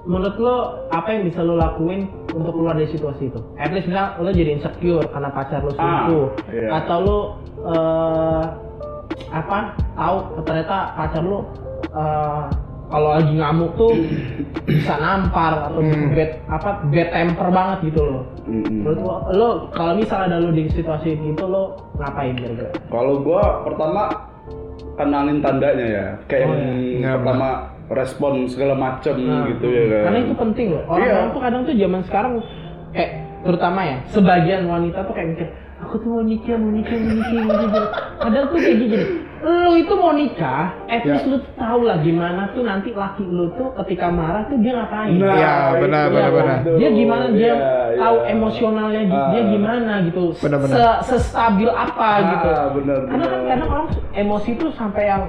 Menurut 0.00 0.36
lo 0.36 0.56
apa 0.88 1.12
yang 1.12 1.24
bisa 1.24 1.40
lo 1.40 1.56
lakuin 1.56 2.08
untuk 2.32 2.52
keluar 2.52 2.72
dari 2.72 2.88
situasi 2.88 3.28
itu? 3.28 3.40
At 3.56 3.70
least 3.70 3.88
misal 3.88 4.16
lo 4.18 4.28
jadi 4.28 4.56
insecure 4.56 5.04
karena 5.08 5.28
pacar 5.28 5.60
lo 5.60 5.72
selingkuh, 5.72 6.26
Ah, 6.28 6.52
iya. 6.52 6.68
atau 6.76 6.98
lo 7.00 7.18
eh, 7.64 8.44
apa 9.30 9.58
tahu 9.94 10.16
ternyata 10.42 10.76
pacar 10.96 11.22
lo 11.22 11.38
eh, 11.92 12.44
kalau 12.90 13.14
lagi 13.14 13.32
ngamuk 13.32 13.70
tuh 13.74 13.92
bisa 14.66 14.94
nampar 14.96 15.52
atau 15.64 15.78
Hmm. 15.78 16.10
bad 16.10 16.30
apa 16.46 16.70
bad 16.84 17.08
temper 17.08 17.48
banget 17.48 17.78
gitu 17.86 18.00
loh. 18.02 18.22
Menurut 18.44 18.98
lo, 18.98 19.14
lo 19.30 19.48
kalau 19.70 19.94
misal 19.94 20.26
ada 20.26 20.36
lo 20.36 20.50
di 20.50 20.66
situasi 20.66 21.14
itu 21.14 21.44
lo 21.44 21.78
ngapain 21.96 22.34
kira-kira? 22.34 22.70
Kalau 22.86 23.22
gua 23.22 23.62
pertama 23.62 24.02
kenalin 24.96 25.38
tandanya 25.38 25.86
ya, 25.86 26.06
kayak 26.26 26.44
Oh, 26.44 26.54
yang 26.54 26.78
iya. 27.00 27.10
pertama 27.16 27.48
respon 27.88 28.32
segala 28.46 28.74
macem 28.74 29.14
Nah, 29.18 29.46
gitu 29.48 29.66
ya 29.66 29.84
kan. 29.88 30.02
Karena 30.04 30.18
itu 30.20 30.34
penting 30.36 30.66
loh. 30.70 30.82
Orang-orang 30.86 31.26
Iya. 31.26 31.32
tuh 31.32 31.40
kadang 31.40 31.60
tuh 31.62 31.74
zaman 31.74 32.00
sekarang 32.04 32.32
kayak 32.90 33.10
terutama 33.40 33.80
ya, 33.82 33.96
sebagian 34.08 34.62
wanita 34.66 34.98
tuh 35.00 35.14
kayak 35.14 35.28
mikir, 35.32 35.48
aku 35.80 35.94
tuh 35.96 36.08
mau 36.10 36.22
nikah, 36.22 36.54
mau 36.54 36.70
nikah, 36.70 36.96
mau 36.96 37.12
nikah, 37.12 37.40
mau 37.40 37.54
nikah. 37.56 37.86
Padahal 38.18 38.44
tuh 38.46 38.58
kayak 38.58 38.76
gini, 38.76 38.98
lu 39.40 39.72
itu 39.72 39.92
mau 39.94 40.12
nikah, 40.12 40.76
at 40.84 41.00
least 41.00 41.24
Ya. 41.24 41.30
lu 41.30 41.38
tahu 41.54 41.80
lah 41.82 41.96
gimana 41.98 42.52
tuh 42.52 42.60
nanti 42.60 42.92
laki 42.92 43.24
lu 43.24 43.48
tuh 43.54 43.72
ketika 43.80 44.06
marah 44.06 44.44
tuh 44.44 44.60
dia 44.60 44.76
ngapain. 44.76 45.16
Nah, 45.16 45.32
Iya, 45.32 45.54
benar, 45.76 46.04
itu. 46.04 46.12
benar, 46.12 46.30
benar. 46.30 46.56
Dia 46.76 46.88
gimana 46.90 47.24
dia 47.30 47.52
Iya, 47.52 47.96
tahu 47.96 48.16
iya. 48.16 48.28
emosionalnya 48.30 49.02
gi- 49.02 49.26
dia 49.30 49.40
Ah. 49.40 49.48
gimana 49.48 49.92
gitu, 50.04 50.22
Benar, 50.36 50.58
benar. 50.60 50.76
Se- 50.76 51.00
sestabil 51.10 51.68
apa 51.68 52.04
Ah, 52.04 52.16
gitu. 52.28 52.50
benar, 52.76 52.98
Karena 53.06 53.24
kan 53.24 53.30
benar. 53.34 53.48
kadang 53.48 53.68
orang 53.70 53.86
emosi 54.12 54.50
tuh 54.54 54.70
sampai 54.72 55.04
yang 55.06 55.22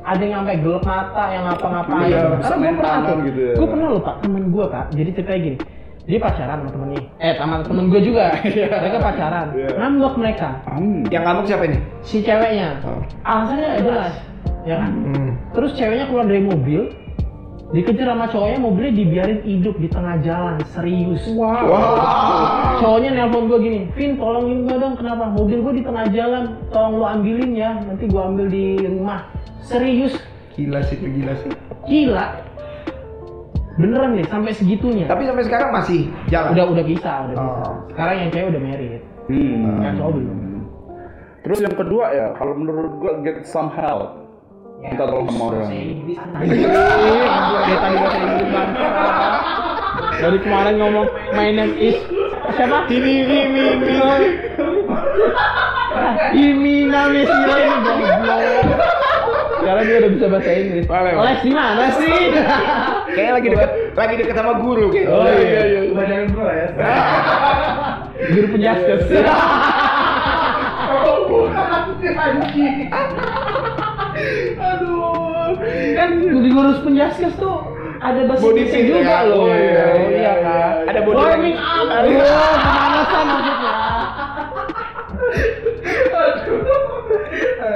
ada 0.00 0.24
yang 0.24 0.40
sampai 0.40 0.56
gelap 0.58 0.84
mata, 0.84 1.24
yang 1.28 1.44
ngapa-ngapain. 1.44 2.08
Iya, 2.08 2.18
Karena 2.22 2.36
bisa 2.38 2.54
gue 2.54 2.72
pernah 2.72 2.96
tuh, 3.02 3.16
gitu 3.26 3.40
ya. 3.42 3.54
gue 3.54 3.66
pernah 3.68 3.88
lupa 3.90 4.04
pak, 4.04 4.16
temen 4.22 4.44
gue 4.48 4.64
pak, 4.66 4.84
jadi 4.90 5.10
ceritanya 5.12 5.40
gini, 5.42 5.58
dia 6.08 6.16
pacaran 6.18 6.64
sama 6.64 6.70
temennya, 6.72 7.02
eh 7.20 7.36
sama 7.36 7.60
temen 7.60 7.92
gue 7.92 8.00
juga, 8.00 8.32
mereka 8.80 8.98
pacaran, 8.98 9.46
Iya. 9.52 9.68
ngambek 9.76 10.14
mereka, 10.16 10.48
Hmm. 10.64 11.04
Yang 11.06 11.22
ngamuk 11.22 11.44
siapa 11.44 11.64
ini? 11.68 11.78
si 12.00 12.16
ceweknya, 12.24 12.80
Oh. 12.80 13.04
alasannya 13.22 13.68
jelas, 13.78 14.14
ya 14.64 14.80
kan? 14.80 14.90
Hmm. 14.90 15.30
Terus 15.52 15.70
ceweknya 15.76 16.08
keluar 16.08 16.24
dari 16.24 16.40
mobil, 16.40 16.82
Dikejar 17.68 18.08
sama 18.08 18.24
cowoknya 18.32 18.64
mobilnya 18.64 18.92
dibiarin 18.96 19.44
hidup 19.44 19.76
di 19.76 19.92
tengah 19.92 20.16
jalan, 20.24 20.56
serius. 20.72 21.20
Wow. 21.36 21.68
Cowoknya 22.80 23.12
nelpon 23.12 23.44
gue 23.44 23.60
gini, 23.60 23.80
Vin 23.92 24.16
tolongin 24.16 24.64
gue 24.64 24.72
dong 24.72 24.96
kenapa 24.96 25.28
mobil 25.28 25.60
gue 25.60 25.72
di 25.76 25.84
tengah 25.84 26.08
jalan, 26.08 26.56
tolong 26.72 26.96
lu 26.96 27.04
ambilin 27.04 27.52
ya, 27.52 27.76
nanti 27.76 28.08
gue 28.08 28.16
ambil 28.16 28.48
di 28.48 28.64
rumah. 28.80 29.28
Serius, 29.60 30.16
Gila 30.56 30.80
sih 30.80 30.96
itu 30.96 31.12
gila 31.12 31.34
sih. 31.38 31.52
gila. 31.84 32.26
Beneran 33.78 34.18
nih 34.18 34.26
sampai 34.26 34.50
segitunya. 34.50 35.06
Tapi 35.06 35.22
sampai 35.22 35.44
sekarang 35.46 35.70
masih 35.70 36.10
jalan. 36.26 36.50
Udah 36.50 36.64
udah 36.66 36.84
bisa, 36.84 37.12
udah 37.30 37.36
bisa. 37.38 37.62
Oh. 37.62 37.74
Sekarang 37.94 38.14
yang 38.18 38.30
cewek 38.34 38.48
udah 38.50 38.62
married. 38.62 39.02
Hmm. 39.30 39.78
Yang 39.86 39.94
cowok 40.02 40.12
belum. 40.18 40.38
Terus 41.46 41.58
yang 41.62 41.74
kedua 41.78 42.04
ya, 42.10 42.26
kalau 42.34 42.58
menurut 42.58 42.92
gua 42.98 43.12
get 43.22 43.46
some 43.46 43.70
help. 43.70 44.18
Ya, 44.82 44.94
Kita 44.94 45.04
tolong 45.10 45.26
sama 45.30 45.44
orang. 45.54 45.70
Bahasa 45.70 45.74
Inggris 48.18 48.48
bangsa. 48.50 48.86
Dari 50.18 50.38
kemarin 50.42 50.74
ngomong 50.82 51.06
my 51.34 51.48
name 51.54 51.74
is 51.78 51.98
siapa? 52.58 52.90
Ini 52.90 53.12
ini 53.22 53.36
ini 53.46 53.60
ini. 53.78 53.94
Ini 56.34 56.74
namanya 56.90 57.24
Sila 57.26 57.56
ini 57.58 57.76
goblok. 57.86 58.66
Sekarang 59.58 59.84
dia 59.86 59.96
udah 60.02 60.10
bisa 60.14 60.26
bahasa 60.30 60.50
Inggris. 60.50 60.84
Boleh. 60.86 61.12
Les 61.14 61.38
di 61.46 61.52
mana 61.54 61.84
sih? 61.94 62.18
Kayaknya 63.18 63.34
lagi 63.34 63.48
deket 63.50 63.70
lagi 63.98 64.14
deket 64.14 64.34
sama 64.38 64.52
guru 64.62 64.94
kayak. 64.94 65.10
Oh, 65.10 65.26
iya, 65.26 65.62
iya. 65.66 65.80
Bacain 65.90 66.30
gua 66.30 66.52
ya. 66.54 66.68
Guru 68.30 68.46
penjaskes. 68.54 69.02
Aduh. 74.58 75.50
kan 75.98 76.08
di 76.22 76.48
guru 76.54 76.70
penjaskes 76.86 77.34
tuh 77.42 77.58
ada 77.98 78.20
bahasa 78.30 78.42
Body 78.46 78.62
fit 78.70 78.86
juga 78.86 79.02
ya? 79.02 79.26
loh. 79.26 79.42
Oh, 79.42 79.50
iya, 79.50 79.66
iya, 79.66 79.86
iya 80.14 80.32
kan. 80.38 80.70
Ada 80.94 81.00
body 81.02 81.18
warming 81.18 81.56
up. 81.58 81.90
Ada- 81.90 82.06
Iya, 82.06 82.22
pemanasan 82.22 83.24
maksudnya. 83.26 83.74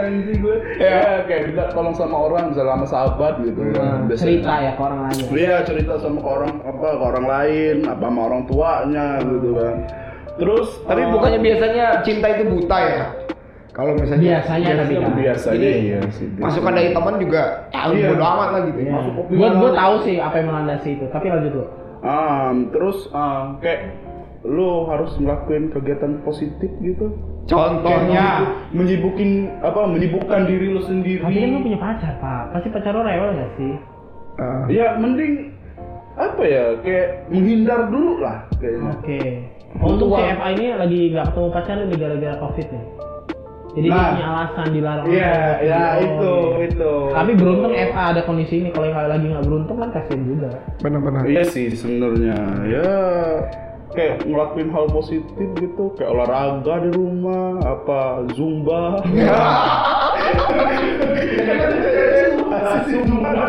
Anjing 0.03 0.39
gue. 0.41 0.57
Ya, 0.77 1.23
kayak 1.25 1.43
kita 1.51 1.63
tolong 1.71 1.93
sama 1.93 2.17
orang, 2.19 2.51
misalnya 2.51 2.75
sama 2.75 2.87
sahabat 2.87 3.35
gitu. 3.41 3.61
kan. 3.71 4.07
Biasanya. 4.07 4.19
cerita 4.19 4.53
ya 4.59 4.71
ke 4.73 4.83
orang 4.83 5.01
lain. 5.05 5.23
Iya 5.31 5.57
cerita 5.63 5.93
sama 5.99 6.19
ke 6.19 6.29
orang 6.29 6.53
apa 6.63 6.89
ke 6.91 7.05
orang 7.05 7.27
lain 7.27 7.77
apa 7.85 8.05
sama 8.05 8.21
orang 8.25 8.43
tuanya 8.45 9.07
gitu 9.21 9.49
kan. 9.55 9.75
Terus 10.33 10.69
Tapi 10.83 11.01
eh, 11.05 11.09
bukannya 11.09 11.41
biasanya 11.41 11.85
cinta 12.01 12.27
itu 12.33 12.45
buta 12.49 12.79
ya? 12.81 13.05
Kalau 13.73 13.97
misalnya 13.97 14.37
Biasanya 14.37 14.85
tapi 14.85 14.95
kan. 15.01 15.13
biasanya 15.17 15.57
Jadi, 15.57 15.71
iya 15.81 16.01
sih. 16.13 16.27
masukan 16.37 16.73
dari 16.77 16.91
teman 16.93 17.15
juga 17.17 17.43
ya 17.73 17.89
Iya. 17.89 18.09
bodo 18.13 18.25
amat 18.27 18.49
lah 18.53 18.61
gitu 18.69 18.79
ya. 18.81 18.93
Masuk 18.93 19.13
Gue 19.29 19.49
gue 19.49 19.71
tahu 19.73 19.95
sih 20.05 20.17
apa 20.21 20.35
yang 20.37 20.47
melandasi 20.53 20.89
itu, 20.93 21.05
tapi 21.09 21.27
lanjut 21.29 21.53
dulu. 21.53 21.67
Um, 22.03 22.55
terus 22.69 22.99
uh, 23.13 23.57
kayak 23.65 23.97
lu 24.43 24.87
harus 24.87 25.15
ngelakuin 25.17 25.71
kegiatan 25.71 26.19
positif 26.23 26.71
gitu. 26.79 27.15
Contohnya 27.45 28.07
Kayak 28.43 28.71
menyibukin 28.71 29.31
apa 29.61 29.87
menyibukkan 29.87 30.47
diri 30.47 30.67
lu 30.69 30.81
sendiri. 30.81 31.21
Tapi 31.21 31.37
kan 31.37 31.51
lu 31.51 31.61
punya 31.61 31.79
pacar, 31.79 32.13
Pak. 32.19 32.43
Pasti 32.51 32.69
pacar 32.71 32.93
lu 32.93 33.03
rewel 33.03 33.31
gak 33.35 33.51
sih? 33.57 33.73
eh, 34.35 34.63
Ya 34.73 34.87
mending 34.97 35.55
apa 36.13 36.43
ya 36.43 36.65
kayak 36.81 37.07
menghindar 37.29 37.89
dulu 37.89 38.21
lah 38.21 38.45
kayaknya. 38.57 38.91
Oke. 38.95 39.21
Untuk 39.73 40.13
si 40.13 40.23
FA 40.29 40.49
ini 40.51 40.67
lagi 40.73 40.99
nggak 41.09 41.27
ketemu 41.33 41.49
pacar 41.49 41.75
nih 41.81 41.97
gara-gara 41.97 42.37
covid 42.39 42.67
nih. 42.69 42.85
Jadi 43.73 43.89
dia 43.89 43.97
Nah. 43.97 44.09
punya 44.13 44.27
alasan 44.29 44.67
dilarang. 44.69 45.07
Iya, 45.09 45.33
nonton. 45.33 45.65
ya 45.65 45.81
Oh, 45.81 45.97
itu, 45.97 46.33
iya. 46.37 46.65
itu. 46.69 46.93
Tapi 47.09 47.31
beruntung 47.33 47.73
FA 47.73 48.03
ada 48.13 48.21
kondisi 48.23 48.55
ini. 48.61 48.69
Kalau 48.69 48.87
yang 48.87 49.09
lagi 49.09 49.27
nggak 49.27 49.45
beruntung 49.49 49.77
kan 49.81 49.89
kasihan 49.91 50.21
juga. 50.23 50.51
benar-benar. 50.79 51.23
Iya 51.25 51.43
sih 51.43 51.67
sebenarnya 51.73 52.37
ya 52.69 52.91
kayak 53.93 54.25
ngelakuin 54.25 54.69
hal 54.73 54.87
positif 54.89 55.49
gitu 55.57 55.93
kayak 55.95 56.11
olahraga 56.11 56.75
di 56.81 56.91
rumah 56.93 57.61
apa 57.61 58.01
zumba 58.33 59.01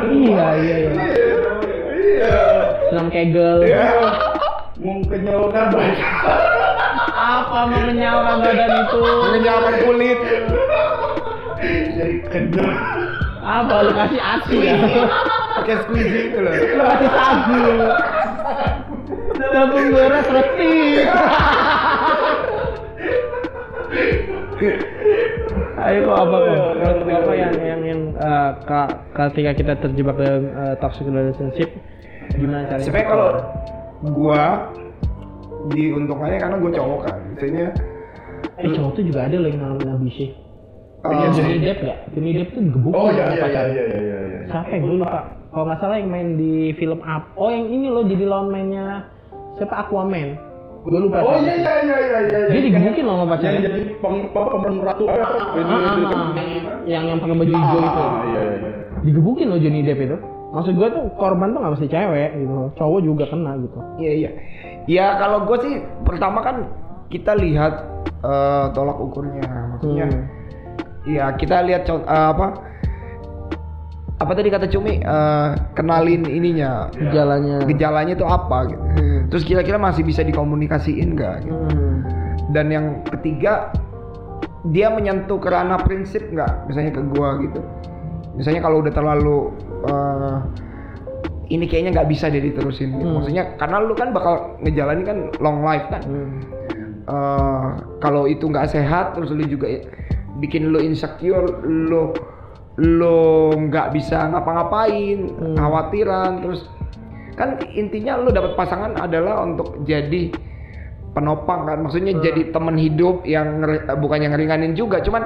Iya 0.04 0.48
iya 0.60 0.76
iya. 0.80 0.92
iya 1.94 2.36
Senam 2.90 3.08
kegel. 3.10 3.60
mau 4.80 5.00
kenyalkan 5.06 5.66
baik 5.72 5.98
Apa 7.14 7.60
mengenyalkan 7.68 8.36
badan 8.42 8.72
itu? 8.84 9.02
Mengenyalkan 9.02 9.74
kulit. 9.86 10.20
jadi 11.94 12.16
kenyal 12.28 12.72
Apa 13.40 13.76
lu 13.84 13.92
kasih 13.92 14.22
asi 14.22 14.56
ya? 14.62 14.76
Pakai 15.54 15.76
squeezy 15.84 16.32
itu 16.32 16.38
loh. 16.40 16.52
Lu 16.52 16.84
kasih 16.88 17.10
sagu. 17.12 17.64
Tabung 19.52 19.88
beras 19.92 20.28
retik. 20.30 21.06
Ayo 25.76 26.00
kok 26.08 26.18
apa 26.18 26.36
kok? 26.38 26.58
Kalau 26.80 27.04
apa 27.04 27.34
yang 27.36 27.54
yang 27.60 27.82
yang 27.84 28.02
ka- 28.64 28.94
ketika 29.12 29.52
kita 29.54 29.74
terjebak 29.78 30.16
dalam 30.16 30.44
eh, 30.48 30.76
toxic 30.80 31.06
relationship 31.06 31.70
gimana 32.32 32.64
caranya? 32.66 32.86
Sebenarnya 32.88 33.10
kalau 33.10 33.30
gua 34.14 34.44
diuntungkannya 35.70 36.38
karena 36.40 36.56
gua 36.58 36.72
cowok 36.72 37.00
kan. 37.04 37.18
Misalnya 37.30 37.66
eh 38.56 38.70
cowok 38.70 38.92
tuh 38.94 39.04
juga 39.04 39.20
ada 39.28 39.36
loh 39.36 39.50
yang 39.50 39.60
ngalamin 39.60 39.90
abuse. 39.92 40.26
eh, 41.04 41.28
Johnny 41.36 41.60
Depp 41.60 41.80
ya? 41.84 41.96
Johnny 42.16 42.32
Depp 42.32 42.50
tuh 42.56 42.62
digebuk 42.64 42.94
oh 42.94 43.12
iya 43.12 43.12
iya 43.12 43.28
iya 43.28 43.42
pacarnya. 43.44 43.74
iya 43.76 43.98
iya 44.00 44.18
iya 44.24 44.40
Siapa 44.48 44.70
yang 44.72 44.82
gue 44.82 44.94
lupa? 44.96 45.10
Kalau 45.52 45.64
nggak 45.68 45.80
salah 45.80 45.98
yang 46.00 46.10
main 46.10 46.30
di 46.34 46.54
film 46.74 47.00
apa? 47.04 47.28
Oh 47.36 47.52
yang 47.52 47.68
ini 47.68 47.92
loh 47.92 48.08
jadi 48.08 48.24
lawan 48.24 48.48
mainnya 48.50 49.12
siapa 49.56 49.76
Aquaman? 49.86 50.38
Gue 50.84 51.00
lupa. 51.00 51.24
oh 51.24 51.40
siapa. 51.40 51.48
iya 51.48 51.56
iya 51.56 51.74
iya 51.80 51.98
iya 51.98 52.20
iya 52.28 52.40
Dia 52.52 52.62
digebukin 52.62 53.04
loh 53.08 53.16
sama 53.16 53.24
yang 53.24 53.32
pacarnya. 53.32 53.62
jadi 53.64 53.82
pemeran 54.04 54.76
ratu 54.84 55.04
Ah, 55.08 55.16
ah, 55.16 55.30
ah. 55.64 56.28
yang 56.84 57.04
yang 57.08 57.18
pakai 57.18 57.36
baju 57.40 57.54
hijau 57.54 57.80
itu. 57.80 58.04
Iya 58.04 58.42
iya 58.42 58.42
iya 58.60 58.72
Digebukin 59.04 59.48
loh 59.48 59.60
Johnny 59.60 59.82
Depp 59.82 60.02
itu. 60.02 60.18
Maksud 60.54 60.74
gue 60.78 60.88
tuh 60.92 61.04
korban 61.18 61.50
tuh 61.50 61.60
nggak 61.60 61.74
mesti 61.74 61.88
cewek 61.90 62.30
gitu, 62.38 62.56
cowok 62.78 63.00
juga 63.02 63.24
kena 63.26 63.58
gitu. 63.58 63.80
Iya 63.98 64.12
iya. 64.14 64.30
Ya 64.86 65.06
kalau 65.18 65.48
gue 65.48 65.58
sih 65.62 65.74
pertama 66.04 66.44
kan 66.44 66.68
kita 67.08 67.34
lihat 67.34 67.74
eh, 68.22 68.66
tolak 68.72 68.98
ukurnya, 69.00 69.42
maksudnya. 69.74 70.08
Hmm. 70.12 70.24
Ya 71.08 71.26
kita 71.34 71.64
lihat 71.64 71.88
eh, 71.88 71.98
apa? 72.06 72.54
Apa 74.24 74.40
tadi 74.40 74.48
kata 74.48 74.72
Cumi? 74.72 75.04
Eh, 75.04 75.50
kenalin 75.76 76.24
ininya, 76.24 76.88
Gejalanya. 76.96 77.68
gejalanya 77.68 78.14
itu 78.16 78.24
apa? 78.24 78.72
Gitu. 78.72 78.80
Hmm. 78.80 79.20
Terus 79.28 79.44
kira-kira 79.44 79.76
masih 79.76 80.08
bisa 80.08 80.24
dikomunikasiin 80.24 81.20
nggak? 81.20 81.36
Gitu. 81.44 81.52
Hmm. 81.52 81.96
Dan 82.56 82.72
yang 82.72 82.86
ketiga 83.12 83.76
dia 84.72 84.88
menyentuh 84.88 85.44
kerana 85.44 85.76
prinsip 85.84 86.24
nggak? 86.32 86.72
Misalnya 86.72 86.96
ke 86.96 87.02
gua 87.12 87.36
gitu. 87.44 87.60
Misalnya 88.40 88.64
kalau 88.64 88.80
udah 88.80 88.94
terlalu 88.96 89.38
eh, 89.92 90.38
ini 91.52 91.68
kayaknya 91.68 92.00
nggak 92.00 92.10
bisa 92.10 92.32
deh 92.32 92.40
diterusin. 92.40 92.96
gitu. 92.96 93.04
Hmm. 93.04 93.16
Maksudnya 93.20 93.44
karena 93.60 93.78
lu 93.84 93.92
kan 93.92 94.16
bakal 94.16 94.56
ngejalanin 94.64 95.04
kan 95.04 95.18
long 95.44 95.68
life 95.68 95.84
kan. 95.92 96.00
Hmm. 96.08 96.40
Eh, 97.04 97.68
kalau 98.00 98.24
itu 98.32 98.48
nggak 98.48 98.72
sehat 98.72 99.20
terus 99.20 99.36
lu 99.36 99.44
juga 99.44 99.68
bikin 100.40 100.72
lu 100.72 100.80
insecure, 100.80 101.60
lu 101.68 102.16
lu 102.82 103.54
nggak 103.70 103.94
bisa 103.94 104.34
ngapa-ngapain, 104.34 105.30
Hmm. 105.30 105.56
khawatiran 105.58 106.42
terus 106.42 106.66
kan 107.38 107.58
intinya 107.74 108.18
lu 108.18 108.30
dapat 108.30 108.54
pasangan 108.54 108.98
adalah 108.98 109.46
untuk 109.46 109.82
jadi 109.86 110.30
penopang 111.14 111.70
kan 111.70 111.86
maksudnya 111.86 112.18
Hmm. 112.18 112.26
jadi 112.26 112.42
teman 112.50 112.78
hidup 112.78 113.22
yang 113.26 113.62
eh, 113.62 113.94
bukan 113.98 114.26
yang 114.26 114.34
ngeringanin 114.34 114.74
juga 114.74 115.02
cuman 115.02 115.22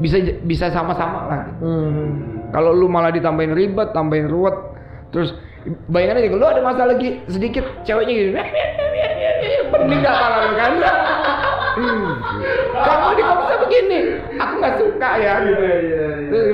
bisa 0.00 0.16
bisa 0.48 0.72
sama-sama 0.72 1.28
lah 1.28 1.42
Hmm. 1.60 2.48
kalau 2.52 2.72
lu 2.72 2.88
malah 2.88 3.12
ditambahin 3.12 3.52
ribet 3.52 3.92
tambahin 3.92 4.28
ruwet 4.32 4.56
terus 5.12 5.36
bayangin 5.92 6.24
aja 6.24 6.28
lu 6.32 6.46
ada 6.48 6.64
masalah 6.64 6.96
lagi 6.96 7.20
sedikit 7.28 7.64
ceweknya 7.84 8.12
gitu 8.16 8.30
pening 9.72 10.02
kan 10.02 10.72
kamu 12.72 13.08
dipaksa 13.16 13.54
begini 13.64 13.98
aku 14.36 14.54
nggak 14.60 14.76
suka 14.76 15.10
ya. 15.18 15.34
Gitu 15.42 15.64
Terus, 16.32 16.44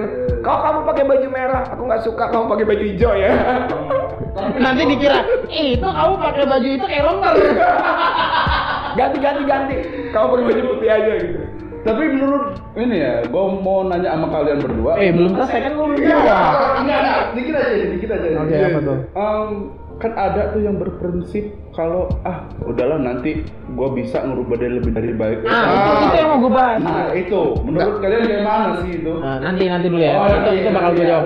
kalau 0.43 0.59
kamu 0.63 0.79
pakai 0.87 1.05
baju 1.07 1.29
merah. 1.31 1.63
Aku 1.75 1.83
nggak 1.87 2.03
suka 2.07 2.25
kamu 2.31 2.45
pakai 2.51 2.67
baju 2.67 2.85
hijau 2.85 3.13
ya. 3.15 3.33
Nanti 4.59 4.83
dikira, 4.87 5.19
"Eh, 5.51 5.79
itu 5.79 5.89
kamu 5.89 6.15
pakai 6.19 6.45
baju 6.47 6.69
itu 6.69 6.87
kayak 6.87 7.05
ganti 8.99 9.19
ganti 9.23 9.43
ganti 9.47 9.77
kamu 10.11 10.27
pakai 10.35 10.45
baju 10.51 10.63
putih 10.75 10.91
aja 10.91 11.13
gitu. 11.23 11.41
Tapi 11.87 12.03
menurut 12.11 12.59
ini 12.75 12.97
ya 13.01 13.23
gue 13.23 13.45
mau 13.63 13.87
nanya 13.87 14.19
sama 14.19 14.27
kalian 14.35 14.59
berdua. 14.61 14.99
Eh, 14.99 15.15
belum 15.15 15.31
selesai 15.39 15.59
kan 15.63 15.73
lu 15.79 15.95
belum 15.95 16.03
jawab. 16.03 16.53
Enggak, 16.83 16.99
enggak, 17.01 17.21
dikit 17.39 17.55
aja, 17.55 17.85
dikit 17.87 18.11
aja. 18.13 18.29
Oke, 18.43 18.57
apa 18.59 18.79
tuh? 18.83 18.99
Em, 19.15 19.49
kan 19.99 20.15
ada 20.15 20.55
tuh 20.55 20.63
yang 20.63 20.79
berprinsip 20.79 21.51
kalau 21.75 22.07
ah 22.23 22.47
udahlah 22.63 23.03
nanti 23.03 23.43
gue 23.75 23.89
bisa 23.99 24.23
ngerubah 24.23 24.55
dia 24.63 24.71
lebih 24.71 24.95
dari 24.95 25.11
baik. 25.11 25.43
Ah, 25.43 25.67
itu, 25.67 25.91
itu 26.07 26.17
yang 26.23 26.29
mau 26.31 26.39
gue 26.39 26.53
bahas. 26.55 26.79
Nah 26.79 27.11
itu 27.19 27.41
menurut 27.67 27.97
kalian 27.99 28.23
gimana 28.31 28.69
sih 28.87 28.91
itu? 28.95 29.13
Nah, 29.19 29.37
nanti 29.43 29.65
nanti 29.67 29.87
dulu 29.91 30.03
ya. 30.03 30.15
Oh, 30.15 30.27
itu, 30.27 30.35
nanti, 30.39 30.51
itu 30.55 30.71
bakal 30.71 30.91
gue 30.95 31.03
iya, 31.03 31.11
jawab. 31.11 31.25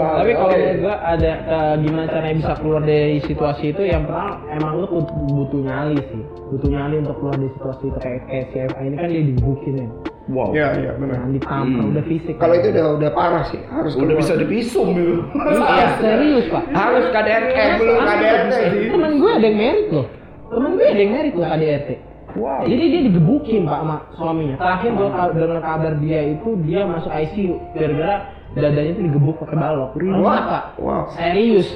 bahas. 0.00 0.16
Tapi 0.16 0.30
kalau 0.32 0.50
menurut 0.56 0.78
gue 0.80 0.94
ada 0.96 1.32
eh, 1.44 1.74
gimana 1.84 2.04
caranya 2.08 2.36
bisa 2.40 2.52
keluar 2.56 2.82
dari 2.88 3.18
situasi 3.20 3.64
itu 3.76 3.82
yang 3.84 4.02
pertama 4.08 4.32
emang 4.48 4.72
lu 4.80 4.86
but- 4.88 5.16
butuh 5.28 5.60
nyali 5.60 5.98
sih. 6.00 6.22
Butuh 6.56 6.68
nyali 6.72 6.94
untuk 7.04 7.16
keluar 7.20 7.36
dari 7.36 7.52
situasi 7.52 7.84
itu 7.92 7.98
kayak 8.00 8.20
kayak 8.32 8.46
si 8.48 8.56
ini 8.64 8.96
kan 8.96 9.08
dia 9.12 9.22
dibukin 9.28 9.74
ya. 9.76 9.88
Wow. 10.26 10.50
Iya, 10.50 10.68
iya 10.74 10.92
benar. 10.98 11.22
Nah, 11.22 11.30
ditampar 11.30 11.82
Hmm. 11.86 11.92
udah 11.94 12.04
fisik. 12.04 12.34
Kalau 12.36 12.54
itu 12.54 12.66
udah 12.74 12.86
udah 12.98 13.10
parah 13.14 13.44
sih, 13.46 13.62
harus 13.62 13.94
Udah 13.94 14.10
keluar. 14.10 14.20
bisa 14.26 14.32
dipisum 14.34 14.86
gitu. 14.90 15.12
Iya, 15.54 15.86
serius 16.02 16.44
pak. 16.50 16.62
harus 16.74 17.04
KDRT 17.14 17.56
belum 17.78 17.96
KDRT 18.02 18.50
sih. 18.50 18.82
Temen 18.90 19.12
gue 19.16 19.30
ada 19.30 19.46
yang 19.46 19.56
merit 19.56 19.86
loh. 19.88 20.06
Temen 20.46 20.70
gue 20.74 20.86
ada 20.86 20.98
yang 20.98 21.12
merit 21.14 21.34
loh 21.34 21.46
KDRT. 21.46 21.90
Wow. 22.36 22.62
Jadi 22.62 22.84
dia 22.84 23.00
digebukin 23.06 23.62
pak 23.64 23.78
sama 23.80 23.96
suaminya. 24.12 24.56
Terakhir 24.58 24.90
gue 24.92 25.08
dengar 25.36 25.60
kabar 25.62 25.92
dia 25.96 26.20
itu 26.26 26.48
dia 26.66 26.80
masuk 26.84 27.08
ICU 27.08 27.54
gara-gara 27.72 28.16
dadanya 28.52 28.90
itu 28.92 29.02
digebuk 29.06 29.34
pakai 29.38 29.56
balok. 29.56 29.90
Rusak 29.94 30.42
pak. 30.42 30.62
Wow. 30.76 31.02
Serius. 31.14 31.68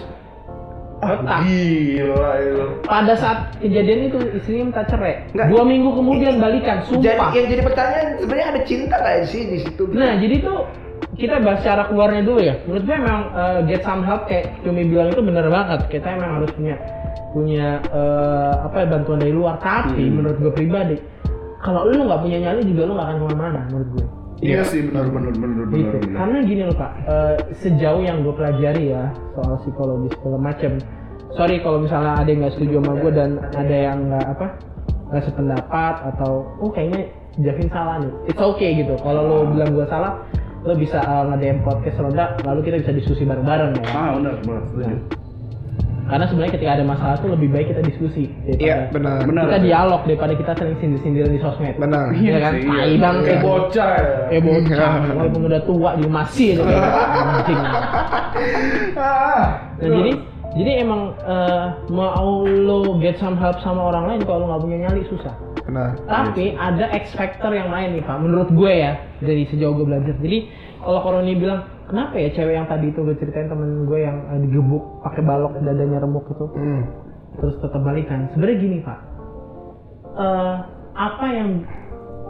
Ah, 1.01 1.41
gila 1.41 2.31
itu. 2.39 2.65
Pada 2.85 3.15
saat 3.17 3.57
kejadian 3.57 4.13
itu 4.13 4.19
istrinya 4.37 4.65
minta 4.69 4.85
cerai. 4.85 5.25
Nggak. 5.33 5.47
Dua 5.49 5.63
minggu 5.65 5.91
kemudian 5.97 6.37
balikan. 6.37 6.85
Jadi 6.85 7.09
Sumpah. 7.17 7.33
yang 7.33 7.47
jadi 7.49 7.63
pertanyaan 7.65 8.09
sebenarnya 8.21 8.47
ada 8.53 8.61
cinta 8.69 8.95
nggak 9.01 9.17
sih 9.25 9.43
di 9.49 9.59
situ? 9.65 9.83
Nah 9.91 10.21
jadi 10.21 10.37
tuh 10.45 10.59
kita 11.17 11.41
bahas 11.41 11.61
cara 11.65 11.89
keluarnya 11.89 12.23
dulu 12.23 12.41
ya. 12.41 12.55
Menurut 12.69 12.85
gue 12.85 12.97
memang 12.97 13.21
uh, 13.33 13.59
get 13.65 13.81
some 13.81 14.05
help 14.05 14.29
kayak 14.29 14.53
Cumi 14.61 14.85
bilang 14.85 15.09
itu 15.09 15.25
bener 15.25 15.49
banget. 15.49 15.81
Kita 15.89 16.07
emang 16.13 16.31
harus 16.41 16.51
punya 16.53 16.77
punya 17.33 17.67
uh, 17.91 18.69
apa 18.69 18.77
ya 18.85 18.87
bantuan 18.93 19.19
dari 19.25 19.33
luar. 19.33 19.57
Tapi 19.57 20.05
Hmm. 20.05 20.21
menurut 20.21 20.37
gue 20.37 20.53
pribadi, 20.53 20.97
kalau 21.61 21.89
lu 21.89 22.05
nggak 22.05 22.21
punya 22.21 22.39
nyali 22.45 22.61
juga 22.69 22.83
lu 22.85 22.93
nggak 22.93 23.07
akan 23.09 23.17
ke 23.17 23.25
mana-mana 23.33 23.61
menurut 23.73 23.89
gue. 23.97 24.07
Iya 24.41 24.65
sih 24.65 24.89
benar 24.89 25.13
benar 25.13 25.33
benar 25.37 25.67
benar. 25.69 26.01
Gitu. 26.01 26.17
Karena 26.17 26.39
gini 26.49 26.63
loh 26.65 26.77
pak, 26.77 26.93
uh, 27.05 27.37
sejauh 27.61 28.01
yang 28.01 28.25
gue 28.25 28.33
pelajari 28.33 28.97
ya 28.97 29.13
soal 29.37 29.61
psikologi 29.61 30.09
segala 30.17 30.39
macam. 30.41 30.73
Sorry 31.37 31.57
kalau 31.61 31.79
misalnya 31.85 32.19
ada 32.19 32.29
yang 32.29 32.41
nggak 32.43 32.55
setuju 32.57 32.75
sama 32.81 32.93
gue 32.99 33.13
dan 33.13 33.31
ada 33.55 33.77
yang 33.77 33.99
nggak 34.09 34.27
apa 34.27 34.47
nggak 35.13 35.25
sependapat 35.29 35.95
atau 36.15 36.33
oh 36.59 36.71
kayaknya 36.73 37.13
Javin 37.39 37.69
salah 37.71 38.03
nih. 38.03 38.13
It's 38.33 38.43
okay 38.43 38.75
gitu. 38.81 38.99
Kalau 38.99 39.23
lo 39.23 39.37
bilang 39.55 39.77
gue 39.77 39.87
salah, 39.87 40.25
lo 40.67 40.75
bisa 40.75 40.99
uh, 40.99 41.31
nge-DM 41.31 41.63
podcast 41.63 41.97
Roda, 42.03 42.35
lalu 42.43 42.61
kita 42.67 42.77
bisa 42.83 42.93
diskusi 42.97 43.23
bareng-bareng 43.23 43.77
ya. 43.79 43.87
Ah 43.93 44.09
benar 44.19 44.35
benar. 44.43 44.99
Karena 46.11 46.25
sebenarnya 46.27 46.53
ketika 46.59 46.73
ada 46.75 46.85
masalah 46.85 47.15
tuh 47.23 47.31
lebih 47.31 47.49
baik 47.55 47.67
kita 47.71 47.83
diskusi 47.87 48.27
daripada 48.43 48.61
Iya, 48.67 48.77
benar. 48.91 49.17
Benar. 49.23 49.43
kita 49.47 49.59
dialog 49.63 50.01
daripada 50.05 50.33
kita 50.35 50.53
sering 50.59 50.77
sindir-sindiran 50.83 51.31
di 51.31 51.41
sosmed. 51.41 51.75
Benar. 51.79 52.07
Iya 52.13 52.37
kan? 52.37 52.53
sih, 52.59 52.67
Tai 52.67 52.95
bang 52.99 53.17
Kayak 53.23 53.41
bocah 53.41 53.89
ya. 53.95 54.05
Eh 54.35 54.41
bocah, 54.43 54.91
walaupun 55.15 55.43
udah 55.47 55.61
tua 55.63 55.91
juga 55.95 56.11
masih 56.11 56.49
aja 56.59 56.65
anjing. 56.67 57.61
Ah. 58.99 59.47
Nah 59.79 59.89
jadi 59.89 60.13
jadi 60.51 60.83
emang 60.83 61.15
eh, 61.23 61.65
mau 61.95 62.43
lo 62.43 62.99
get 62.99 63.15
some 63.23 63.39
help 63.39 63.63
sama 63.63 63.95
orang 63.95 64.11
lain 64.11 64.21
kalau 64.27 64.43
lo 64.43 64.47
nggak 64.51 64.63
punya 64.67 64.79
nyali 64.89 65.03
susah. 65.07 65.35
Benar. 65.63 65.95
Tapi 66.11 66.59
ada 66.59 66.91
X 66.91 67.15
factor 67.15 67.55
yang 67.55 67.71
lain 67.71 67.95
nih 67.95 68.03
pak, 68.03 68.19
menurut 68.19 68.51
gue 68.51 68.73
ya 68.75 68.99
dari 69.23 69.47
sejauh 69.47 69.79
gue 69.79 69.87
belajar. 69.87 70.19
Jadi 70.19 70.51
kalau 70.83 71.01
Koroni 71.07 71.39
bilang 71.39 71.63
kenapa 71.91 72.15
ya 72.15 72.31
cewek 72.31 72.55
yang 72.55 72.65
tadi 72.65 72.89
itu 72.89 73.03
gue 73.03 73.17
ceritain 73.17 73.47
temen 73.47 73.85
gue 73.85 73.99
yang 73.99 74.23
eh, 74.31 74.41
digebuk 74.41 75.03
pakai 75.03 75.21
balok 75.21 75.59
dadanya 75.59 75.99
remuk 75.99 76.25
itu 76.25 76.47
Hmm. 76.55 76.83
terus 77.37 77.59
tetap 77.59 77.81
balikan. 77.81 78.31
Sebenarnya 78.31 78.59
gini 78.59 78.79
pak, 78.81 78.99
Eh, 80.11 80.55
apa 80.93 81.27
yang 81.29 81.63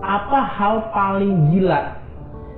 apa 0.00 0.40
hal 0.46 0.88
paling 0.90 1.48
gila 1.50 1.96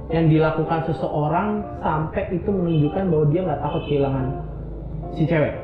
yang 0.09 0.26
dilakukan 0.26 0.82
seseorang 0.84 1.62
sampai 1.78 2.26
itu 2.30 2.46
menunjukkan 2.46 3.05
bahwa 3.07 3.24
dia 3.28 3.40
nggak 3.42 3.61
takut 3.61 3.82
kehilangan 3.86 4.26
si 5.12 5.22
cewek? 5.24 5.55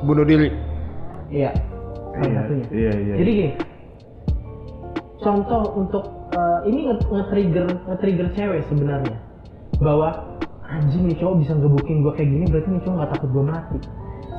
Bunuh 0.00 0.22
diri. 0.22 0.48
Iya, 1.28 1.50
salah 2.10 2.24
Iya, 2.24 2.38
satunya. 2.38 2.66
iya, 2.70 2.92
iya. 2.94 3.14
Jadi 3.16 3.30
gini, 3.32 3.52
contoh 5.18 5.62
untuk 5.74 6.04
eh, 6.30 6.58
ini 6.66 6.78
nge- 6.86 7.08
nge-trigger 7.08 7.66
nge-trigger 7.88 8.28
cewek 8.32 8.62
sebenarnya 8.68 9.18
bahwa 9.78 10.08
anjing 10.70 11.02
nih 11.04 11.16
cowok 11.16 11.34
bisa 11.38 11.52
ngebukin 11.52 11.96
gue 12.00 12.12
kayak 12.14 12.28
gini 12.28 12.44
berarti 12.46 12.68
nih 12.70 12.82
cowok 12.82 12.96
nggak 12.96 13.10
takut 13.12 13.30
gue 13.30 13.44
mati. 13.44 13.78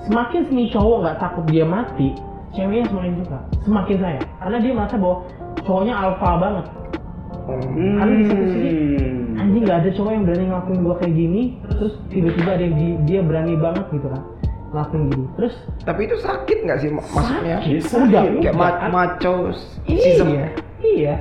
Semakin 0.01 0.41
nih 0.49 0.67
cowok 0.69 0.97
nggak 1.03 1.17
takut 1.19 1.43
dia 1.45 1.65
mati, 1.65 2.07
ceweknya 2.51 2.85
semakin 2.89 3.13
suka, 3.19 3.39
semakin 3.61 3.97
sayang 3.99 4.25
karena 4.39 4.57
dia 4.57 4.71
merasa 4.73 4.95
bahwa 4.97 5.17
cowoknya 5.61 5.93
alpha 5.93 6.29
banget. 6.37 6.65
Hmm. 7.41 7.95
Karena 7.97 8.13
di 8.13 8.25
satu 8.25 8.43
sisi, 8.47 8.71
Anjing 9.31 9.63
nggak 9.65 9.79
ada 9.81 9.89
cowok 9.91 10.11
yang 10.11 10.23
berani 10.23 10.45
ngelakuin 10.45 10.79
gue 10.79 10.95
kayak 10.97 11.15
gini, 11.15 11.41
terus 11.65 11.93
tiba-tiba 12.07 12.49
ada 12.53 12.63
yang 12.63 12.75
di- 12.77 12.99
dia 13.03 13.19
berani 13.21 13.53
banget 13.57 13.85
gitu 13.89 14.07
kan 14.07 14.21
ngelakuin 14.71 15.03
gini. 15.09 15.25
Terus 15.35 15.53
Tapi 15.81 16.01
itu 16.05 16.15
sakit 16.17 16.57
nggak 16.61 16.77
sih 16.79 16.89
mak- 16.89 17.09
maksudnya? 17.11 17.57
sakit, 17.59 17.81
sakit. 17.81 18.07
udah, 18.07 18.23
Kayak 18.39 18.55
ma- 18.55 18.79
maco 18.87 19.33
Iya, 19.83 19.99
sisem. 19.99 20.27
iya. 20.81 21.15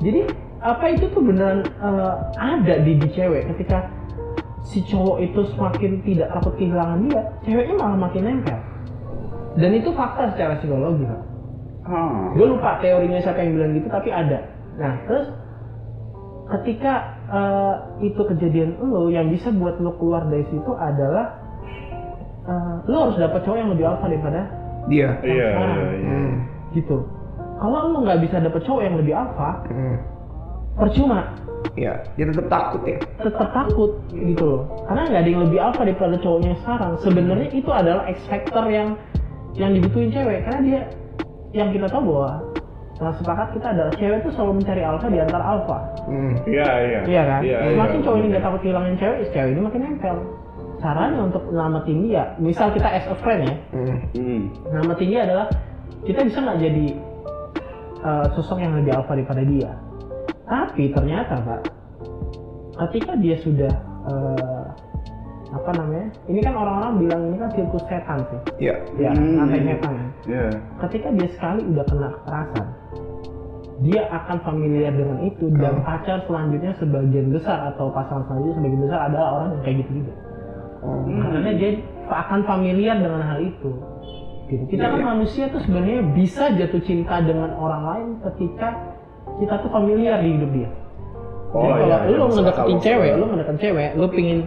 Jadi 0.00 0.20
apa 0.60 0.84
itu 0.90 1.04
tuh 1.08 1.22
beneran 1.22 1.60
eh, 1.62 2.12
ada 2.34 2.74
di, 2.80 2.92
di 2.96 3.08
cewek 3.12 3.46
ketika 3.54 3.86
si 4.66 4.82
cowok 4.90 5.22
itu 5.22 5.40
semakin 5.54 6.02
tidak 6.02 6.28
takut 6.34 6.54
kehilangan 6.58 7.06
dia, 7.06 7.22
ceweknya 7.46 7.74
malah 7.78 7.98
makin 8.10 8.22
nempel. 8.26 8.58
Dan 9.56 9.70
itu 9.72 9.88
fakta 9.94 10.36
secara 10.36 10.60
psikologi, 10.60 11.06
Pak. 11.06 11.22
Ah. 11.86 12.34
Gue 12.34 12.46
lupa 12.50 12.82
teorinya 12.82 13.22
siapa 13.22 13.40
yang 13.46 13.56
bilang 13.56 13.72
gitu, 13.78 13.88
tapi 13.88 14.10
ada. 14.10 14.38
Nah, 14.76 14.92
terus 15.06 15.26
ketika 16.46 16.94
eh, 17.30 17.74
itu 18.10 18.20
kejadian 18.20 18.78
lo 18.82 19.08
yang 19.10 19.30
bisa 19.32 19.50
buat 19.54 19.78
lo 19.82 19.94
keluar 19.98 20.26
dari 20.28 20.44
situ 20.50 20.72
adalah 20.76 21.40
eh, 22.46 22.74
lo 22.90 22.96
harus 23.08 23.16
dapat 23.18 23.40
cowok 23.46 23.58
yang 23.58 23.70
lebih 23.72 23.86
alpha 23.86 24.06
daripada 24.06 24.40
Dia. 24.86 25.18
Iya, 25.18 25.50
iya, 25.58 25.86
iya. 25.98 26.14
Hmm. 26.14 26.34
gitu. 26.74 27.02
Kalau 27.56 27.90
lo 27.90 27.98
nggak 28.06 28.22
bisa 28.22 28.38
dapet 28.38 28.62
cowok 28.62 28.82
yang 28.82 28.94
lebih 28.98 29.14
alpha, 29.16 29.50
Hmm. 29.66 29.96
Percuma 30.76 31.32
Iya, 31.74 31.92
dia 32.14 32.24
tetap 32.30 32.46
takut 32.46 32.82
ya. 32.84 32.96
tetap 33.18 33.48
takut 33.50 33.90
gitu 34.08 34.44
loh 34.46 34.62
karena 34.86 35.02
nggak 35.08 35.20
ada 35.20 35.28
yang 35.28 35.42
lebih 35.44 35.58
alpha 35.58 35.82
daripada 35.82 36.16
cowoknya 36.16 36.54
sekarang 36.62 36.92
sebenarnya 37.00 37.48
itu 37.50 37.70
adalah 37.70 38.02
X 38.06 38.18
factor 38.24 38.64
yang 38.66 38.88
yang 39.52 39.72
dibutuhin 39.72 40.08
cewek 40.08 40.44
karena 40.44 40.60
dia 40.62 40.80
yang 41.52 41.68
kita 41.70 41.88
tahu 41.88 42.12
bahwa 42.12 42.32
nah 42.96 43.12
sepakat 43.12 43.48
kita 43.52 43.66
adalah 43.72 43.92
cewek 43.92 44.18
itu 44.20 44.30
selalu 44.32 44.52
mencari 44.56 44.82
alpha 44.82 45.06
di 45.06 45.18
antara 45.18 45.44
alpha 45.44 45.78
Hmm. 46.06 46.32
Iya, 46.46 46.68
iya. 46.80 47.00
iya 47.04 47.22
kan 47.26 47.40
Iya, 47.42 47.58
semakin 47.74 47.98
iya. 47.98 48.04
cowok 48.04 48.16
ini 48.16 48.26
nggak 48.30 48.44
takut 48.46 48.60
kehilangan 48.62 48.92
cewek 48.96 49.18
cewek 49.34 49.50
ini 49.50 49.60
makin 49.60 49.80
nempel 49.82 50.16
caranya 50.76 51.18
untuk 51.18 51.42
nyelamatin 51.50 51.98
dia 52.04 52.24
misal 52.38 52.68
kita 52.70 52.88
as 52.88 53.04
a 53.04 53.16
friend 53.16 53.42
ya 53.42 53.54
Hmm. 53.74 53.96
Hmm. 54.14 54.42
nyelamatin 54.70 55.08
dia 55.10 55.20
adalah 55.26 55.46
kita 56.04 56.20
bisa 56.22 56.38
nggak 56.38 56.58
jadi 56.62 56.86
uh, 58.00 58.26
sosok 58.32 58.58
yang 58.60 58.72
lebih 58.72 58.92
alpha 58.94 59.12
daripada 59.12 59.42
dia 59.42 59.70
tapi 60.46 60.90
ternyata 60.90 61.34
pak 61.38 61.60
ketika 62.78 63.12
dia 63.16 63.36
sudah 63.38 63.72
uh, 64.06 64.66
apa 65.48 65.70
namanya 65.74 66.06
ini 66.26 66.40
kan 66.40 66.52
orang-orang 66.52 66.92
bilang 67.00 67.20
ini 67.26 67.36
kan 67.38 67.50
sirkus 67.50 67.84
setan 67.86 68.18
sih 68.28 68.40
Iya. 68.62 68.74
ya 68.98 69.10
Hmm. 69.10 69.38
rantai 69.40 69.60
setan 69.62 69.92
kan. 69.92 70.08
Iya. 70.26 70.46
ketika 70.84 71.08
dia 71.12 71.28
sekali 71.32 71.60
udah 71.66 71.84
kena 71.86 72.08
kekerasan 72.12 72.66
dia 73.76 74.02
akan 74.08 74.36
familiar 74.40 74.88
dengan 74.90 75.18
itu 75.22 75.44
dan 75.54 75.74
Hmm. 75.76 75.84
pacar 75.84 76.18
selanjutnya 76.24 76.72
sebagian 76.74 77.28
besar 77.28 77.58
atau 77.70 77.90
pasangan 77.90 78.24
selanjutnya 78.26 78.56
sebagian 78.56 78.82
besar 78.82 79.00
adalah 79.04 79.28
orang 79.32 79.48
yang 79.50 79.62
kayak 79.62 79.76
gitu 79.82 79.92
juga 80.00 80.14
Oh. 80.76 81.02
karena 81.02 81.50
dia 81.52 81.70
akan 82.06 82.40
familiar 82.44 82.96
dengan 82.96 83.22
hal 83.24 83.38
itu 83.42 83.70
gitu. 84.46 84.62
kita 84.70 84.78
Iya, 84.78 84.92
kan 84.92 85.00
iya. 85.00 85.06
manusia 85.08 85.44
tuh 85.48 85.60
sebenarnya 85.60 86.00
bisa 86.14 86.44
jatuh 86.52 86.78
cinta 86.80 87.18
dengan 87.18 87.50
orang 87.52 87.82
lain 87.82 88.08
ketika 88.22 88.68
kita 89.36 89.54
tuh 89.60 89.70
familiar 89.70 90.20
di 90.20 90.34
hidup 90.34 90.50
dia 90.52 90.70
Oh, 91.54 91.62
Jadi 91.62 91.72
iya, 91.72 91.76
kalau 91.78 91.96
iya, 91.96 92.04
lu 92.10 92.24
masuk 92.26 92.36
ngedeketin 92.42 92.78
cewek, 92.84 93.10
lu 93.16 93.24
ngedeketin 93.32 93.58
cewek, 93.62 93.90
lu 93.96 94.06
pingin 94.12 94.38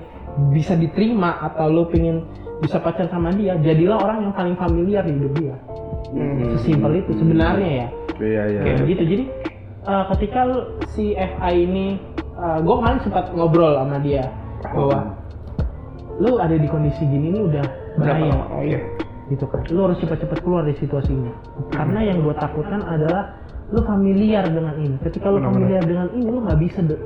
bisa 0.53 0.73
diterima 0.75 1.31
atau 1.41 1.65
lu 1.65 1.83
pingin 1.89 2.21
bisa 2.59 2.77
pacar 2.77 3.07
sama 3.09 3.33
dia, 3.33 3.55
jadilah 3.57 3.97
orang 3.97 4.29
yang 4.29 4.33
paling 4.35 4.53
familiar 4.59 5.01
di 5.07 5.15
hidup 5.17 5.33
dia. 5.39 5.55
Hmm. 6.13 6.53
Sesimpel 6.59 7.01
itu 7.01 7.15
sebenarnya 7.17 7.69
ya. 7.71 7.87
Iya, 8.19 8.41
iya. 8.51 8.61
Kayak 8.61 8.79
begitu. 8.83 9.03
Jadi 9.09 9.23
eh, 9.89 10.03
ketika 10.13 10.39
lu- 10.43 10.67
si 10.91 11.15
FI 11.15 11.53
ini, 11.55 11.97
gue 12.37 12.75
kemarin 12.77 12.99
sempat 13.01 13.31
ngobrol 13.33 13.73
sama 13.73 13.97
dia 14.03 14.29
bahwa 14.61 14.99
lu 16.19 16.35
ada 16.35 16.55
di 16.59 16.67
kondisi 16.67 16.99
gini 17.07 17.31
lu 17.31 17.47
udah 17.47 17.63
Berapa 17.95 18.21
bahaya? 18.21 18.43
Oh 18.53 18.61
iya. 18.61 18.79
gitu 19.31 19.47
kan 19.47 19.63
lu 19.71 19.87
harus 19.87 19.97
cepat-cepat 20.03 20.43
keluar 20.43 20.67
dari 20.67 20.75
situasi 20.77 21.15
ini 21.15 21.31
karena 21.71 22.01
yang 22.01 22.21
gue 22.21 22.35
takutkan 22.35 22.83
adalah 22.83 23.38
lu 23.69 23.79
familiar 23.85 24.45
dengan 24.49 24.73
ini. 24.77 24.97
Ketika 25.01 25.29
lu 25.29 25.39
familiar 25.39 25.81
dengan 25.85 26.09
ini 26.13 26.25
lu 26.25 26.41
nggak 26.41 26.59
bisa 26.59 26.79
de- 26.81 27.01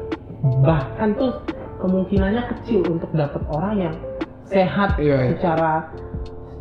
bahkan 0.63 1.15
tuh 1.15 1.39
kemungkinannya 1.79 2.43
kecil 2.55 2.83
untuk 2.87 3.11
dapet 3.11 3.43
orang 3.51 3.75
yang 3.79 3.95
sehat 4.47 4.95
Iya, 4.99 5.17
iya. 5.19 5.29
secara 5.35 5.71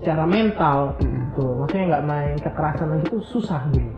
secara 0.03 0.24
mental 0.26 0.98
tuh 1.34 1.62
maksudnya 1.62 1.98
nggak 1.98 2.05
main 2.07 2.34
kekerasan 2.42 2.88
lagi 2.90 3.05
tuh 3.11 3.22
susah 3.22 3.62
gitu. 3.70 3.90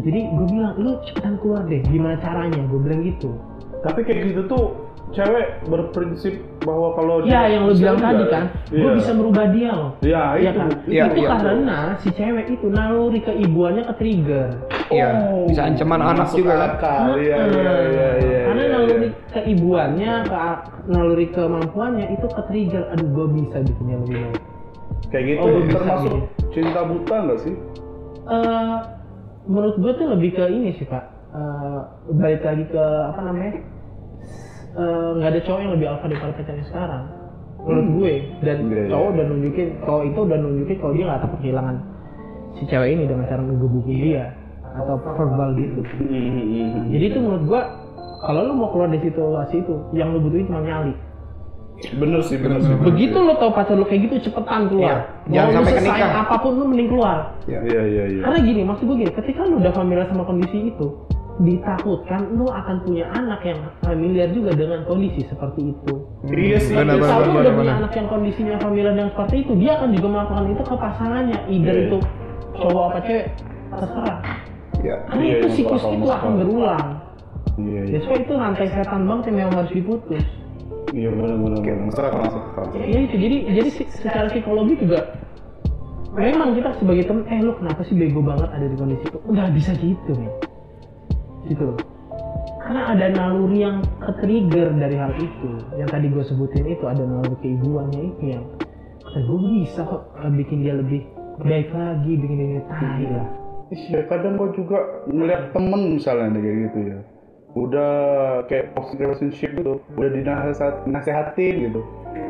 Jadi 0.00 0.20
gue 0.32 0.46
bilang 0.48 0.74
lu 0.80 0.96
cepetan 1.04 1.36
keluar 1.40 1.64
deh. 1.68 1.84
Gimana 1.84 2.16
caranya? 2.20 2.60
Gue 2.68 2.80
bilang 2.80 3.04
gitu. 3.04 3.36
Tapi 3.84 4.00
kayak 4.04 4.32
gitu 4.32 4.40
tuh 4.48 4.64
cewek 5.10 5.46
berprinsip 5.66 6.34
bahwa 6.60 6.94
kalau 6.94 7.14
ya 7.22 7.42
dia 7.48 7.58
yang 7.58 7.62
lu 7.66 7.72
bisa 7.72 7.82
bilang 7.82 7.98
tadi 7.98 8.24
kan 8.28 8.44
gue 8.68 8.78
Iya. 8.80 8.92
bisa 8.94 9.10
merubah 9.10 9.46
dia 9.50 9.70
loh 9.72 9.90
Ya, 10.00 10.22
Iya 10.34 10.50
itu. 10.50 10.58
kan? 10.58 10.68
Iya, 10.86 11.02
itu 11.04 11.18
iya. 11.18 11.28
karena 11.32 11.78
si 11.98 12.08
cewek 12.10 12.46
itu 12.48 12.66
naluri 12.68 13.20
keibuannya 13.20 13.82
ke 13.84 13.94
trigger. 13.96 14.48
Iya, 14.88 15.08
Oh, 15.24 15.46
bisa 15.46 15.62
ancaman 15.64 16.00
anak 16.00 16.28
juga 16.30 16.52
kan. 16.52 16.68
akal. 16.68 17.02
Iya, 17.16 17.36
iya, 17.44 17.72
iya, 17.80 18.08
iya. 18.18 18.40
Karena 18.44 18.62
iya, 18.62 18.72
naluri 18.72 18.94
iya. 19.00 19.10
keibuannya, 19.32 20.12
ke 20.24 20.38
naluri 20.86 21.26
kemampuannya 21.28 22.06
itu 22.12 22.26
ke 22.26 22.42
trigger. 22.44 22.82
Aduh, 22.90 23.08
gue 23.08 23.26
bisa 23.36 23.56
bikinnya 23.60 23.96
lebih 24.00 24.16
baik. 24.20 24.40
kayak 25.10 25.24
gitu 25.26 25.40
Oh, 25.40 25.58
bisa 25.60 25.74
termasuk 25.74 26.10
gitu. 26.12 26.18
cinta 26.52 26.80
buta 26.82 27.16
nggak 27.20 27.38
sih? 27.40 27.54
Eh, 28.26 28.74
menurut 29.44 29.76
gue 29.76 29.92
tuh 29.92 30.06
lebih 30.08 30.30
ke 30.32 30.44
ini 30.46 30.70
sih 30.72 30.86
pak. 30.86 31.02
Eh, 31.30 31.78
balik 32.12 32.42
lagi 32.42 32.64
ke 32.68 32.84
apa 33.06 33.20
namanya? 33.20 33.58
Eh, 34.70 35.10
nggak 35.18 35.30
ada 35.34 35.40
cowok 35.42 35.60
yang 35.66 35.72
lebih 35.74 35.86
alpha 35.90 36.06
daripada 36.06 36.32
pacarnya 36.38 36.66
sekarang. 36.70 37.04
Menurut 37.60 37.88
gue 37.98 38.12
dan 38.40 38.56
Iya, 38.70 38.78
iya. 38.86 38.88
cowok 38.88 39.08
udah 39.12 39.24
nunjukin, 39.26 39.68
cowok 39.84 40.02
itu 40.06 40.18
udah 40.24 40.38
nunjukin 40.40 40.76
kalau 40.80 40.92
dia 40.96 41.04
nggak 41.10 41.20
takut 41.26 41.38
kehilangan 41.44 41.76
si 42.56 42.62
cewek 42.66 42.88
ini 42.94 43.04
dengan 43.04 43.24
cara 43.28 43.40
ngegebukin 43.44 43.98
dia 44.00 44.24
atau 44.70 44.96
verbal 44.96 45.50
gitu. 45.58 45.80
Jadi 46.94 47.04
itu 47.04 47.18
menurut 47.18 47.44
gua 47.50 47.62
kalau 48.20 48.40
lu 48.46 48.52
mau 48.54 48.68
keluar 48.70 48.88
dari 48.92 49.02
situasi 49.02 49.64
itu, 49.64 49.74
yang 49.96 50.12
lu 50.12 50.20
butuhin 50.22 50.46
cuma 50.46 50.60
nyali. 50.60 50.94
bener 51.96 52.20
sih, 52.20 52.36
bener 52.36 52.60
sih. 52.60 52.76
Begitu 52.84 53.16
lu 53.16 53.32
tahu 53.40 53.56
pacar 53.56 53.72
lu 53.72 53.88
kayak 53.88 54.04
gitu, 54.12 54.28
cepetan 54.28 54.68
keluar. 54.68 55.24
Iya. 55.32 55.48
Jangan 55.48 55.50
sampai 55.56 55.72
ke 55.72 55.80
sesayang 55.80 56.12
nikah. 56.12 56.24
apa 56.28 56.34
pun 56.44 56.52
lu 56.60 56.64
mending 56.68 56.88
keluar. 56.92 57.16
Iya. 57.48 57.60
Iya, 57.64 57.82
iya, 57.88 58.04
iya. 58.12 58.22
Karena 58.28 58.38
gini, 58.44 58.60
maksud 58.68 58.84
gue 58.84 58.96
gini, 59.00 59.12
ketika 59.16 59.40
lu 59.48 59.56
udah 59.64 59.72
familiar 59.72 60.04
sama 60.12 60.28
kondisi 60.28 60.68
itu, 60.68 60.86
ditakutkan 61.40 62.36
lu 62.36 62.44
akan 62.52 62.84
punya 62.84 63.08
anak 63.16 63.40
yang 63.48 63.60
familiar 63.80 64.28
juga 64.28 64.52
dengan 64.52 64.84
kondisi 64.84 65.24
seperti 65.24 65.72
itu. 65.72 65.92
Iya 66.28 66.58
sih. 66.60 66.76
Benar, 66.76 67.00
benar, 67.00 67.16
benar, 67.24 67.40
udah 67.40 67.54
punya 67.56 67.74
anak 67.80 67.92
yang 67.96 68.08
kondisinya 68.12 68.54
familiar 68.60 68.92
dengan 68.92 69.10
seperti 69.16 69.34
itu, 69.48 69.52
dia 69.56 69.72
akan 69.80 69.88
juga 69.96 70.08
melakukan 70.12 70.44
itu 70.52 70.62
ke 70.62 70.74
pasangannya, 70.76 71.38
either 71.48 71.74
Iya. 71.74 71.84
itu 71.88 71.98
cowok 72.60 72.82
apa 72.92 72.98
cewek, 73.08 73.26
terserah. 73.72 74.18
Iya. 74.80 74.94
Karena 75.08 75.22
Iya, 75.24 75.36
itu 75.40 75.48
siklus 75.56 75.84
itu 75.88 76.08
akan 76.08 76.32
berulang. 76.36 76.88
Iya, 77.56 77.80
iya. 77.88 77.94
Ya 77.96 77.98
so 78.04 78.12
itu 78.16 78.32
rantai 78.36 78.68
setan 78.68 79.02
banget 79.08 79.24
yang 79.32 79.36
memang 79.44 79.54
harus 79.64 79.72
diputus. 79.72 80.24
Iya, 80.92 81.08
bener, 81.14 81.36
bener, 81.40 81.58
bener. 81.64 81.76
Masuk 81.88 82.02
akal, 82.04 82.20
masuk 82.20 82.42
akal. 82.52 82.64
Ya 82.76 82.98
itu 83.00 83.16
jadi 83.16 83.36
jadi 83.48 83.68
secara 83.96 84.26
psikologi 84.28 84.74
juga 84.76 84.98
memang 86.10 86.58
kita 86.58 86.74
sebagai 86.82 87.04
temen 87.06 87.22
eh 87.30 87.38
lu 87.38 87.54
kenapa 87.54 87.86
sih 87.86 87.94
bego 87.94 88.18
banget 88.18 88.50
ada 88.50 88.66
di 88.66 88.74
kondisi 88.74 89.06
itu 89.06 89.18
nggak 89.30 89.48
bisa 89.54 89.70
gitu 89.78 90.10
men 90.18 90.32
gitu 91.50 91.74
loh 91.74 91.78
karena 92.62 92.94
ada 92.94 93.06
naluri 93.10 93.66
yang 93.66 93.82
ke-trigger 93.98 94.70
dari 94.78 94.94
hal 94.94 95.12
itu 95.18 95.50
yang 95.74 95.90
tadi 95.90 96.06
gue 96.06 96.22
sebutin 96.22 96.64
itu 96.70 96.86
ada 96.86 97.02
naluri 97.02 97.34
keibuannya 97.42 98.02
itu 98.14 98.24
yang 98.38 98.44
kata 99.02 99.18
gue 99.26 99.38
bisa 99.58 99.80
kok 99.82 100.02
eh, 100.22 100.30
bikin 100.30 100.58
dia 100.62 100.74
lebih 100.78 101.02
baik 101.42 101.74
lagi 101.74 102.12
bikin 102.14 102.36
dia 102.38 102.62
tai 102.70 103.06
lah 103.10 103.28
Iya, 103.70 104.02
kadang 104.10 104.34
gua 104.34 104.50
juga 104.50 104.82
ngeliat 105.06 105.54
temen 105.54 105.94
misalnya 105.94 106.42
kayak 106.42 106.56
gitu 106.66 106.78
ya. 106.90 106.98
Udah 107.54 107.92
kayak 108.50 108.74
toxic 108.74 108.98
relationship 108.98 109.50
gitu, 109.54 109.78
udah 109.94 110.10
dinasehat, 110.10 110.74
dinasehatin 110.90 111.54
gitu. 111.70 111.80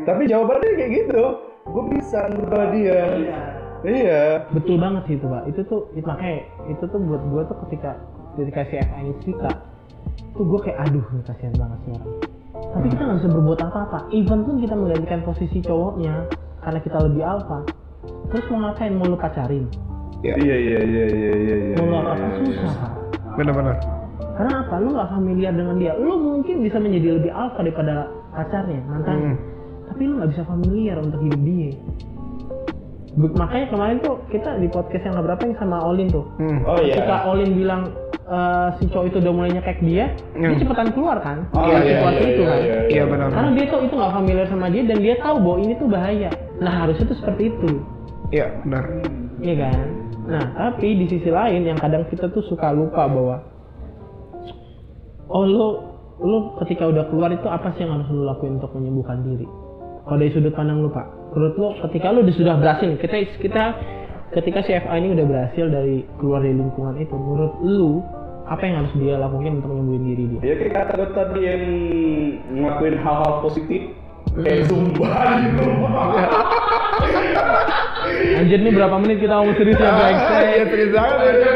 Tapi 0.05 0.29
jawabannya 0.29 0.77
kayak 0.77 0.91
gitu, 1.01 1.21
gue 1.65 1.83
bisa 1.97 2.29
ngubah 2.29 2.65
dia. 2.77 3.01
Iya. 3.81 4.45
betul 4.53 4.77
banget 4.77 5.09
sih 5.09 5.15
itu 5.17 5.25
pak 5.25 5.43
itu 5.49 5.61
tuh 5.65 5.89
itu 5.97 6.05
makanya 6.05 6.45
itu 6.69 6.83
tuh 6.85 7.01
buat 7.01 7.17
gue 7.25 7.41
tuh 7.49 7.57
ketika 7.65 7.97
ketika 8.39 8.61
si 8.69 8.75
FA 8.79 8.97
ini 9.03 9.13
cerita 9.23 9.51
tuh 10.31 10.45
gue 10.47 10.59
kayak 10.63 10.77
aduh 10.87 11.05
kasihan 11.27 11.55
banget 11.59 11.79
sih 11.83 11.91
orang. 11.95 12.11
Tapi 12.71 12.85
kita 12.87 13.01
nggak 13.03 13.17
bisa 13.19 13.29
berbuat 13.35 13.59
apa-apa. 13.67 13.99
Even 14.15 14.39
pun 14.47 14.55
kita 14.63 14.73
menggantikan 14.75 15.19
posisi 15.27 15.59
cowoknya 15.59 16.15
karena 16.63 16.79
kita 16.79 16.97
lebih 17.03 17.23
alpha 17.23 17.59
terus 18.31 18.45
mau 18.47 18.63
ngapain? 18.69 18.93
Mau 18.95 19.11
lu 19.11 19.17
pacarin? 19.19 19.65
Iya, 20.21 20.35
iya, 20.37 20.55
iya, 20.55 20.79
iya, 20.85 21.05
iya, 21.09 21.25
iya. 21.41 21.75
mau 21.81 21.85
lu 21.89 21.93
iya, 21.93 22.01
apa? 22.01 22.13
iya, 22.15 22.27
iya. 22.27 22.39
susah. 22.39 22.75
Benar-benar. 23.35 23.77
karena 24.31 24.53
apa? 24.63 24.75
Lu 24.79 24.89
nggak 24.95 25.09
familiar 25.11 25.53
dengan 25.53 25.75
dia. 25.77 25.93
Lu 25.99 26.13
mungkin 26.17 26.55
bisa 26.63 26.77
menjadi 26.79 27.19
lebih 27.19 27.31
alpha 27.35 27.59
daripada 27.61 28.07
pacarnya 28.31 28.81
mantannya 28.87 29.35
Hmm. 29.35 29.39
tapi 29.91 30.01
lu 30.07 30.13
nggak 30.17 30.31
bisa 30.31 30.43
familiar 30.47 30.97
untuk 31.03 31.19
hidup 31.19 31.41
dia 31.43 31.71
makanya 33.11 33.67
kemarin 33.67 33.97
tuh 33.99 34.23
kita 34.27 34.55
di 34.55 34.67
podcast 34.67 35.03
yang 35.03 35.19
berapa 35.19 35.41
yang 35.41 35.57
sama 35.57 35.83
Olin 35.83 36.07
tuh 36.07 36.23
Hmm. 36.39 36.63
Oh 36.63 36.79
iya. 36.79 36.95
ketika 36.95 37.27
Olin 37.27 37.51
bilang 37.53 37.81
eh, 38.23 38.67
si 38.79 38.87
cowok 38.87 39.05
itu 39.07 39.17
udah 39.19 39.33
mulai 39.33 39.51
nyekek 39.51 39.83
dia, 39.83 40.15
dia 40.31 40.47
Hmm. 40.47 40.55
cepetan 40.55 40.87
keluar 40.95 41.19
kan? 41.19 41.43
Oh, 41.51 41.67
iya, 41.67 41.83
situasi 41.83 42.15
iya, 42.17 42.29
itu 42.31 42.41
iya, 42.41 42.47
kan. 42.47 42.59
iya, 42.63 42.77
Iya 42.87 43.03
benar. 43.03 43.27
Karena 43.29 43.49
dia 43.51 43.65
tuh 43.67 43.79
itu 43.81 43.93
nggak 43.93 44.13
familiar 44.13 44.45
sama 44.47 44.67
dia 44.67 44.83
dan 44.85 44.97
dia 44.97 45.15
tahu 45.19 45.35
bahwa 45.37 45.57
ini 45.59 45.73
tuh 45.75 45.87
bahaya. 45.87 46.29
Nah 46.57 46.73
harusnya 46.79 47.05
tuh 47.05 47.17
seperti 47.19 47.43
itu, 47.51 47.69
Iya 48.31 48.47
benar. 48.63 48.83
iya 49.37 49.55
kan? 49.59 49.77
Nah 50.21 50.43
tapi 50.55 50.87
di 50.95 51.05
sisi 51.05 51.27
lain 51.27 51.61
yang 51.65 51.75
kadang 51.75 52.07
kita 52.07 52.31
tuh 52.31 52.45
suka 52.45 52.71
lupa 52.71 53.03
bahwa 53.05 53.43
oh 55.27 55.43
lu 55.43 55.67
lu 56.21 56.37
ketika 56.63 56.85
udah 56.85 57.09
keluar 57.09 57.27
itu 57.29 57.47
apa 57.47 57.73
sih 57.73 57.83
yang 57.83 57.97
harus 57.97 58.07
lu 58.07 58.23
lakuin 58.23 58.55
untuk 58.55 58.71
menyembuhkan 58.71 59.25
diri? 59.25 59.47
Kalau 60.01 60.17
dari 60.17 60.31
sudut 60.31 60.53
pandang 60.53 60.79
lu 60.79 60.87
pak, 60.87 61.07
menurut 61.31 61.55
lu 61.55 61.67
ketika 61.87 62.11
udah 62.11 62.35
sudah 62.35 62.55
berhasil, 62.59 62.89
kita 62.99 63.15
kita 63.39 63.63
ketika 64.31 64.59
si 64.63 64.71
FA 64.75 64.95
ini 64.95 65.11
udah 65.11 65.25
berhasil 65.27 65.65
dari 65.67 66.03
keluar 66.19 66.43
dari 66.43 66.55
lingkungan 66.55 66.95
itu, 66.99 67.15
menurut 67.15 67.53
lu 67.63 68.03
apa 68.45 68.61
yang 68.63 68.83
harus 68.83 68.93
dia 68.99 69.15
lakukan 69.15 69.63
untuk 69.63 69.71
menyembuhin 69.71 70.03
diri 70.05 70.23
dia? 70.27 70.41
Ya 70.43 70.55
kayak 70.59 70.73
kata 70.75 71.05
tadi 71.15 71.39
yang 71.39 71.63
ngelakuin 72.51 72.95
hal-hal 72.99 73.33
positif 73.39 73.81
kayak 74.35 74.67
zumba 74.67 75.11
gitu. 75.39 75.63
Anjir 78.31 78.59
nih 78.59 78.73
berapa 78.73 78.95
menit 78.99 79.17
kita 79.21 79.33
ngomong 79.33 79.55
serius 79.55 79.79
ya 79.79 79.87
Iya 79.91 79.97
brengsek. 79.97 80.67
serius 80.67 80.91
banget 80.91 81.35
ya. 81.39 81.51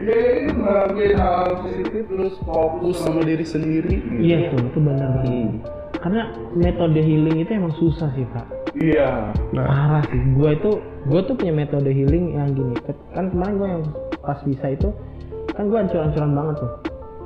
Ya 0.00 0.16
itu 0.42 0.52
ngelakuin 0.56 1.12
hal 1.14 1.44
positif 1.62 2.02
terus 2.10 2.34
fokus 2.42 2.96
sama 2.98 3.20
diri 3.22 3.46
sendiri. 3.46 4.02
gitu. 4.02 4.18
Iya 4.18 4.36
tuh, 4.50 4.60
itu 4.66 4.78
benar 4.82 5.08
banget. 5.14 5.62
Karena 6.00 6.32
metode 6.56 6.96
healing 6.96 7.44
itu 7.44 7.50
emang 7.52 7.76
susah 7.76 8.08
sih 8.16 8.24
pak. 8.32 8.46
Iya. 8.72 9.36
Nah, 9.52 9.64
Parah 9.68 10.02
sih. 10.08 10.20
Gue 10.32 10.56
itu, 10.56 10.70
gue 11.06 11.20
tuh 11.28 11.34
punya 11.36 11.52
metode 11.52 11.92
healing 11.92 12.40
yang 12.40 12.56
gini. 12.56 12.72
Kan 13.12 13.28
kemarin 13.28 13.54
gue 13.60 13.68
yang 13.68 13.84
pas 14.24 14.40
bisa 14.40 14.72
itu, 14.72 14.88
kan 15.52 15.68
gue 15.68 15.76
ancur-ancuran 15.76 16.32
banget 16.32 16.56
tuh. 16.64 16.72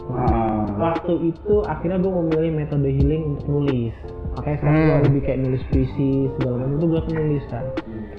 Ah. 0.05 0.67
Waktu 0.77 1.33
itu 1.33 1.65
akhirnya 1.65 1.97
gue 1.97 2.13
memilih 2.13 2.51
metode 2.53 2.91
healing 2.91 3.39
untuk 3.39 3.47
nulis. 3.49 3.95
Makanya 4.35 4.57
sekarang 4.61 4.75
gue 4.77 4.91
Hmm. 4.91 5.07
lebih 5.07 5.21
kayak 5.23 5.41
nulis 5.41 5.63
puisi 5.71 6.11
segala 6.37 6.55
macam 6.59 6.75
itu 6.75 6.87
gue 6.91 7.03
nulis 7.15 7.45
kan. 7.49 7.65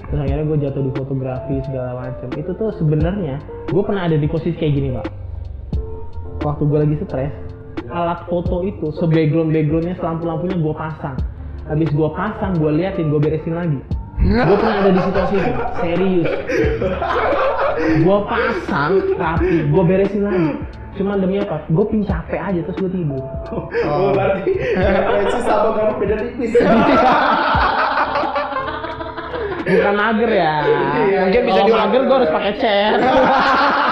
Terus 0.06 0.20
akhirnya 0.24 0.44
gue 0.48 0.58
jatuh 0.64 0.82
di 0.82 0.92
fotografi 0.96 1.54
segala 1.62 1.90
macam. 2.00 2.28
Itu 2.32 2.50
tuh 2.56 2.70
sebenarnya 2.80 3.36
gue 3.68 3.82
pernah 3.84 4.02
ada 4.08 4.16
di 4.16 4.26
posisi 4.26 4.56
kayak 4.56 4.72
gini 4.72 4.88
pak. 4.96 5.06
Waktu 6.42 6.62
gue 6.64 6.78
lagi 6.78 6.96
stres, 7.02 7.32
alat 7.90 8.26
foto 8.26 8.62
itu 8.62 8.90
se-background 8.94 9.50
backgroundnya 9.50 9.94
selampu 9.96 10.26
lampunya 10.26 10.56
gue 10.58 10.74
pasang. 10.74 11.16
Habis 11.66 11.90
gue 11.90 12.08
pasang, 12.14 12.52
gue 12.56 12.70
liatin, 12.72 13.10
gue 13.10 13.18
beresin 13.18 13.54
lagi. 13.54 13.78
Gue 14.22 14.56
pernah 14.58 14.78
ada 14.80 14.90
di 14.90 15.00
situasi 15.02 15.34
itu, 15.38 15.52
serius. 15.78 16.28
Gue 18.02 18.18
pasang 18.26 18.92
rapi, 19.14 19.66
gue 19.66 19.82
beresin 19.84 20.22
lagi. 20.24 20.50
Cuman 20.96 21.20
demi 21.20 21.36
apa? 21.36 21.60
Gue 21.68 21.84
pin 21.86 22.00
capek 22.02 22.40
aja 22.40 22.60
terus 22.64 22.78
gue 22.80 22.88
tidur. 22.88 23.20
Oh, 23.52 24.16
berarti 24.16 24.52
referensi 24.74 25.38
sama 25.44 25.76
kamu 25.76 25.92
beda 26.00 26.16
tipis. 26.24 26.52
Bukan 29.66 29.94
mager 29.98 30.30
ya. 30.30 30.54
Mungkin 31.26 31.42
bisa 31.42 31.58
Kalau 31.58 31.66
diulang. 31.66 31.82
mager 31.90 32.02
gue 32.06 32.16
harus 32.22 32.30
pakai 32.30 32.52
chat. 32.62 32.98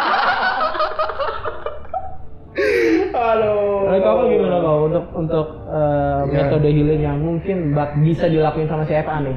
Aduh. 2.54 3.90
Kalau 3.90 4.14
kau 4.16 4.26
gimana 4.26 4.56
kau 4.58 4.78
untuk 4.86 5.04
untuk 5.12 5.46
eh, 5.66 6.20
Ya. 6.24 6.46
metode 6.46 6.68
healing 6.68 7.02
yang 7.02 7.18
mungkin 7.18 7.56
bak- 7.72 7.98
bisa 7.98 8.26
dilakuin 8.26 8.66
sama 8.66 8.82
si 8.82 8.94
FA 8.94 9.18
nih? 9.20 9.36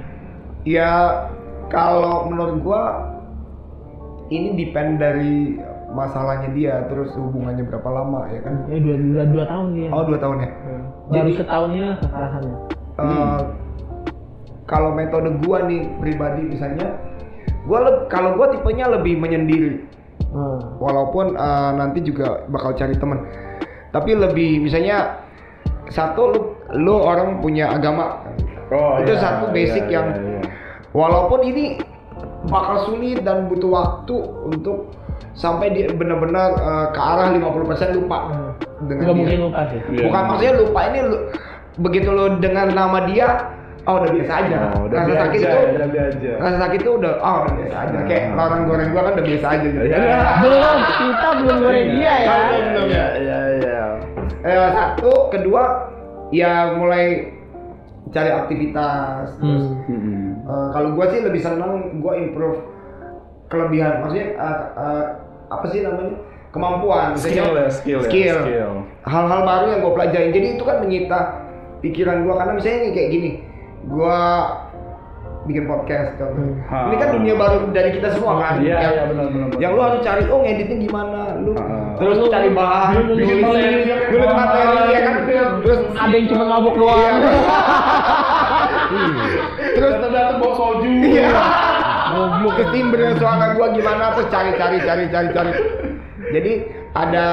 ya 0.65 1.24
kalau 1.68 2.28
menurut 2.28 2.59
gua 2.59 2.82
ini 4.28 4.51
depend 4.53 4.97
dari 4.97 5.55
masalahnya 5.89 6.51
dia 6.51 6.84
terus 6.86 7.15
hubungannya 7.15 7.63
berapa 7.63 7.88
lama 7.88 8.28
ya 8.28 8.39
kan 8.41 8.53
Ya 8.68 8.78
dua, 8.78 8.95
dua, 8.97 9.24
dua 9.26 9.45
tahun 9.45 9.68
dia. 9.74 9.89
oh 9.89 10.03
dua 10.03 10.20
tahun 10.20 10.38
ya 10.38 10.49
Baru 11.07 11.15
jadi- 11.24 11.38
setahun 11.38 11.70
ini 11.72 11.82
lah 11.82 11.97
kekerasannya. 11.97 12.55
Eh, 12.97 13.39
kalau 14.65 14.89
metode 14.91 15.30
gua 15.39 15.57
nih 15.63 15.82
pribadi 15.97 16.41
misalnya 16.45 16.88
gua 17.63 17.80
kalau 18.05 18.36
gua 18.36 18.51
tipenya 18.51 18.91
lebih 18.91 19.15
menyendiri 19.15 19.88
Hmm. 20.28 20.59
walaupun 20.78 21.34
eh, 21.34 21.71
nanti 21.75 22.03
juga 22.03 22.43
bakal 22.51 22.75
cari 22.75 22.93
teman 22.95 23.23
tapi 23.95 24.11
lebih 24.11 24.59
misalnya 24.59 25.23
satu 25.88 26.36
lu 26.36 26.41
lu 26.75 26.95
orang 26.99 27.39
punya 27.39 27.71
agama 27.71 28.21
Oh, 28.67 28.99
itu 28.99 29.15
iya, 29.15 29.23
satu 29.23 29.47
basic 29.55 29.88
iya, 29.88 29.95
yang 29.95 30.07
iya, 30.11 30.19
iya. 30.28 30.41
walaupun 30.91 31.39
ini 31.39 31.80
bakal 32.51 32.84
sulit 32.84 33.23
dan 33.23 33.47
butuh 33.47 33.71
waktu 33.71 34.15
untuk 34.43 34.91
sampai 35.32 35.71
dia 35.71 35.88
benar-benar 35.95 36.51
eh, 36.51 36.88
ke 36.91 36.99
arah 36.99 37.32
50% 37.32 37.95
lupa 37.95 38.28
dengan 38.84 39.07
Nggak 39.07 39.15
dia. 39.15 39.19
mungkin 39.23 39.39
lupa 39.47 39.61
sih. 39.71 39.80
Iya. 39.95 40.03
Bukan 40.11 40.21
maksudnya 40.28 40.53
lupa 40.59 40.80
ini 40.84 40.99
lu, 40.99 41.17
begitu 41.80 42.09
lo 42.11 42.25
dengar 42.43 42.67
nama 42.75 42.99
dia, 43.07 43.28
oh 43.88 43.95
udah 43.97 44.11
biasa 44.11 44.33
aja. 44.38 44.57
Oh, 44.69 44.81
udah 44.83 44.97
rasa 44.97 45.07
biasa, 45.07 45.21
sakit 45.23 45.39
itu, 45.39 45.47
udah 45.47 45.88
biasa. 45.88 46.29
rasa 46.38 46.57
sakit 46.59 46.79
itu 46.79 46.91
udah, 46.93 47.13
oh 47.17 47.38
udah 47.39 47.53
biasa 47.55 47.75
aja. 47.79 47.97
Kayak 48.03 48.23
Hmm. 48.23 48.35
larang 48.35 48.63
goreng 48.65 48.89
gua 48.91 49.01
kan 49.01 49.11
udah 49.15 49.25
biasa 49.25 49.45
aja 49.49 49.65
gitu. 49.65 49.81
Iya. 49.81 49.97
Belum, 50.38 50.77
kita 50.91 51.27
belum 51.38 51.57
goreng 51.57 51.88
dia 51.89 52.13
ya. 52.17 52.27
Belum, 52.27 52.65
belum, 52.67 52.88
Iya, 52.88 53.07
iya, 53.17 53.39
iya. 53.57 53.79
Eh, 54.43 54.69
satu, 54.69 55.11
kedua, 55.29 55.63
ya 56.29 56.51
mulai 56.73 57.05
cari 58.09 58.31
aktivitas. 58.31 59.25
Terus 59.38 59.65
Hmm. 59.88 60.43
Eh, 60.43 60.67
kalau 60.71 60.89
gua 60.91 61.05
sih 61.07 61.19
lebih 61.19 61.39
senang 61.39 61.71
gua 61.97 62.15
improve 62.15 62.59
kelebihan, 63.47 63.99
maksudnya 63.99 64.27
eh, 64.33 64.57
eh, 64.75 65.03
apa 65.47 65.65
sih 65.67 65.79
namanya 65.79 66.15
kemampuan, 66.49 67.15
Misalnya 67.15 67.31
Skill 67.31 67.51
ya, 67.53 67.65
skill 67.69 67.99
ya, 67.99 68.03
skill. 68.03 68.38
skill. 68.41 68.71
hal-hal 69.03 69.41
baru 69.41 69.65
yang 69.69 69.79
gue 69.79 69.93
pelajarin 69.93 70.31
jadi 70.31 70.47
itu 70.49 70.63
kan 70.63 70.77
menyita 70.81 71.19
pikiran 71.79 72.23
gue 72.23 72.33
karena 72.33 72.53
misalnya 72.53 72.79
nih 72.81 72.91
kayak 72.91 73.09
gini 73.09 73.31
gue 73.88 74.21
bikin 75.45 75.63
podcast 75.63 76.19
contohnya 76.19 76.59
Hmm. 76.67 76.91
ini 76.91 76.95
kan 76.97 77.09
dunia 77.09 77.33
baru 77.33 77.71
dari 77.71 77.95
kita 77.95 78.11
semua 78.11 78.35
kan? 78.38 78.59
Iya, 78.59 78.75
yang, 78.75 78.91
iya, 78.91 79.03
benar, 79.07 79.25
benar, 79.31 79.47
yang 79.57 79.71
lu 79.71 79.81
harus 79.81 79.99
cari 80.01 80.27
oh 80.27 80.43
ngeditnya 80.43 80.77
gimana? 80.81 81.21
Lu 81.39 81.55
Hmm. 81.55 81.95
terus 81.95 82.17
Lu- 82.19 82.27
cari 82.27 82.49
bahan 82.51 82.93
lu- 82.93 83.03
lu- 83.07 83.15
bikin 83.15 83.35
lu- 83.38 83.45
materi 83.47 83.71
lu- 84.11 84.19
lu- 84.19 84.35
materi 84.35 84.91
ya 84.91 84.99
kan? 85.01 85.15
terus 85.63 85.79
Ada 85.95 86.13
yang 86.13 86.27
cuma 86.27 86.43
mabuk 86.45 86.75
doang. 86.75 87.15
terus 89.73 89.93
Datang-datang 89.97 90.38
bawa 90.38 90.53
soju. 90.53 90.89
iya. 91.01 91.29
Goblok. 92.07 92.53
Ke 92.55 92.63
timbre 92.71 93.05
suara 93.15 93.45
gua 93.53 93.67
gimana 93.71 94.15
terus 94.15 94.27
cari 94.27 94.51
cari 94.53 94.77
cari 94.79 95.03
cari 95.07 95.27
cari. 95.31 95.51
Jadi 96.27 96.51
ada 96.91 97.25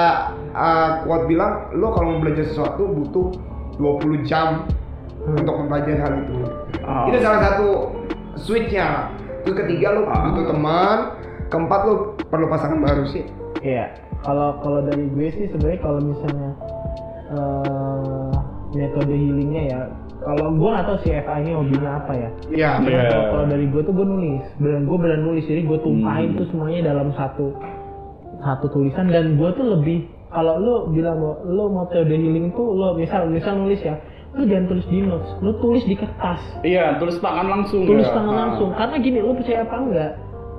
uh, 0.52 0.88
quote 1.02 1.26
bilang 1.26 1.52
lo 1.72 1.90
kalau 1.90 2.14
mau 2.14 2.20
belajar 2.20 2.44
sesuatu 2.44 2.84
butuh 2.84 3.26
20 3.76 4.22
jam 4.22 4.66
untuk 5.27 5.55
mempelajari 5.57 5.97
hal 5.97 6.12
itu 6.18 6.35
Oh. 6.81 7.09
itu 7.09 7.16
salah 7.18 7.41
satu 7.43 7.68
switchnya 8.37 9.09
terus 9.41 9.57
ketiga 9.59 9.93
lo 9.93 10.05
Ah. 10.05 10.29
butuh 10.29 10.47
teman 10.47 10.99
keempat 11.47 11.81
lo 11.83 11.95
perlu 12.29 12.47
pasangan 12.47 12.79
baru 12.79 13.05
sih 13.07 13.25
Iya, 13.61 13.89
kalau 14.20 14.61
kalau 14.61 14.85
dari 14.85 15.09
gue 15.09 15.29
sih 15.31 15.49
sebenarnya 15.49 15.81
kalau 15.81 15.97
misalnya 15.99 16.51
eh, 17.27 18.31
metode 18.75 19.09
healingnya 19.11 19.62
ya, 19.66 19.81
kalau 20.20 20.53
gue 20.53 20.68
nggak 20.68 20.85
tahu 20.85 20.99
si 20.99 21.09
FA 21.14 21.35
ini 21.39 21.53
hobinya 21.53 21.91
apa 21.97 22.12
ya. 22.12 22.29
iya 22.51 22.70
Iya. 22.79 23.31
kalau- 23.31 23.47
dari 23.47 23.64
gue 23.66 23.81
tuh 23.81 23.95
gue 23.95 24.05
nulis, 24.05 24.45
beneran 24.55 24.85
gue 24.85 24.97
beneran 24.99 25.22
nulis, 25.25 25.45
jadi 25.45 25.62
gue 25.62 25.79
tumpahin 25.81 26.31
Hmm. 26.31 26.39
tuh 26.39 26.47
semuanya 26.47 26.81
dalam 26.87 27.09
satu 27.12 27.57
satu 28.37 28.66
tulisan 28.68 29.09
dan 29.09 29.35
gue 29.35 29.51
tuh 29.51 29.64
lebih 29.70 29.99
kalau 30.29 30.59
lo 30.59 30.75
bilang 30.89 31.16
lo 31.47 31.64
metode 31.72 32.11
healing 32.11 32.53
tuh 32.53 32.68
lo 32.68 32.93
misal 32.93 33.25
misal 33.27 33.57
nulis 33.57 33.81
ya, 33.81 33.97
lo 34.35 34.43
jangan 34.43 34.66
tulis 34.66 34.87
di 34.89 34.99
notes, 35.01 35.30
lo 35.39 35.51
tulis 35.57 35.85
di 35.85 35.95
kertas 35.95 36.41
Iya, 36.61 36.99
tulis 36.99 37.16
tangan 37.18 37.47
langsung. 37.47 37.87
tulis 37.87 38.03
ya. 38.03 38.12
tangan 38.12 38.35
Ah. 38.35 38.41
langsung 38.45 38.70
karena 38.74 38.97
gini 38.99 39.18
lu 39.18 39.32
percaya 39.32 39.62
apa 39.62 39.76
enggak 39.78 40.11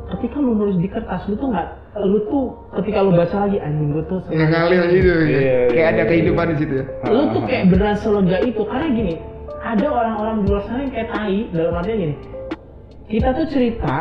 ketika 0.07 0.37
lu 0.37 0.51
nulis 0.53 0.77
di 0.77 0.87
kertas 0.87 1.21
lu 1.25 1.35
tuh 1.35 1.49
nggak 1.49 1.67
lu 2.01 2.19
tuh 2.25 2.45
ketika 2.73 2.99
lu 3.01 3.11
baca 3.11 3.35
lagi 3.41 3.57
anjing 3.57 3.89
gue 3.91 4.03
tuh 4.05 4.19
yang 4.29 4.47
ngalir 4.47 4.83
gitu 4.87 5.11
Iya, 5.17 5.17
iya, 5.17 5.57
kayak 5.67 5.87
ada 5.89 5.97
iya. 5.97 6.05
kehidupan 6.07 6.45
di 6.45 6.57
situ 6.57 6.73
ya 6.77 6.85
lu 7.05 7.21
tuh 7.31 7.41
kayak 7.43 7.63
beneran 7.67 7.97
selega 7.97 8.37
itu 8.41 8.61
karena 8.63 8.87
gini 8.89 9.13
ada 9.59 9.85
orang-orang 9.89 10.35
di 10.39 10.47
luar 10.47 10.63
sana 10.63 10.79
yang 10.79 10.93
kayak 10.93 11.09
tai 11.09 11.37
dalam 11.49 11.73
artinya 11.73 11.97
gini 11.99 12.15
kita 13.07 13.29
tuh 13.33 13.47
cerita 13.49 13.93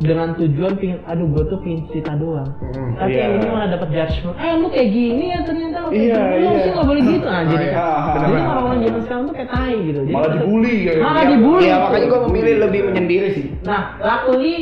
dengan 0.00 0.32
tujuan 0.32 0.72
pingin 0.74 0.98
aduh 1.04 1.28
gue 1.28 1.44
tuh 1.46 1.58
pingin 1.60 1.84
cerita 1.86 2.12
doang 2.14 2.48
Hmm. 2.70 2.96
tapi 2.96 3.12
yang 3.14 3.32
ini 3.36 3.46
malah 3.46 3.68
dapat 3.68 3.88
judgement 3.90 4.34
eh 4.34 4.52
lu 4.54 4.66
kayak 4.66 4.88
gini 4.88 5.24
ya 5.28 5.38
ternyata 5.42 5.76
lu 5.78 5.88
kayak 5.88 6.00
Iya, 6.00 6.16
gini 6.16 6.36
lu 6.38 6.48
iya. 6.48 6.58
sih 6.58 6.70
nggak 6.70 6.86
boleh 6.86 7.02
gitu 7.04 7.26
nah 7.26 7.42
jadi 7.42 7.66
iya. 7.66 7.70
jadi 7.70 7.84
Benar-benar. 8.10 8.48
orang-orang 8.48 8.78
zaman 8.80 9.00
sekarang 9.02 9.22
tuh 9.22 9.34
kayak 9.34 9.50
tai 9.50 9.76
gitu 9.78 10.00
Jadi 10.00 10.12
Malah 10.12 10.30
dibully 10.32 10.74
kayak. 10.80 11.00
malah 11.00 11.24
dibully 11.26 11.62
iya 11.62 11.76
makanya 11.78 12.06
gue 12.06 12.20
memilih 12.24 12.54
lebih 12.60 12.80
menyendiri 12.86 13.28
sih 13.30 13.46
Nah, 13.60 13.80
luckily 13.98 14.54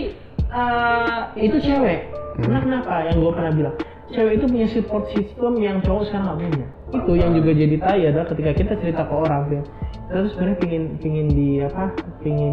eh, 0.49 1.19
itu 1.39 1.57
cewek. 1.61 1.99
Karena 2.35 2.59
kenapa? 2.61 2.93
Yang 3.05 3.17
gue 3.19 3.33
pernah 3.33 3.53
bilang, 3.53 3.77
cewek 4.09 4.33
itu 4.35 4.45
punya 4.47 4.67
support 4.69 5.05
system 5.09 5.53
yang 5.57 5.77
cowok 5.81 6.07
sekarang 6.07 6.25
nggak 6.29 6.39
punya. 6.41 6.67
Itu 6.89 7.13
yang 7.13 7.37
juga 7.37 7.53
jadi 7.53 7.77
tai 7.77 8.01
adalah 8.07 8.27
ketika 8.27 8.51
kita 8.55 8.73
cerita 8.81 9.03
ke 9.05 9.13
orang, 9.13 9.43
kita 9.45 9.61
tuh 10.19 10.31
sebenarnya 10.33 10.57
pingin 10.57 10.83
pingin 10.97 11.27
di 11.29 11.49
apa? 11.61 11.93
Pingin 12.19 12.53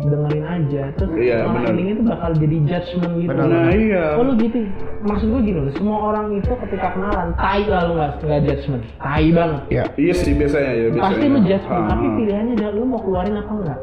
didengerin 0.00 0.40
aja. 0.42 0.82
Terus 0.96 1.12
Iya, 1.14 1.44
benar. 1.44 1.68
endingnya 1.68 1.94
itu 1.94 2.04
bakal 2.04 2.30
jadi 2.32 2.56
judgement 2.64 3.12
gitu. 3.20 3.28
Benar, 3.28 3.46
Nah, 3.46 3.68
iya. 3.70 4.04
Oh 4.16 4.24
lu 4.24 4.32
gitu. 4.36 4.58
Maksud 5.04 5.26
gue 5.28 5.40
gini 5.42 5.58
loh, 5.60 5.72
semua 5.76 5.96
orang 6.02 6.32
itu 6.32 6.48
ketika 6.48 6.96
kenalan, 6.96 7.28
tai 7.36 7.60
lalu 7.62 7.90
nggak 7.94 8.12
nggak 8.24 8.40
judgement, 8.48 8.82
tai 8.96 9.26
banget. 9.28 9.60
ya 9.68 9.84
Iya 9.94 10.14
sih 10.16 10.32
biasanya 10.32 10.72
ya. 10.72 10.84
Biasanya. 10.88 11.04
Pasti 11.04 11.24
lu 11.26 11.38
judgement, 11.44 11.76
Ah, 11.76 11.88
tapi 11.92 12.06
pilihannya 12.16 12.52
adalah 12.56 12.72
lu 12.72 12.84
mau 12.86 13.00
keluarin 13.00 13.36
apa 13.36 13.52
enggak. 13.52 13.80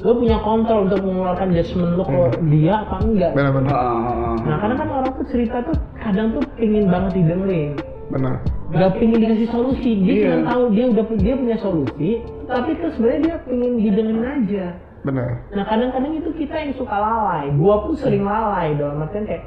Lu 0.00 0.16
punya 0.16 0.38
kontrol 0.40 0.80
untuk 0.86 1.00
mengeluarkan 1.02 1.48
judgement 1.50 1.92
lu 1.92 2.04
ke 2.06 2.20
dia 2.48 2.74
apa 2.80 2.96
enggak. 3.02 3.30
benar-benar 3.34 3.74
ah, 3.74 3.82
ah. 3.82 4.34
Nah 4.40 4.56
karena 4.56 4.74
kan 4.78 4.88
orang 4.88 5.10
tuh 5.12 5.26
cerita 5.26 5.56
tuh 5.60 5.74
kadang 5.98 6.26
tuh 6.32 6.42
pingin 6.54 6.86
banget 6.86 7.18
didengerin 7.18 7.74
benar 8.10 8.34
Gak 8.70 8.90
pingin 8.96 9.18
dikasih 9.18 9.48
solusi, 9.48 9.90
dia 9.98 10.12
Iya. 10.12 10.26
cuma 10.30 10.46
tahu 10.46 10.62
dia 10.70 10.84
udah 10.86 11.04
dia 11.16 11.34
punya 11.34 11.56
solusi 11.58 12.10
Tapi 12.44 12.70
tuh 12.76 12.90
sebenarnya 12.94 13.20
dia 13.20 13.36
pingin 13.42 13.72
didengerin 13.78 14.22
aja 14.22 14.66
benar 15.00 15.28
Nah 15.48 15.64
kadang-kadang 15.64 16.12
itu 16.14 16.30
kita 16.36 16.54
yang 16.56 16.72
suka 16.74 16.92
lalai, 16.92 17.50
gua 17.52 17.82
pun 17.82 17.94
sering 17.94 18.22
lalai 18.22 18.74
dalam 18.74 19.00
artian 19.00 19.24
kayak 19.24 19.44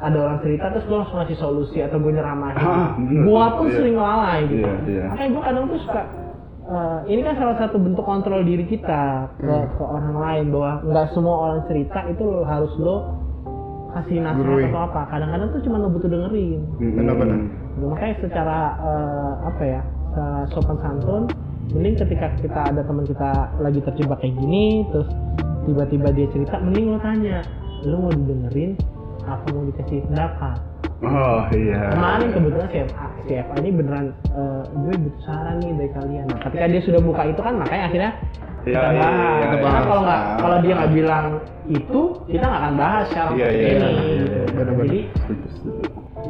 ada 0.00 0.16
orang 0.18 0.38
cerita 0.40 0.64
terus 0.70 0.84
gua 0.86 1.04
langsung 1.04 1.18
ngasih 1.18 1.36
solusi 1.36 1.78
atau 1.78 1.98
gue 1.98 2.08
nyeramahin 2.10 2.56
Ah, 2.56 2.96
bener. 2.96 3.22
Gua 3.22 3.44
pun 3.54 3.66
Iya. 3.66 3.76
sering 3.76 3.96
lalai 3.96 4.38
gitu 4.46 4.64
Iya, 4.64 4.74
iya. 4.88 5.04
Makanya 5.08 5.30
gua 5.30 5.42
kadang 5.44 5.64
tuh 5.68 5.80
suka 5.80 6.02
eh, 6.62 6.98
ini 7.08 7.20
kan 7.20 7.34
salah 7.34 7.56
satu 7.58 7.76
bentuk 7.76 8.04
kontrol 8.04 8.40
diri 8.40 8.64
kita 8.64 9.02
ke, 9.36 9.44
Hmm. 9.44 9.66
ke 9.74 9.82
orang 9.82 10.16
lain 10.16 10.44
bahwa 10.48 10.72
nggak 10.84 11.06
semua 11.10 11.34
orang 11.44 11.60
cerita 11.66 11.98
itu 12.06 12.22
lo 12.22 12.42
harus 12.42 12.70
lo 12.78 12.96
kasih 13.90 14.22
nasihat 14.22 14.46
Gurui. 14.46 14.70
atau 14.70 14.86
apa 14.86 15.02
kadang-kadang 15.10 15.50
tuh 15.50 15.60
cuma 15.60 15.76
lo 15.76 15.90
butuh 15.90 16.06
dengerin. 16.06 16.60
Benar-benar. 16.78 17.38
Nah, 17.80 17.88
makanya 17.88 18.14
secara 18.20 18.58
eh, 18.78 19.32
apa 19.42 19.62
ya 19.64 19.80
eh, 20.12 20.42
sopan 20.52 20.76
santun 20.78 21.22
mending 21.70 21.96
ketika 21.96 22.28
kita 22.36 22.60
ada 22.66 22.82
teman 22.82 23.06
kita 23.06 23.30
lagi 23.56 23.80
terjebak 23.80 24.18
kayak 24.18 24.36
gini 24.36 24.84
terus 24.90 25.08
tiba-tiba 25.64 26.08
dia 26.10 26.26
cerita 26.28 26.58
mending 26.58 26.92
lo 26.92 26.98
tanya 26.98 27.40
lo 27.82 27.96
mau 28.00 28.12
didengerin 28.12 28.74
apa 29.22 29.44
mau 29.50 29.64
dikasih 29.64 30.04
pendapat 30.06 30.56
Oh 31.00 31.40
iya. 31.56 31.96
kemarin 31.96 32.28
kebetulan 32.28 32.68
CFA 32.68 33.06
CFA 33.24 33.54
ini 33.56 33.70
beneran 33.72 34.06
eh, 34.36 34.62
gue 34.68 34.94
butuh 35.00 35.22
saran 35.24 35.56
nih 35.56 35.72
dari 35.72 35.90
kalian 35.96 36.24
nah, 36.28 36.38
ketika 36.44 36.64
dia 36.68 36.80
sudah 36.84 37.00
buka 37.00 37.22
itu 37.24 37.40
kan 37.40 37.54
makanya 37.56 37.84
akhirnya 37.88 38.12
Iya, 38.60 38.76
kita 38.76 38.92
iya, 38.92 39.00
bahas 39.00 39.40
iya, 39.40 39.56
bahas. 39.64 39.82
kalau 39.88 40.02
nggak 40.04 40.22
kalau 40.36 40.56
dia 40.60 40.72
nggak 40.76 40.92
bilang 40.92 41.26
itu 41.64 42.00
kita 42.28 42.44
nggak 42.44 42.60
akan 42.60 42.74
bahas 42.76 43.04
secara 43.08 43.30
Iya, 43.32 43.48
iya, 43.48 43.48
ini 43.48 43.64
iya, 43.64 43.88
gitu. 43.88 43.88
iya, 44.20 44.42
benar-benar. 44.52 44.84
jadi. 44.84 45.00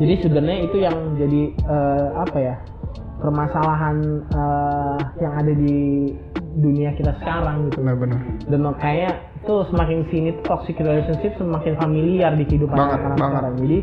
Jadi 0.00 0.14
sebenarnya 0.24 0.60
itu 0.64 0.76
yang 0.80 0.96
jadi 1.20 1.42
eh, 1.60 2.08
apa 2.16 2.38
ya 2.40 2.56
permasalahan 3.20 3.96
eh, 4.32 4.98
yang 5.20 5.32
ada 5.36 5.52
di 5.52 5.78
dunia 6.56 6.96
kita 6.96 7.14
sekarang 7.20 7.68
gitu. 7.68 7.84
Benar-benar 7.84 8.20
dan 8.48 8.60
kayak 8.80 9.14
itu 9.44 9.54
semakin 9.70 10.08
sini 10.08 10.30
toxic 10.44 10.80
relationship 10.80 11.36
semakin 11.36 11.76
familiar 11.76 12.32
di 12.34 12.44
kehidupan 12.48 12.76
Banget, 12.76 12.96
anak-anak 12.96 13.18
banget. 13.20 13.30
sekarang. 13.30 13.54
Jadi 13.60 13.78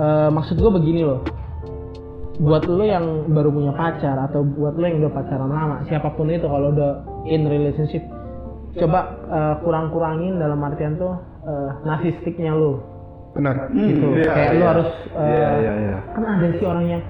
eh, 0.00 0.28
maksud 0.32 0.56
gue 0.56 0.72
begini 0.72 1.02
loh. 1.04 1.20
Buat 2.36 2.68
lo 2.68 2.84
yang 2.84 3.32
baru 3.32 3.48
punya 3.48 3.72
pacar 3.72 4.16
atau 4.28 4.44
buat 4.44 4.76
lo 4.76 4.84
yang 4.84 5.00
udah 5.00 5.12
pacaran 5.12 5.48
lama 5.48 5.76
siapa 5.88 6.12
pun 6.20 6.28
itu 6.28 6.44
kalau 6.44 6.68
udah 6.68 7.24
in 7.28 7.48
relationship 7.48 8.04
coba 8.76 9.00
eh, 9.28 9.54
kurang-kurangin 9.64 10.36
dalam 10.36 10.60
artian 10.60 11.00
tuh 11.00 11.16
eh, 11.48 11.70
narsistiknya 11.88 12.52
lo 12.52 12.95
benar 13.36 13.54
gitu 13.76 14.06
iya, 14.16 14.32
kayak 14.32 14.52
iya. 14.56 14.66
harus 14.72 14.90
eh, 15.12 15.28
Iya, 15.28 15.48
iya, 15.60 15.72
iya. 15.76 15.98
kan 16.16 16.24
ada 16.24 16.46
sih 16.56 16.66
orang 16.66 16.86
yang 16.88 17.02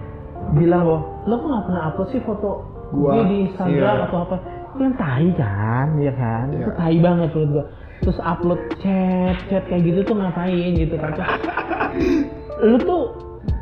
bilang 0.58 0.82
loh 0.82 1.00
lo 1.26 1.34
kok 1.38 1.48
nggak 1.48 1.64
pernah 1.70 1.82
upload 1.90 2.08
sih 2.10 2.22
foto 2.26 2.50
Gua, 2.86 3.10
gue 3.18 3.24
di 3.26 3.36
Instagram 3.50 3.96
iya. 3.98 4.06
atau 4.06 4.18
apa 4.22 4.36
itu 4.66 4.76
kan 4.78 4.92
tai 4.94 5.28
kan 5.34 5.86
ya 5.98 6.12
kan 6.14 6.44
Iya. 6.50 6.58
itu 6.62 6.70
tai 6.74 6.96
banget 6.98 7.28
menurut 7.34 7.50
gua 7.54 7.64
terus 8.02 8.18
upload 8.22 8.60
chat 8.82 9.36
chat 9.48 9.64
kayak 9.70 9.82
gitu 9.86 10.00
tuh 10.06 10.14
ngapain 10.18 10.70
gitu 10.76 10.94
kan 10.98 11.10
lu 12.62 12.76
tuh 12.82 13.02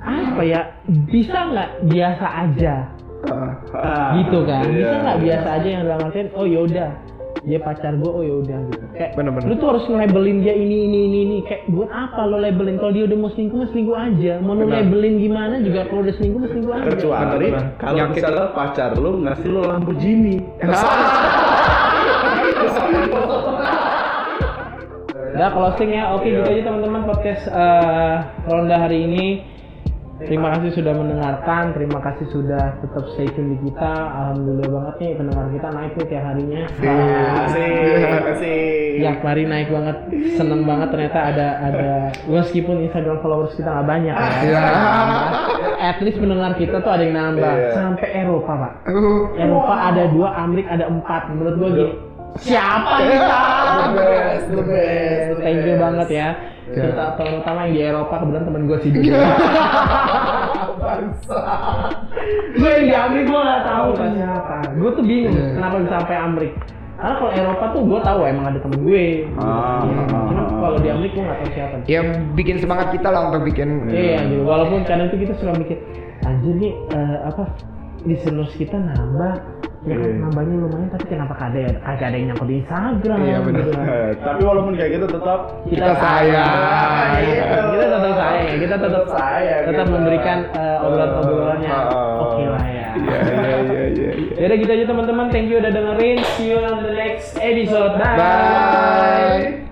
apa 0.05 0.43
ya 0.45 0.61
bisa 1.09 1.39
nggak 1.53 1.71
biasa 1.89 2.27
aja 2.49 2.75
gitu 4.21 4.39
kan 4.45 4.65
iya, 4.69 4.77
bisa 4.77 4.97
nggak 5.01 5.19
iya. 5.19 5.25
biasa 5.25 5.49
aja 5.57 5.69
yang 5.69 5.83
dalam 5.89 6.01
artian 6.09 6.29
oh 6.37 6.47
yaudah 6.47 6.91
dia 7.45 7.61
pacar 7.61 7.93
gue 8.01 8.09
oh 8.09 8.25
ya 8.25 8.35
udah 8.41 8.59
gitu. 8.73 8.85
Kayak 8.97 9.11
bener, 9.21 9.31
bener. 9.37 9.47
lu 9.53 9.55
tuh 9.61 9.69
harus 9.77 9.85
nge-labelin 9.85 10.41
dia 10.41 10.55
ini 10.57 10.77
ini 10.89 10.99
ini 11.05 11.19
ini. 11.29 11.37
Kayak 11.45 11.63
buat 11.69 11.91
apa 11.93 12.21
lo 12.25 12.41
labelin? 12.41 12.81
Kalau 12.81 12.93
dia 12.97 13.05
udah 13.05 13.19
mau 13.21 13.31
selingkuh 13.37 13.59
mau 13.61 13.69
selingkuh 13.69 13.97
aja. 13.97 14.33
Mau 14.41 14.57
lo 14.57 14.65
labelin 14.65 15.15
gimana 15.21 15.55
juga? 15.61 15.85
Kalau 15.85 16.01
udah 16.09 16.15
selingkuh 16.17 16.41
mau 16.41 16.49
selingkuh 16.49 16.73
aja. 16.73 16.89
Kecuali 16.89 17.47
kalau 17.77 18.05
misalnya 18.09 18.47
pacar 18.57 18.91
lu 18.97 19.11
ngasih 19.29 19.49
lo 19.53 19.61
Lamborghini. 19.69 20.37
Nah, 25.35 25.51
closing 25.51 25.91
ya, 25.91 26.15
oke 26.15 26.31
gitu 26.31 26.47
aja 26.47 26.63
teman-teman 26.63 27.11
podcast 27.11 27.51
uh, 27.51 28.23
ronda 28.47 28.79
hari 28.79 29.03
ini. 29.03 29.43
Terima 30.15 30.55
kasih 30.55 30.71
sudah 30.79 30.95
mendengarkan, 30.95 31.75
terima 31.75 31.99
kasih 31.99 32.31
sudah 32.31 32.79
tetap 32.79 33.03
stay 33.19 33.27
tune 33.35 33.51
di 33.51 33.67
kita. 33.67 33.91
Alhamdulillah 33.91 34.71
banget 34.71 34.95
nih 35.03 35.11
pendengar 35.19 35.47
kita 35.51 35.69
naik 35.75 35.93
nih 35.99 36.07
tiap 36.07 36.23
harinya. 36.23 36.63
Asik, 37.43 38.23
asik. 38.31 38.91
Tiap 39.03 39.19
hari 39.27 39.43
naik 39.51 39.69
banget, 39.75 39.97
seneng 40.39 40.63
banget 40.63 40.89
ternyata 40.95 41.19
ada 41.19 41.49
ada 41.67 41.91
meskipun 42.31 42.87
Instagram 42.87 43.19
followers 43.27 43.59
kita 43.59 43.67
nggak 43.67 43.89
banyak 43.91 44.15
ya. 44.15 44.31
Iya. 44.47 44.65
At 45.83 45.99
least 45.99 46.23
pendengar 46.23 46.55
kita 46.55 46.79
tuh 46.79 46.93
ada 46.95 47.03
yang 47.03 47.17
nambah 47.19 47.55
Iya. 47.59 47.71
sampai 47.75 48.09
Eropa 48.15 48.53
pak. 48.55 48.73
Uh, 48.87 49.35
Eropa 49.35 49.75
ada 49.75 50.03
dua, 50.15 50.29
Amerika 50.39 50.79
ada 50.79 50.87
empat. 50.95 51.27
Menurut 51.35 51.55
gua 51.59 51.69
gini, 51.75 51.93
siapa 52.39 52.93
kita? 53.03 53.39
The 53.75 53.91
best, 53.99 54.45
the 54.47 54.63
best, 54.63 55.27
Thank 55.43 55.59
you 55.67 55.75
banget 55.75 56.09
ya. 56.15 56.29
Terutama, 56.65 57.11
terutama 57.15 57.59
yang 57.65 57.73
di 57.73 57.81
Eropa 57.83 58.15
kebetulan 58.17 58.45
temen 58.45 58.63
gue 58.65 58.79
sih. 58.81 58.91
gue 62.55 62.69
yang 62.71 62.85
di 62.85 62.95
Amerika 62.95 63.29
gue 63.29 63.41
nggak 63.43 63.63
tahu 63.65 63.89
kan 63.95 64.11
siapa. 64.15 64.57
Gue 64.75 64.91
tuh 64.93 65.05
bingung 65.05 65.35
Iya. 65.35 65.47
kenapa 65.55 65.75
bisa 65.81 65.93
sampai 65.95 66.17
Amerika. 66.17 66.59
Karena 66.95 67.15
kalau 67.19 67.33
Eropa 67.35 67.65
tuh 67.75 67.83
gue 67.85 68.01
tahu 68.01 68.21
emang 68.25 68.45
ada 68.49 68.59
temen 68.63 68.81
gue. 68.81 69.05
Ah, 69.37 69.45
Iya. 69.45 69.45
ah, 69.45 69.81
Cuma 69.83 70.03
ah, 70.03 70.41
ah. 70.41 70.59
kalau 70.63 70.79
di 70.79 70.89
Amerika 70.89 71.15
gue 71.15 71.25
nggak 71.25 71.39
tahu 71.39 71.51
siapa. 71.53 71.75
ya 71.85 72.01
bikin 72.33 72.57
semangat 72.59 72.89
kita 72.91 73.09
lah 73.11 73.21
untuk 73.29 73.43
bikin 73.45 73.69
Iya, 73.91 74.17
gitu. 74.25 74.43
Walaupun 74.43 74.79
kadang 74.85 75.09
tuh 75.11 75.19
kita 75.19 75.33
suka 75.37 75.53
mikir, 75.55 75.79
anjir 76.23 76.55
nih 76.57 76.73
eh, 76.91 77.17
apa 77.27 77.45
listeners 78.05 78.53
kita 78.55 78.77
nambah, 78.79 79.35
ya 79.85 79.95
kan 79.95 80.07
Iya. 80.07 80.17
nambahnya 80.19 80.55
lumayan, 80.57 80.89
tapi 80.89 81.05
kenapa 81.07 81.35
kagak 81.35 81.61
ada, 81.63 81.73
kagak 81.83 82.07
ada 82.09 82.17
yang 82.17 82.27
nyangkut 82.29 82.49
di 82.49 82.57
Instagram? 82.59 83.19
Iya, 83.21 83.39
bener. 83.39 83.61
gitu. 83.61 83.71
Eh, 83.77 84.11
Tapi 84.17 84.41
walaupun 84.43 84.73
kayak 84.75 84.91
gitu 84.93 85.07
tetap 85.07 85.39
Kita, 85.65 85.77
Kita 85.77 85.93
sayang. 85.95 87.11
Gitu. 87.21 87.43
Kita 87.45 87.87
tetap 87.87 88.13
sayang 88.15 88.45
ya. 88.45 88.55
Kita 88.57 88.77
tetap 88.81 89.05
sayang, 89.07 89.63
tetap 89.65 89.85
gitu. 89.85 89.95
memberikan 89.95 90.39
eh, 90.51 90.77
obrolan-obrolannya. 90.81 91.71
Ah. 91.71 92.23
Oke 92.25 92.45
lah 92.47 92.65
ya. 92.65 92.89
Iya, 92.95 93.19
iya, 93.21 93.57
iya, 93.61 93.85
iya. 93.91 94.11
Ya 94.35 94.45
udah 94.47 94.57
gitu 94.57 94.71
aja 94.73 94.85
teman-teman. 94.87 95.27
Thank 95.29 95.47
you 95.49 95.59
udah 95.59 95.71
dengerin. 95.71 96.17
See 96.35 96.49
you 96.49 96.59
on 96.59 96.81
the 96.81 96.93
next 96.93 97.37
episode. 97.37 98.01
Bye. 98.01 98.17
Bye. 98.17 99.64